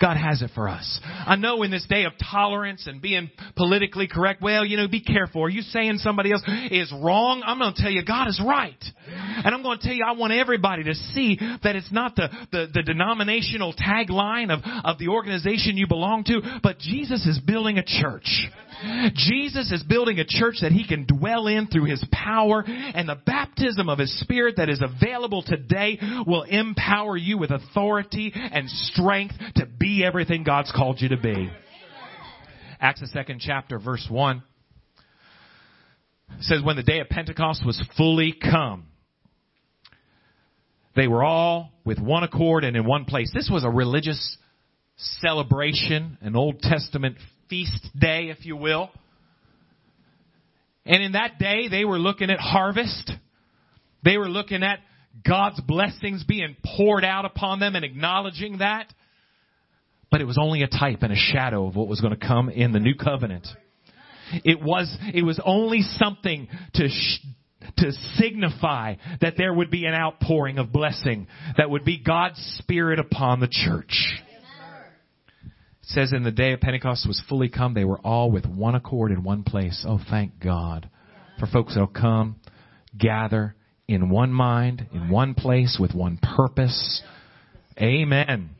God 0.00 0.16
has 0.16 0.42
it 0.42 0.50
for 0.54 0.68
us. 0.68 1.00
I 1.04 1.36
know 1.36 1.62
in 1.62 1.70
this 1.70 1.86
day 1.88 2.04
of 2.04 2.12
tolerance 2.30 2.86
and 2.86 3.00
being 3.00 3.30
politically 3.56 4.08
correct, 4.08 4.42
well, 4.42 4.64
you 4.64 4.76
know, 4.76 4.88
be 4.88 5.00
careful. 5.00 5.42
Are 5.42 5.48
you 5.48 5.62
saying 5.62 5.98
somebody 5.98 6.32
else 6.32 6.42
is 6.70 6.92
wrong? 6.92 7.42
I'm 7.44 7.58
going 7.58 7.74
to 7.74 7.82
tell 7.82 7.90
you 7.90 8.04
God 8.04 8.28
is 8.28 8.40
right. 8.46 8.82
And 9.08 9.54
I'm 9.54 9.62
going 9.62 9.78
to 9.78 9.84
tell 9.84 9.94
you 9.94 10.04
I 10.06 10.12
want 10.12 10.32
everybody 10.32 10.84
to 10.84 10.94
see 10.94 11.38
that 11.62 11.76
it's 11.76 11.92
not 11.92 12.16
the, 12.16 12.28
the, 12.52 12.66
the 12.72 12.82
denominational 12.82 13.74
tagline 13.74 14.50
of, 14.50 14.60
of 14.84 14.98
the 14.98 15.08
organization 15.08 15.76
you 15.76 15.86
belong 15.86 16.24
to, 16.24 16.40
but 16.62 16.78
Jesus 16.78 17.26
is 17.26 17.38
building 17.40 17.78
a 17.78 17.84
church. 17.84 18.48
Jesus 19.14 19.72
is 19.72 19.82
building 19.82 20.18
a 20.18 20.24
church 20.26 20.56
that 20.62 20.72
he 20.72 20.86
can 20.86 21.06
dwell 21.06 21.46
in 21.46 21.66
through 21.68 21.84
his 21.84 22.04
power 22.12 22.64
and 22.66 23.08
the 23.08 23.18
baptism 23.26 23.88
of 23.88 23.98
his 23.98 24.18
spirit 24.20 24.56
that 24.56 24.68
is 24.68 24.82
available 24.82 25.42
today 25.42 25.98
will 26.26 26.42
empower 26.42 27.16
you 27.16 27.38
with 27.38 27.50
authority 27.50 28.32
and 28.34 28.68
strength 28.68 29.34
to 29.56 29.66
be 29.66 30.04
everything 30.04 30.44
God's 30.44 30.72
called 30.72 31.00
you 31.00 31.10
to 31.10 31.16
be. 31.16 31.50
Acts 32.80 33.00
the 33.00 33.06
second 33.08 33.40
chapter 33.40 33.78
verse 33.78 34.06
1 34.10 34.42
says 36.40 36.62
when 36.62 36.76
the 36.76 36.82
day 36.82 37.00
of 37.00 37.08
Pentecost 37.08 37.64
was 37.64 37.82
fully 37.96 38.32
come 38.32 38.86
they 40.96 41.06
were 41.06 41.22
all 41.22 41.72
with 41.84 42.00
one 42.00 42.24
accord 42.24 42.64
and 42.64 42.74
in 42.74 42.84
one 42.86 43.04
place. 43.04 43.30
This 43.32 43.50
was 43.52 43.64
a 43.64 43.70
religious 43.70 44.38
celebration, 44.96 46.16
an 46.22 46.34
Old 46.34 46.60
Testament 46.60 47.18
feast 47.48 47.88
day, 47.98 48.28
if 48.28 48.44
you 48.44 48.56
will. 48.56 48.90
And 50.84 51.02
in 51.02 51.12
that 51.12 51.38
day, 51.38 51.68
they 51.68 51.84
were 51.84 51.98
looking 51.98 52.30
at 52.30 52.38
harvest. 52.38 53.10
They 54.04 54.16
were 54.16 54.28
looking 54.28 54.62
at 54.62 54.78
God's 55.26 55.60
blessings 55.60 56.24
being 56.24 56.56
poured 56.76 57.04
out 57.04 57.24
upon 57.24 57.58
them 57.58 57.74
and 57.74 57.84
acknowledging 57.84 58.58
that. 58.58 58.92
But 60.10 60.20
it 60.20 60.24
was 60.24 60.38
only 60.38 60.62
a 60.62 60.68
type 60.68 61.02
and 61.02 61.12
a 61.12 61.16
shadow 61.16 61.66
of 61.66 61.74
what 61.74 61.88
was 61.88 62.00
going 62.00 62.16
to 62.16 62.26
come 62.26 62.48
in 62.48 62.72
the 62.72 62.78
new 62.78 62.94
covenant. 62.94 63.46
It 64.44 64.60
was, 64.62 64.96
it 65.14 65.24
was 65.24 65.40
only 65.44 65.82
something 65.82 66.48
to, 66.74 66.88
sh- 66.88 67.26
to 67.78 67.92
signify 68.14 68.94
that 69.20 69.34
there 69.36 69.52
would 69.52 69.70
be 69.70 69.84
an 69.86 69.94
outpouring 69.94 70.58
of 70.58 70.72
blessing 70.72 71.26
that 71.56 71.70
would 71.70 71.84
be 71.84 71.98
God's 71.98 72.38
Spirit 72.58 72.98
upon 72.98 73.40
the 73.40 73.48
church. 73.48 74.22
It 75.86 75.92
says 75.92 76.12
in 76.12 76.24
the 76.24 76.32
day 76.32 76.52
of 76.52 76.60
Pentecost 76.60 77.06
was 77.06 77.22
fully 77.28 77.48
come, 77.48 77.74
they 77.74 77.84
were 77.84 78.00
all 78.00 78.32
with 78.32 78.44
one 78.44 78.74
accord 78.74 79.12
in 79.12 79.22
one 79.22 79.44
place. 79.44 79.84
Oh, 79.88 80.00
thank 80.10 80.40
God 80.40 80.90
for 81.38 81.46
folks 81.46 81.74
that'll 81.74 81.86
come, 81.86 82.40
gather 82.98 83.54
in 83.86 84.10
one 84.10 84.32
mind, 84.32 84.88
in 84.92 85.10
one 85.10 85.34
place, 85.34 85.78
with 85.80 85.94
one 85.94 86.18
purpose. 86.36 87.02
Amen. 87.80 88.50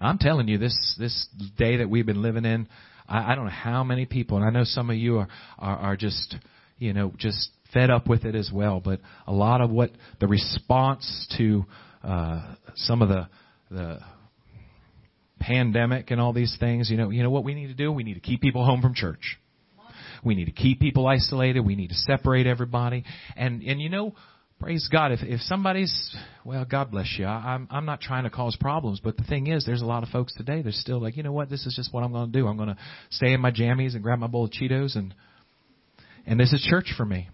I'm 0.00 0.18
telling 0.18 0.48
you, 0.48 0.58
this 0.58 0.96
this 0.98 1.28
day 1.56 1.76
that 1.76 1.88
we've 1.88 2.06
been 2.06 2.22
living 2.22 2.44
in, 2.44 2.68
I, 3.08 3.32
I 3.32 3.34
don't 3.36 3.44
know 3.44 3.50
how 3.50 3.84
many 3.84 4.04
people, 4.04 4.36
and 4.36 4.46
I 4.46 4.50
know 4.50 4.64
some 4.64 4.90
of 4.90 4.96
you 4.96 5.18
are, 5.18 5.28
are 5.58 5.76
are 5.76 5.96
just 5.96 6.36
you 6.78 6.92
know 6.92 7.12
just 7.18 7.50
fed 7.72 7.90
up 7.90 8.08
with 8.08 8.24
it 8.24 8.34
as 8.34 8.50
well. 8.52 8.80
But 8.80 9.00
a 9.26 9.32
lot 9.32 9.60
of 9.60 9.70
what 9.70 9.90
the 10.20 10.26
response 10.26 11.28
to 11.38 11.64
uh, 12.02 12.54
some 12.74 13.02
of 13.02 13.08
the 13.08 13.28
the 13.70 13.98
pandemic 15.38 16.10
and 16.10 16.20
all 16.20 16.32
these 16.32 16.56
things, 16.58 16.90
you 16.90 16.96
know, 16.96 17.10
you 17.10 17.22
know 17.22 17.30
what 17.30 17.44
we 17.44 17.54
need 17.54 17.68
to 17.68 17.74
do? 17.74 17.92
We 17.92 18.04
need 18.04 18.14
to 18.14 18.20
keep 18.20 18.40
people 18.40 18.64
home 18.64 18.82
from 18.82 18.94
church. 18.94 19.38
We 20.24 20.34
need 20.34 20.46
to 20.46 20.52
keep 20.52 20.80
people 20.80 21.06
isolated. 21.06 21.60
We 21.60 21.76
need 21.76 21.88
to 21.88 21.94
separate 21.94 22.46
everybody. 22.46 23.04
And 23.36 23.62
and 23.62 23.80
you 23.80 23.88
know, 23.88 24.14
praise 24.58 24.88
God. 24.90 25.12
If 25.12 25.20
if 25.22 25.40
somebody's 25.42 26.16
well, 26.44 26.64
God 26.64 26.90
bless 26.90 27.14
you. 27.18 27.24
I, 27.24 27.54
I'm 27.54 27.68
I'm 27.70 27.84
not 27.84 28.00
trying 28.00 28.24
to 28.24 28.30
cause 28.30 28.56
problems, 28.56 29.00
but 29.02 29.16
the 29.16 29.24
thing 29.24 29.46
is, 29.46 29.64
there's 29.64 29.82
a 29.82 29.86
lot 29.86 30.02
of 30.02 30.08
folks 30.08 30.34
today. 30.34 30.62
They're 30.62 30.72
still 30.72 31.00
like, 31.00 31.16
you 31.16 31.22
know 31.22 31.32
what? 31.32 31.50
This 31.50 31.66
is 31.66 31.74
just 31.76 31.92
what 31.92 32.02
I'm 32.02 32.12
going 32.12 32.32
to 32.32 32.38
do. 32.38 32.46
I'm 32.46 32.56
going 32.56 32.70
to 32.70 32.76
stay 33.10 33.32
in 33.32 33.40
my 33.40 33.50
jammies 33.50 33.94
and 33.94 34.02
grab 34.02 34.18
my 34.18 34.26
bowl 34.26 34.44
of 34.44 34.50
Cheetos 34.50 34.96
and 34.96 35.14
and 36.26 36.38
this 36.38 36.52
is 36.52 36.66
church 36.68 36.92
for 36.96 37.06
me. 37.06 37.28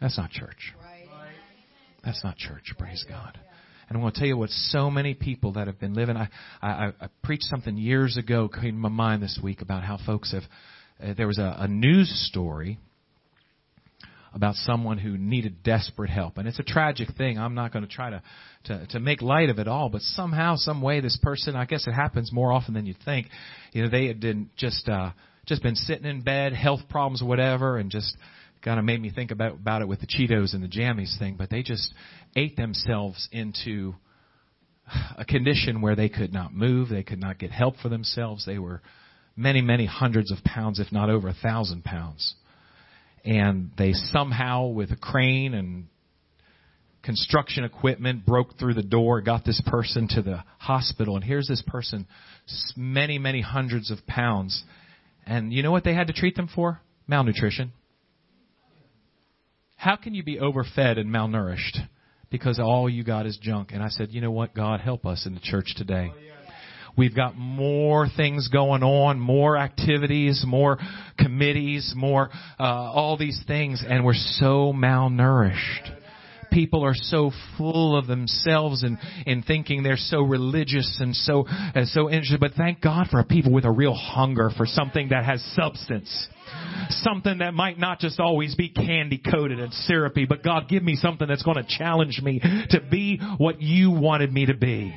That's 0.00 0.18
not 0.18 0.30
church. 0.30 0.74
That's 2.04 2.22
not 2.22 2.36
church. 2.36 2.74
Praise 2.78 3.04
God. 3.08 3.38
And 3.88 3.96
I'm 3.96 4.00
going 4.00 4.12
to 4.12 4.18
tell 4.18 4.28
you 4.28 4.36
what 4.36 4.50
so 4.50 4.90
many 4.90 5.14
people 5.14 5.52
that 5.52 5.66
have 5.66 5.78
been 5.78 5.94
living. 5.94 6.16
I, 6.16 6.28
I, 6.62 6.92
I 7.00 7.08
preached 7.22 7.44
something 7.44 7.76
years 7.76 8.16
ago, 8.16 8.48
came 8.48 8.72
to 8.72 8.78
my 8.78 8.88
mind 8.88 9.22
this 9.22 9.38
week 9.42 9.62
about 9.62 9.84
how 9.84 9.98
folks 10.04 10.32
have. 10.32 10.44
Uh, 11.02 11.14
there 11.16 11.26
was 11.26 11.38
a, 11.38 11.56
a 11.58 11.68
news 11.68 12.08
story 12.28 12.78
about 14.34 14.56
someone 14.56 14.98
who 14.98 15.16
needed 15.16 15.62
desperate 15.62 16.10
help, 16.10 16.38
and 16.38 16.48
it's 16.48 16.58
a 16.58 16.64
tragic 16.64 17.08
thing. 17.16 17.38
I'm 17.38 17.54
not 17.54 17.72
going 17.72 17.86
to 17.86 17.90
try 17.90 18.10
to, 18.10 18.22
to 18.64 18.86
to 18.88 19.00
make 19.00 19.22
light 19.22 19.48
of 19.48 19.58
it 19.58 19.68
all, 19.68 19.88
but 19.88 20.02
somehow, 20.02 20.56
some 20.56 20.82
way, 20.82 21.00
this 21.00 21.18
person. 21.22 21.54
I 21.54 21.64
guess 21.66 21.86
it 21.86 21.92
happens 21.92 22.32
more 22.32 22.52
often 22.52 22.74
than 22.74 22.86
you 22.86 22.94
think. 23.04 23.28
You 23.72 23.84
know, 23.84 23.90
they 23.90 24.12
been 24.12 24.50
just 24.56 24.88
uh, 24.88 25.10
just 25.46 25.62
been 25.62 25.76
sitting 25.76 26.06
in 26.06 26.22
bed, 26.22 26.52
health 26.52 26.80
problems, 26.88 27.22
whatever, 27.22 27.78
and 27.78 27.90
just 27.90 28.16
kind 28.62 28.78
of 28.78 28.84
made 28.84 29.00
me 29.00 29.10
think 29.10 29.30
about 29.30 29.52
about 29.52 29.82
it 29.82 29.88
with 29.88 30.00
the 30.00 30.06
Cheetos 30.06 30.54
and 30.54 30.64
the 30.64 30.68
jammies 30.68 31.16
thing. 31.18 31.36
But 31.38 31.50
they 31.50 31.62
just 31.62 31.94
ate 32.36 32.56
themselves 32.56 33.28
into 33.32 33.94
a 35.16 35.24
condition 35.24 35.80
where 35.80 35.96
they 35.96 36.08
could 36.08 36.32
not 36.32 36.52
move, 36.54 36.88
they 36.88 37.02
could 37.02 37.20
not 37.20 37.38
get 37.38 37.50
help 37.50 37.76
for 37.78 37.88
themselves. 37.88 38.44
They 38.44 38.58
were 38.58 38.82
many, 39.36 39.60
many 39.60 39.86
hundreds 39.86 40.30
of 40.30 40.44
pounds, 40.44 40.78
if 40.78 40.92
not 40.92 41.10
over 41.10 41.28
a 41.28 41.34
thousand 41.34 41.84
pounds. 41.84 42.34
And 43.24 43.70
they 43.78 43.92
somehow, 43.92 44.66
with 44.66 44.90
a 44.90 44.96
crane 44.96 45.54
and 45.54 45.86
construction 47.02 47.64
equipment, 47.64 48.26
broke 48.26 48.58
through 48.58 48.74
the 48.74 48.82
door, 48.82 49.20
got 49.22 49.44
this 49.44 49.62
person 49.66 50.08
to 50.08 50.22
the 50.22 50.44
hospital. 50.58 51.16
And 51.16 51.24
here's 51.24 51.48
this 51.48 51.62
person, 51.66 52.06
many, 52.76 53.18
many 53.18 53.40
hundreds 53.40 53.90
of 53.90 54.06
pounds. 54.06 54.62
And 55.26 55.52
you 55.52 55.62
know 55.62 55.72
what 55.72 55.84
they 55.84 55.94
had 55.94 56.08
to 56.08 56.12
treat 56.12 56.36
them 56.36 56.50
for? 56.54 56.80
Malnutrition. 57.06 57.72
How 59.76 59.96
can 59.96 60.14
you 60.14 60.22
be 60.22 60.38
overfed 60.38 60.98
and 60.98 61.10
malnourished? 61.10 61.78
Because 62.30 62.58
all 62.58 62.88
you 62.88 63.04
got 63.04 63.26
is 63.26 63.38
junk. 63.40 63.70
And 63.72 63.82
I 63.82 63.88
said, 63.88 64.08
you 64.10 64.20
know 64.20 64.30
what? 64.30 64.54
God 64.54 64.80
help 64.80 65.06
us 65.06 65.26
in 65.26 65.34
the 65.34 65.40
church 65.40 65.74
today. 65.76 66.12
We've 66.96 67.14
got 67.14 67.36
more 67.36 68.06
things 68.16 68.48
going 68.48 68.84
on, 68.84 69.18
more 69.18 69.56
activities, 69.56 70.44
more 70.46 70.78
committees, 71.18 71.92
more 71.96 72.30
uh, 72.58 72.62
all 72.62 73.16
these 73.16 73.42
things, 73.48 73.82
and 73.86 74.04
we're 74.04 74.14
so 74.14 74.72
malnourished. 74.72 76.03
People 76.54 76.84
are 76.84 76.94
so 76.94 77.32
full 77.58 77.98
of 77.98 78.06
themselves 78.06 78.82
and 78.82 78.96
in 79.26 79.42
thinking 79.42 79.82
they're 79.82 79.96
so 79.96 80.22
religious 80.22 80.98
and 81.00 81.14
so 81.14 81.44
and 81.48 81.88
so 81.88 82.08
interested. 82.08 82.40
But 82.40 82.52
thank 82.56 82.80
God 82.80 83.08
for 83.10 83.22
people 83.24 83.52
with 83.52 83.64
a 83.64 83.70
real 83.70 83.94
hunger 83.94 84.50
for 84.56 84.64
something 84.64 85.08
that 85.08 85.24
has 85.24 85.42
substance 85.54 86.28
something 86.90 87.38
that 87.38 87.54
might 87.54 87.78
not 87.78 87.98
just 87.98 88.20
always 88.20 88.54
be 88.54 88.68
candy 88.68 89.18
coated 89.18 89.58
and 89.58 89.72
syrupy, 89.72 90.26
but 90.26 90.42
God, 90.42 90.68
give 90.68 90.82
me 90.82 90.96
something 90.96 91.26
that's 91.26 91.42
going 91.42 91.56
to 91.56 91.66
challenge 91.78 92.20
me 92.22 92.40
to 92.70 92.80
be 92.90 93.18
what 93.38 93.60
you 93.60 93.90
wanted 93.90 94.32
me 94.32 94.46
to 94.46 94.54
be 94.54 94.94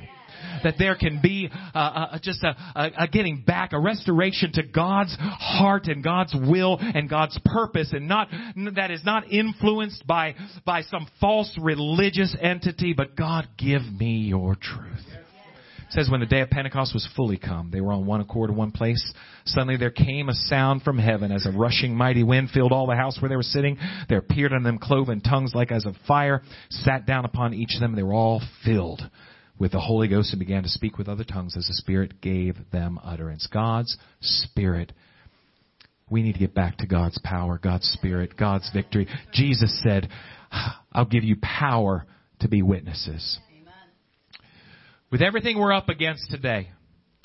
that 0.67 0.75
there 0.77 0.95
can 0.95 1.21
be 1.21 1.49
uh, 1.73 1.77
uh, 1.77 2.19
just 2.21 2.43
a, 2.43 2.55
a, 2.75 3.03
a, 3.03 3.07
getting 3.07 3.41
back, 3.41 3.71
a 3.71 3.79
restoration 3.79 4.51
to 4.51 4.63
God's 4.63 5.15
heart 5.17 5.85
and 5.85 6.03
God's 6.03 6.35
will 6.35 6.77
and 6.79 7.09
God's 7.09 7.39
purpose, 7.45 7.93
and 7.93 8.09
not 8.09 8.27
that 8.75 8.91
is 8.91 9.03
not 9.05 9.31
influenced 9.31 10.05
by 10.05 10.35
by 10.65 10.81
some 10.81 11.07
false 11.21 11.57
religious 11.61 12.35
entity. 12.41 12.93
But 12.93 13.15
God, 13.15 13.47
give 13.57 13.81
me 13.81 14.17
your 14.27 14.55
truth. 14.55 15.05
It 15.87 15.93
says 15.93 16.09
when 16.11 16.19
the 16.19 16.25
day 16.25 16.41
of 16.41 16.49
Pentecost 16.49 16.93
was 16.93 17.07
fully 17.15 17.37
come, 17.37 17.69
they 17.71 17.79
were 17.79 17.93
on 17.93 18.05
one 18.05 18.19
accord 18.19 18.49
in 18.49 18.57
one 18.57 18.71
place. 18.71 19.01
Suddenly 19.45 19.77
there 19.77 19.89
came 19.89 20.27
a 20.27 20.33
sound 20.33 20.81
from 20.81 20.97
heaven 20.97 21.31
as 21.31 21.45
a 21.45 21.57
rushing 21.57 21.95
mighty 21.95 22.23
wind 22.23 22.49
filled 22.53 22.73
all 22.73 22.87
the 22.87 22.95
house 22.95 23.21
where 23.21 23.29
they 23.29 23.37
were 23.37 23.41
sitting. 23.41 23.77
There 24.09 24.17
appeared 24.17 24.51
on 24.51 24.63
them 24.63 24.79
cloven 24.79 25.21
tongues 25.21 25.53
like 25.55 25.71
as 25.71 25.85
of 25.85 25.95
fire, 26.05 26.41
sat 26.69 27.05
down 27.05 27.23
upon 27.23 27.53
each 27.53 27.75
of 27.75 27.79
them. 27.79 27.91
And 27.91 27.97
they 27.97 28.03
were 28.03 28.13
all 28.13 28.41
filled 28.65 29.01
with 29.59 29.71
the 29.71 29.79
Holy 29.79 30.07
Ghost 30.07 30.31
and 30.31 30.39
began 30.39 30.63
to 30.63 30.69
speak 30.69 30.97
with 30.97 31.07
other 31.07 31.23
tongues 31.23 31.55
as 31.57 31.65
the 31.67 31.73
Spirit 31.73 32.21
gave 32.21 32.57
them 32.71 32.99
utterance. 33.03 33.47
God's 33.51 33.97
Spirit. 34.21 34.93
We 36.09 36.23
need 36.23 36.33
to 36.33 36.39
get 36.39 36.53
back 36.53 36.77
to 36.77 36.87
God's 36.87 37.19
power, 37.23 37.59
God's 37.61 37.87
Spirit, 37.93 38.37
God's 38.37 38.69
victory. 38.73 39.07
Jesus 39.33 39.81
said, 39.83 40.09
I'll 40.91 41.05
give 41.05 41.23
you 41.23 41.35
power 41.41 42.05
to 42.39 42.47
be 42.47 42.61
witnesses. 42.61 43.39
With 45.11 45.21
everything 45.21 45.57
we're 45.57 45.73
up 45.73 45.89
against 45.89 46.29
today, 46.29 46.69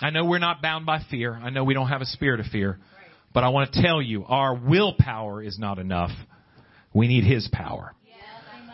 I 0.01 0.11
know 0.11 0.25
we're 0.25 0.39
not 0.39 0.63
bound 0.63 0.87
by 0.87 1.01
fear. 1.11 1.35
I 1.35 1.51
know 1.51 1.65
we 1.65 1.75
don't 1.75 1.89
have 1.89 2.01
a 2.01 2.07
spirit 2.07 2.41
of 2.41 2.47
fear. 2.47 2.79
But 3.35 3.45
I 3.45 3.49
want 3.49 3.73
to 3.73 3.83
tell 3.83 4.03
you, 4.03 4.25
our 4.25 4.55
willpower 4.55 5.43
is 5.43 5.59
not 5.59 5.79
enough. 5.79 6.11
We 6.93 7.09
need 7.09 7.25
His 7.25 7.49
power. 7.53 7.95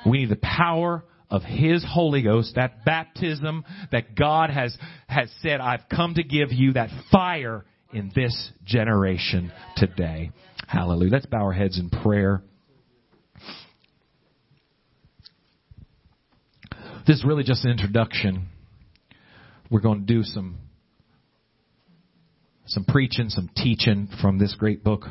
We 0.07 0.19
need 0.19 0.31
the 0.31 0.37
power 0.37 1.05
of 1.31 1.43
His 1.43 1.85
Holy 1.87 2.23
Ghost, 2.23 2.55
that 2.57 2.85
baptism 2.85 3.65
that 3.93 4.15
God 4.15 4.51
has, 4.51 4.77
has 5.07 5.31
said, 5.43 5.61
I've 5.61 5.89
come 5.95 6.15
to 6.15 6.23
give 6.23 6.53
you 6.53 6.73
that 6.75 6.91
fire 7.13 7.65
in 7.93 8.13
this 8.15 8.51
generation 8.65 9.53
today. 9.77 10.31
Hallelujah. 10.67 11.13
Let's 11.13 11.27
bow 11.27 11.45
our 11.45 11.53
heads 11.53 11.79
in 11.79 11.91
prayer. 11.91 12.43
This 17.07 17.17
is 17.17 17.25
really 17.25 17.45
just 17.45 17.65
an 17.65 17.71
introduction 17.71 18.49
we're 19.71 19.81
going 19.81 20.07
to 20.07 20.07
do 20.07 20.23
some 20.23 20.59
some 22.67 22.85
preaching, 22.85 23.31
some 23.31 23.49
teaching 23.57 24.09
from 24.21 24.39
this 24.39 24.55
great 24.55 24.85
book 24.85 25.07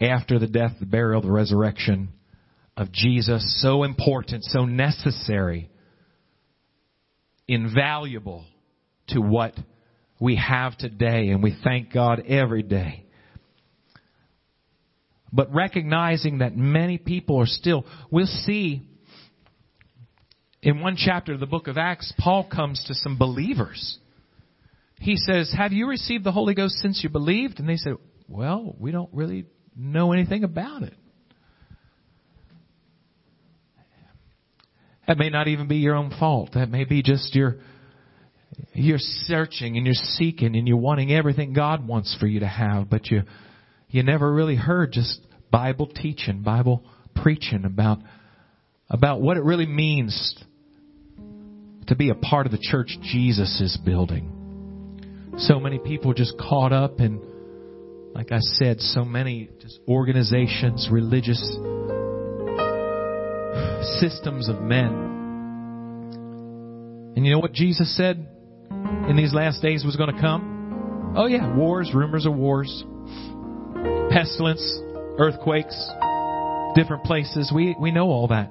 after 0.00 0.40
the 0.40 0.48
death, 0.48 0.72
the 0.80 0.86
burial, 0.86 1.22
the 1.22 1.30
resurrection 1.30 2.08
of 2.76 2.92
Jesus. 2.92 3.60
So 3.62 3.82
important, 3.82 4.44
so 4.44 4.64
necessary, 4.64 5.70
invaluable 7.46 8.44
to 9.08 9.20
what 9.20 9.54
we 10.20 10.36
have 10.36 10.76
today, 10.78 11.28
and 11.28 11.42
we 11.42 11.56
thank 11.64 11.92
God 11.92 12.22
every 12.28 12.62
day. 12.62 13.04
But 15.32 15.52
recognizing 15.52 16.38
that 16.38 16.56
many 16.56 16.98
people 16.98 17.40
are 17.40 17.46
still, 17.46 17.86
we'll 18.10 18.26
see 18.26 18.82
in 20.62 20.80
one 20.80 20.96
chapter 20.96 21.32
of 21.32 21.40
the 21.40 21.46
book 21.46 21.66
of 21.66 21.76
Acts, 21.76 22.12
Paul 22.18 22.48
comes 22.48 22.84
to 22.86 22.94
some 22.94 23.18
believers. 23.18 23.98
He 25.00 25.16
says, 25.16 25.52
Have 25.56 25.72
you 25.72 25.88
received 25.88 26.22
the 26.22 26.30
Holy 26.30 26.54
Ghost 26.54 26.74
since 26.76 27.02
you 27.02 27.08
believed? 27.10 27.58
And 27.58 27.68
they 27.68 27.76
said, 27.76 27.94
Well, 28.28 28.76
we 28.78 28.92
don't 28.92 29.10
really 29.12 29.46
know 29.76 30.12
anything 30.12 30.44
about 30.44 30.82
it. 30.82 30.94
That 35.06 35.18
may 35.18 35.30
not 35.30 35.48
even 35.48 35.68
be 35.68 35.76
your 35.76 35.96
own 35.96 36.10
fault. 36.18 36.50
That 36.54 36.70
may 36.70 36.84
be 36.84 37.02
just 37.02 37.34
your 37.34 37.56
you're 38.74 38.98
searching 38.98 39.76
and 39.76 39.86
you're 39.86 39.94
seeking 39.94 40.56
and 40.56 40.68
you're 40.68 40.76
wanting 40.76 41.12
everything 41.12 41.52
God 41.52 41.86
wants 41.86 42.16
for 42.20 42.26
you 42.26 42.40
to 42.40 42.46
have, 42.46 42.88
but 42.88 43.10
you 43.10 43.22
you 43.88 44.02
never 44.02 44.32
really 44.32 44.56
heard 44.56 44.92
just 44.92 45.20
Bible 45.50 45.86
teaching, 45.86 46.42
Bible 46.42 46.84
preaching 47.14 47.64
about 47.64 47.98
about 48.88 49.20
what 49.20 49.36
it 49.36 49.42
really 49.42 49.66
means 49.66 50.36
to 51.86 51.96
be 51.96 52.10
a 52.10 52.14
part 52.14 52.46
of 52.46 52.52
the 52.52 52.58
church 52.58 52.96
Jesus 53.02 53.60
is 53.60 53.78
building. 53.84 55.32
So 55.38 55.58
many 55.58 55.78
people 55.78 56.12
just 56.12 56.38
caught 56.38 56.72
up 56.72 57.00
in, 57.00 57.20
like 58.14 58.32
I 58.32 58.38
said, 58.38 58.80
so 58.80 59.04
many 59.04 59.48
just 59.60 59.80
organizations, 59.88 60.88
religious 60.90 61.40
systems 63.84 64.48
of 64.48 64.60
men. 64.60 65.12
And 67.16 67.26
you 67.26 67.32
know 67.32 67.38
what 67.38 67.52
Jesus 67.52 67.94
said 67.96 68.26
in 69.08 69.16
these 69.16 69.34
last 69.34 69.60
days 69.62 69.84
was 69.84 69.96
going 69.96 70.14
to 70.14 70.20
come? 70.20 71.14
Oh 71.16 71.26
yeah, 71.26 71.54
wars, 71.54 71.92
rumors 71.94 72.24
of 72.24 72.34
wars, 72.34 72.84
pestilence, 74.10 74.62
earthquakes, 75.18 75.76
different 76.74 77.04
places. 77.04 77.52
We, 77.54 77.76
we 77.78 77.90
know 77.90 78.08
all 78.08 78.28
that. 78.28 78.50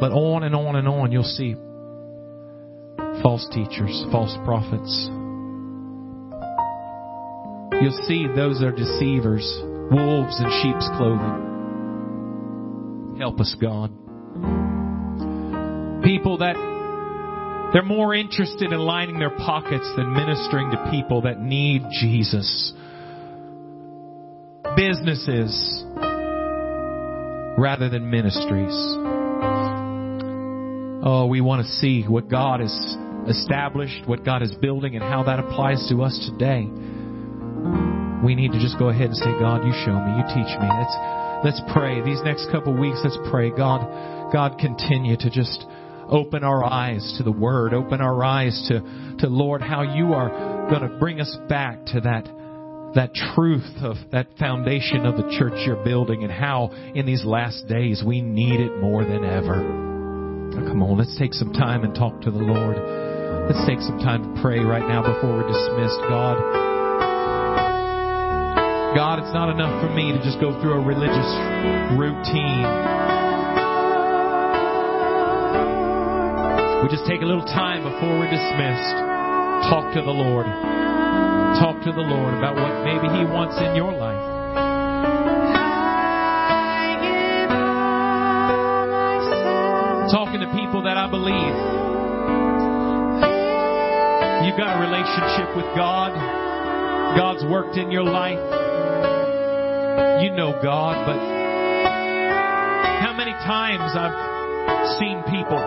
But 0.00 0.10
on 0.12 0.42
and 0.42 0.54
on 0.54 0.74
and 0.76 0.88
on, 0.88 1.12
you'll 1.12 1.22
see 1.22 1.54
false 3.22 3.46
teachers, 3.52 4.04
false 4.10 4.36
prophets. 4.44 5.08
You'll 7.80 8.02
see 8.06 8.26
those 8.26 8.58
that 8.58 8.66
are 8.66 8.72
deceivers, 8.72 9.44
wolves 9.90 10.40
in 10.40 10.50
sheep's 10.62 10.88
clothing. 10.96 11.50
Help 13.18 13.40
us, 13.40 13.54
God. 13.60 14.01
People 16.04 16.38
that 16.38 16.56
they're 17.72 17.82
more 17.82 18.14
interested 18.14 18.72
in 18.72 18.78
lining 18.78 19.18
their 19.18 19.30
pockets 19.30 19.90
than 19.96 20.12
ministering 20.12 20.70
to 20.72 20.90
people 20.90 21.22
that 21.22 21.40
need 21.40 21.82
Jesus. 21.90 22.72
Businesses 24.76 25.84
rather 27.56 27.88
than 27.88 28.10
ministries. 28.10 28.74
Oh, 31.04 31.26
we 31.26 31.40
want 31.40 31.64
to 31.64 31.72
see 31.72 32.02
what 32.02 32.28
God 32.28 32.60
has 32.60 32.96
established, 33.28 34.06
what 34.06 34.24
God 34.24 34.42
is 34.42 34.54
building, 34.56 34.94
and 34.94 35.02
how 35.02 35.22
that 35.24 35.38
applies 35.38 35.88
to 35.88 36.02
us 36.02 36.30
today. 36.30 36.68
We 38.22 38.34
need 38.34 38.52
to 38.52 38.60
just 38.60 38.78
go 38.78 38.88
ahead 38.88 39.06
and 39.06 39.16
say, 39.16 39.32
God, 39.40 39.64
you 39.64 39.72
show 39.84 39.94
me, 39.96 40.12
you 40.18 40.24
teach 40.28 40.52
me. 40.60 40.68
Let's 40.68 41.21
let's 41.44 41.60
pray. 41.72 42.00
These 42.02 42.20
next 42.24 42.50
couple 42.50 42.72
weeks, 42.78 42.98
let's 43.02 43.18
pray. 43.30 43.50
God, 43.50 44.32
God, 44.32 44.58
continue 44.58 45.16
to 45.16 45.30
just 45.30 45.64
open 46.08 46.44
our 46.44 46.64
eyes 46.64 47.14
to 47.18 47.24
the 47.24 47.32
Word, 47.32 47.74
open 47.74 48.00
our 48.00 48.22
eyes 48.24 48.66
to, 48.68 48.80
to 49.18 49.26
Lord, 49.28 49.62
how 49.62 49.82
you 49.82 50.12
are 50.14 50.68
going 50.68 50.82
to 50.82 50.98
bring 50.98 51.20
us 51.20 51.36
back 51.48 51.84
to 51.86 52.00
that 52.02 52.28
that 52.94 53.14
truth 53.14 53.64
of 53.80 53.96
that 54.12 54.28
foundation 54.38 55.06
of 55.06 55.16
the 55.16 55.24
church 55.38 55.54
you're 55.64 55.82
building 55.82 56.24
and 56.24 56.32
how 56.32 56.68
in 56.94 57.06
these 57.06 57.24
last 57.24 57.66
days 57.66 58.02
we 58.04 58.20
need 58.20 58.60
it 58.60 58.76
more 58.80 59.02
than 59.02 59.24
ever. 59.24 59.56
Come 60.52 60.82
on, 60.82 60.98
let's 60.98 61.16
take 61.18 61.32
some 61.32 61.52
time 61.54 61.84
and 61.84 61.94
talk 61.94 62.20
to 62.20 62.30
the 62.30 62.36
Lord. 62.36 62.76
Let's 63.48 63.66
take 63.66 63.80
some 63.80 63.98
time 63.98 64.22
to 64.22 64.42
pray 64.42 64.60
right 64.60 64.86
now 64.86 65.00
before 65.00 65.40
we're 65.40 65.48
dismissed. 65.48 66.00
God, 66.08 66.36
God, 68.94 69.18
it's 69.20 69.32
not 69.32 69.48
enough 69.48 69.80
for 69.80 69.88
me 69.88 70.12
to 70.12 70.20
just 70.20 70.38
go 70.38 70.52
through 70.60 70.76
a 70.76 70.84
religious 70.84 71.30
routine. 71.96 72.68
We 76.84 76.92
just 76.92 77.08
take 77.08 77.22
a 77.22 77.28
little 77.28 77.46
time 77.48 77.88
before 77.88 78.20
we're 78.20 78.28
dismissed. 78.28 78.92
Talk 79.72 79.94
to 79.96 80.02
the 80.02 80.12
Lord. 80.12 80.44
Talk 81.56 81.80
to 81.84 81.92
the 81.92 82.04
Lord 82.04 82.34
about 82.34 82.56
what 82.56 82.84
maybe 82.84 83.08
He 83.16 83.24
wants 83.24 83.56
in 83.56 83.74
your 83.74 83.92
life. 83.92 84.32
talking 90.12 90.40
to 90.40 90.46
people 90.52 90.82
that 90.82 90.98
I 90.98 91.08
believe. 91.08 91.56
You've 94.44 94.58
got 94.58 94.76
a 94.76 94.80
relationship 94.84 95.56
with 95.56 95.64
God. 95.74 96.12
God's 97.16 97.44
worked 97.44 97.78
in 97.78 97.90
your 97.90 98.04
life. 98.04 98.61
You 100.22 100.30
know 100.30 100.54
God, 100.62 101.02
but 101.02 101.18
how 103.02 103.12
many 103.12 103.32
times 103.42 103.90
I've 103.98 104.94
seen 105.02 105.18
people 105.26 105.58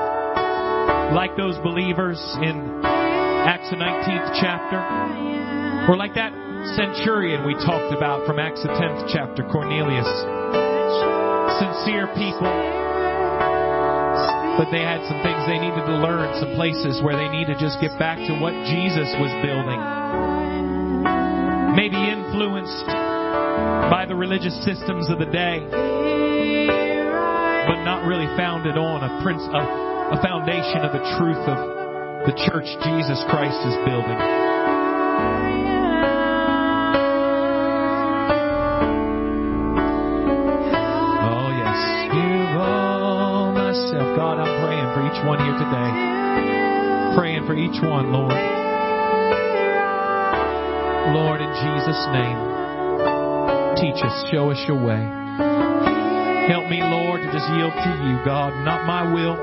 like 1.11 1.35
those 1.35 1.59
believers 1.59 2.23
in 2.39 2.79
Acts 2.79 3.69
the 3.69 3.75
19th 3.75 4.39
chapter, 4.39 4.79
or 5.91 5.97
like 5.97 6.15
that 6.15 6.31
centurion 6.79 7.45
we 7.45 7.53
talked 7.67 7.91
about 7.91 8.25
from 8.25 8.39
Acts 8.39 8.63
the 8.63 8.69
10th 8.69 9.11
chapter, 9.11 9.43
Cornelius. 9.51 10.07
Sincere 11.59 12.07
people 12.15 12.47
but 14.55 14.71
they 14.71 14.79
had 14.79 15.03
some 15.03 15.19
things 15.19 15.43
they 15.51 15.59
needed 15.59 15.83
to 15.83 15.99
learn, 15.99 16.31
some 16.39 16.55
places 16.55 17.03
where 17.03 17.19
they 17.19 17.27
need 17.27 17.43
to 17.51 17.59
just 17.59 17.75
get 17.83 17.91
back 17.99 18.15
to 18.15 18.39
what 18.39 18.55
Jesus 18.71 19.11
was 19.19 19.27
building. 19.43 19.83
Maybe 21.75 21.99
influenced 21.99 23.04
by 23.89 24.05
the 24.07 24.15
religious 24.15 24.55
systems 24.65 25.09
of 25.09 25.19
the 25.19 25.25
day, 25.25 25.59
but 27.67 27.83
not 27.83 28.05
really 28.05 28.27
founded 28.37 28.77
on 28.77 29.03
a, 29.03 29.21
prince, 29.23 29.41
a, 29.43 29.63
a 30.13 30.19
foundation 30.21 30.81
of 30.81 30.93
the 30.93 31.03
truth 31.17 31.43
of 31.47 31.57
the 32.27 32.33
church 32.47 32.67
Jesus 32.83 33.23
Christ 33.29 33.59
is 33.67 33.75
building. 33.85 34.19
Oh 41.25 41.49
yes. 41.55 41.79
God, 44.15 44.39
I'm 44.39 44.53
praying 44.63 44.87
for 44.95 45.01
each 45.03 45.19
one 45.27 45.39
here 45.43 45.57
today 45.59 46.15
praying 47.15 47.45
for 47.47 47.55
each 47.55 47.81
one, 47.81 48.11
Lord. 48.11 48.35
Lord, 51.15 51.39
in 51.39 51.47
Jesus' 51.47 52.05
name, 52.11 52.44
teach 53.75 53.99
us, 54.03 54.31
show 54.31 54.51
us 54.51 54.59
your 54.67 54.79
way. 54.79 55.03
Help 56.47 56.69
me, 56.69 56.79
Lord, 56.81 57.21
to 57.21 57.27
just 57.31 57.49
yield 57.57 57.73
to 57.73 57.91
you, 58.07 58.15
God. 58.23 58.53
Not 58.63 58.85
my 58.85 59.11
will, 59.11 59.35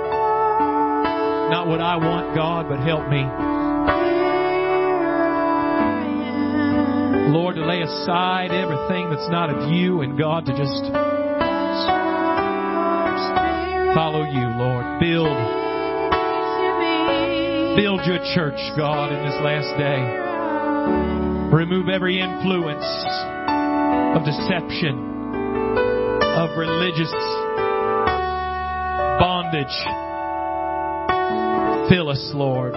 not 1.51 1.66
what 1.66 1.80
I 1.80 1.97
want, 1.97 2.35
God, 2.35 2.68
but 2.68 2.80
help 2.80 3.09
me. 3.09 3.26
Lord, 7.33 7.57
to 7.57 7.66
lay 7.66 7.83
aside 7.83 8.53
everything 8.53 9.11
that's 9.11 9.28
not 9.30 9.51
of 9.51 9.72
you 9.72 10.03
and 10.03 10.18
God 10.18 10.47
to 10.47 10.53
just 10.53 10.85
follow 13.95 14.24
you, 14.24 14.47
Lord. 14.57 15.01
Build, 15.01 15.37
build 17.76 18.07
your 18.07 18.18
church, 18.35 18.61
God, 18.76 19.12
in 19.12 19.24
this 19.24 19.41
last 19.43 19.76
day. 19.76 20.30
Remove 21.57 21.89
every 21.89 22.20
influence 22.20 22.85
of 24.15 24.25
deception, 24.27 24.95
of 26.37 26.59
religious 26.59 27.13
bondage. 29.19 29.77
Fill 31.89 32.11
us, 32.11 32.31
Lord, 32.35 32.75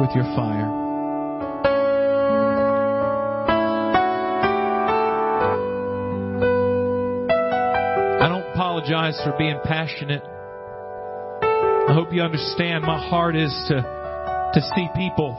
with 0.00 0.10
your 0.14 0.24
fire. 0.34 0.70
I 8.20 8.28
don't 8.28 8.50
apologize 8.54 9.20
for 9.22 9.34
being 9.36 9.60
passionate. 9.64 10.22
I 11.42 11.92
hope 11.92 12.12
you 12.12 12.22
understand 12.22 12.84
my 12.84 12.98
heart 13.08 13.36
is 13.36 13.52
to, 13.68 13.82
to 14.54 14.60
see 14.74 14.88
people 14.96 15.36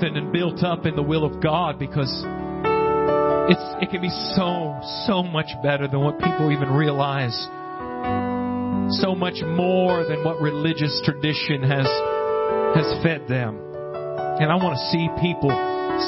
strengthened 0.00 0.16
and 0.16 0.32
built 0.32 0.62
up 0.64 0.86
in 0.86 0.96
the 0.96 1.02
will 1.02 1.24
of 1.24 1.42
God 1.42 1.78
because 1.78 2.10
it's, 3.50 3.82
it 3.82 3.90
can 3.90 4.00
be 4.00 4.10
so, 4.34 4.78
so 5.06 5.22
much 5.22 5.48
better 5.62 5.86
than 5.88 6.00
what 6.00 6.18
people 6.18 6.50
even 6.50 6.70
realize. 6.72 7.36
So 9.02 9.14
much 9.14 9.42
more 9.44 10.04
than 10.04 10.24
what 10.24 10.40
religious 10.40 11.00
tradition 11.04 11.62
has, 11.62 11.86
has 12.74 13.02
fed 13.02 13.28
them. 13.28 13.60
And 14.40 14.50
I 14.50 14.56
want 14.56 14.76
to 14.76 14.84
see 14.90 15.08
people 15.20 15.50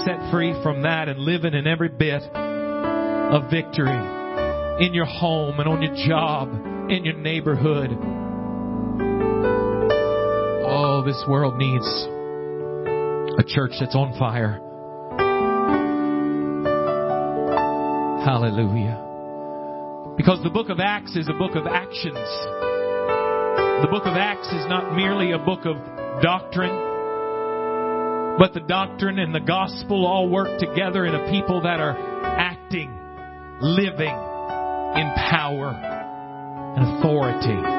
set 0.05 0.31
free 0.31 0.55
from 0.63 0.83
that 0.83 1.09
and 1.09 1.21
living 1.21 1.55
in 1.55 1.67
every 1.67 1.89
bit 1.89 2.23
of 2.33 3.51
victory 3.51 3.93
in 4.85 4.95
your 4.95 5.07
home 5.07 5.61
and 5.61 5.69
on 5.69 5.83
your 5.83 5.95
job, 6.07 6.49
in 6.91 7.05
your 7.05 7.17
neighborhood. 7.17 7.91
Oh, 10.65 11.03
this 11.05 11.23
world 11.29 11.57
needs 11.59 12.09
church 13.55 13.73
that's 13.79 13.95
on 13.95 14.19
fire. 14.19 14.61
Hallelujah. 18.25 18.99
Because 20.17 20.43
the 20.43 20.51
book 20.51 20.69
of 20.69 20.79
Acts 20.79 21.17
is 21.17 21.29
a 21.29 21.33
book 21.33 21.57
of 21.57 21.67
actions. 21.67 22.15
The 23.83 23.89
book 23.91 24.07
of 24.07 24.17
Acts 24.17 24.47
is 24.47 24.67
not 24.69 24.95
merely 24.95 25.33
a 25.33 25.39
book 25.39 25.67
of 25.67 25.77
doctrine, 26.23 26.71
but 28.39 28.55
the 28.55 28.61
doctrine 28.69 29.19
and 29.19 29.35
the 29.35 29.41
gospel 29.41 30.07
all 30.07 30.29
work 30.29 30.59
together 30.59 31.05
in 31.05 31.15
a 31.15 31.31
people 31.31 31.63
that 31.63 31.81
are 31.81 31.97
acting, 32.23 32.91
living 33.61 34.15
in 34.15 35.13
power 35.17 35.71
and 36.77 36.99
authority. 36.99 37.72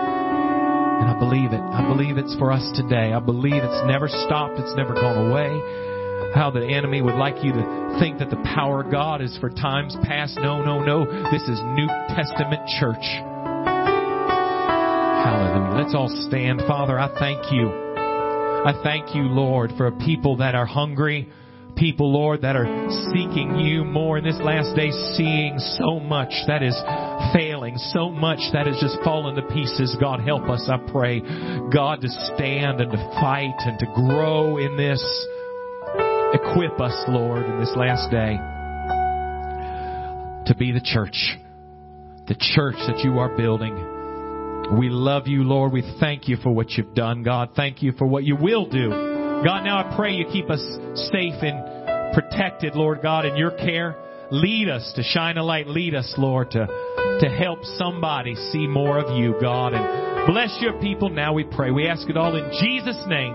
And 1.04 1.12
I 1.12 1.20
believe 1.20 1.52
it. 1.52 1.60
I 1.60 1.86
believe 1.86 2.16
it's 2.18 2.34
for 2.40 2.50
us 2.50 2.64
today. 2.80 3.12
I 3.12 3.20
believe 3.20 3.60
it's 3.60 3.84
never 3.86 4.08
stopped. 4.08 4.58
It's 4.58 4.74
never 4.78 4.94
gone 4.94 5.30
away. 5.30 5.52
How 6.34 6.50
the 6.50 6.64
enemy 6.66 7.02
would 7.02 7.16
like 7.16 7.44
you 7.44 7.52
to 7.52 7.98
think 8.00 8.20
that 8.20 8.30
the 8.30 8.40
power 8.56 8.86
of 8.86 8.90
God 8.90 9.22
is 9.22 9.38
for 9.42 9.50
times 9.50 9.98
past. 10.04 10.38
No, 10.38 10.64
no, 10.64 10.80
no. 10.80 11.04
This 11.30 11.42
is 11.44 11.60
New 11.76 11.88
Testament 12.08 12.64
church. 12.80 13.04
Hallelujah. 15.28 15.84
Let's 15.84 15.94
all 15.94 16.08
stand. 16.30 16.62
Father, 16.68 16.98
I 16.98 17.10
thank 17.20 17.52
you. 17.52 17.68
I 17.68 18.72
thank 18.82 19.14
you, 19.14 19.24
Lord, 19.24 19.74
for 19.76 19.92
people 19.92 20.38
that 20.38 20.56
are 20.56 20.66
hungry, 20.66 21.28
people, 21.76 22.14
Lord, 22.14 22.44
that 22.44 22.56
are 22.56 22.90
seeking 23.12 23.60
you 23.60 23.84
more 23.84 24.20
in 24.20 24.24
this 24.24 24.40
last 24.40 24.74
day, 24.74 24.90
seeing 25.18 25.60
so 25.60 26.00
much 26.00 26.32
that 26.48 26.64
is 26.64 26.82
so 27.78 28.10
much 28.10 28.40
that 28.54 28.68
has 28.68 28.78
just 28.80 28.98
fallen 29.04 29.36
to 29.36 29.42
pieces. 29.54 29.96
God, 30.00 30.20
help 30.20 30.50
us, 30.50 30.70
I 30.70 30.78
pray. 30.92 31.22
God, 31.74 32.02
to 32.02 32.10
stand 32.36 32.82
and 32.82 32.92
to 32.92 32.98
fight 33.20 33.56
and 33.60 33.80
to 33.80 33.86
grow 33.96 34.58
in 34.58 34.76
this. 34.78 35.02
Equip 36.34 36.80
us, 36.82 37.06
Lord, 37.08 37.46
in 37.46 37.60
this 37.60 37.74
last 37.76 38.12
day 38.12 38.38
to 40.48 40.56
be 40.56 40.72
the 40.72 40.82
church, 40.82 41.38
the 42.28 42.36
church 42.36 42.76
that 42.88 43.00
you 43.04 43.20
are 43.20 43.36
building. 43.36 43.76
We 44.78 44.90
love 44.90 45.28
you, 45.28 45.44
Lord. 45.44 45.72
We 45.72 45.84
thank 46.00 46.28
you 46.28 46.38
for 46.38 46.52
what 46.52 46.72
you've 46.72 46.94
done, 46.94 47.24
God. 47.24 47.50
Thank 47.56 47.82
you 47.82 47.94
for 47.94 48.06
what 48.06 48.24
you 48.24 48.36
will 48.36 48.66
do. 48.66 48.90
God, 48.90 49.64
now 49.64 49.78
I 49.78 49.96
pray 49.96 50.14
you 50.14 50.26
keep 50.26 50.50
us 50.50 50.62
safe 51.12 51.42
and 51.42 52.14
protected, 52.14 52.76
Lord 52.76 53.02
God, 53.02 53.26
in 53.26 53.36
your 53.36 53.52
care. 53.52 53.96
Lead 54.32 54.70
us 54.70 54.94
to 54.96 55.04
shine 55.04 55.38
a 55.38 55.44
light. 55.44 55.68
Lead 55.68 55.96
us, 55.96 56.14
Lord, 56.18 56.52
to, 56.52 56.66
to 57.22 57.30
help 57.30 57.64
somebody 57.64 58.36
see 58.52 58.68
more 58.68 59.00
of 59.00 59.18
you, 59.18 59.36
God. 59.42 59.74
And 59.74 60.28
bless 60.28 60.58
your 60.62 60.74
people 60.80 61.10
now, 61.10 61.34
we 61.34 61.44
pray. 61.44 61.72
We 61.72 61.88
ask 61.88 62.10
it 62.10 62.18
all 62.18 62.36
in 62.36 62.50
Jesus' 62.60 63.02
name. 63.08 63.34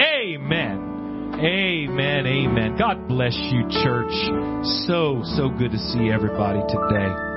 Amen. 0.00 0.90
Amen. 1.34 2.26
Amen. 2.26 2.76
God 2.76 3.08
bless 3.08 3.36
you, 3.36 3.62
church. 3.82 4.12
So, 4.86 5.22
so 5.24 5.48
good 5.48 5.72
to 5.72 5.78
see 5.78 6.10
everybody 6.10 6.60
today. 6.68 7.29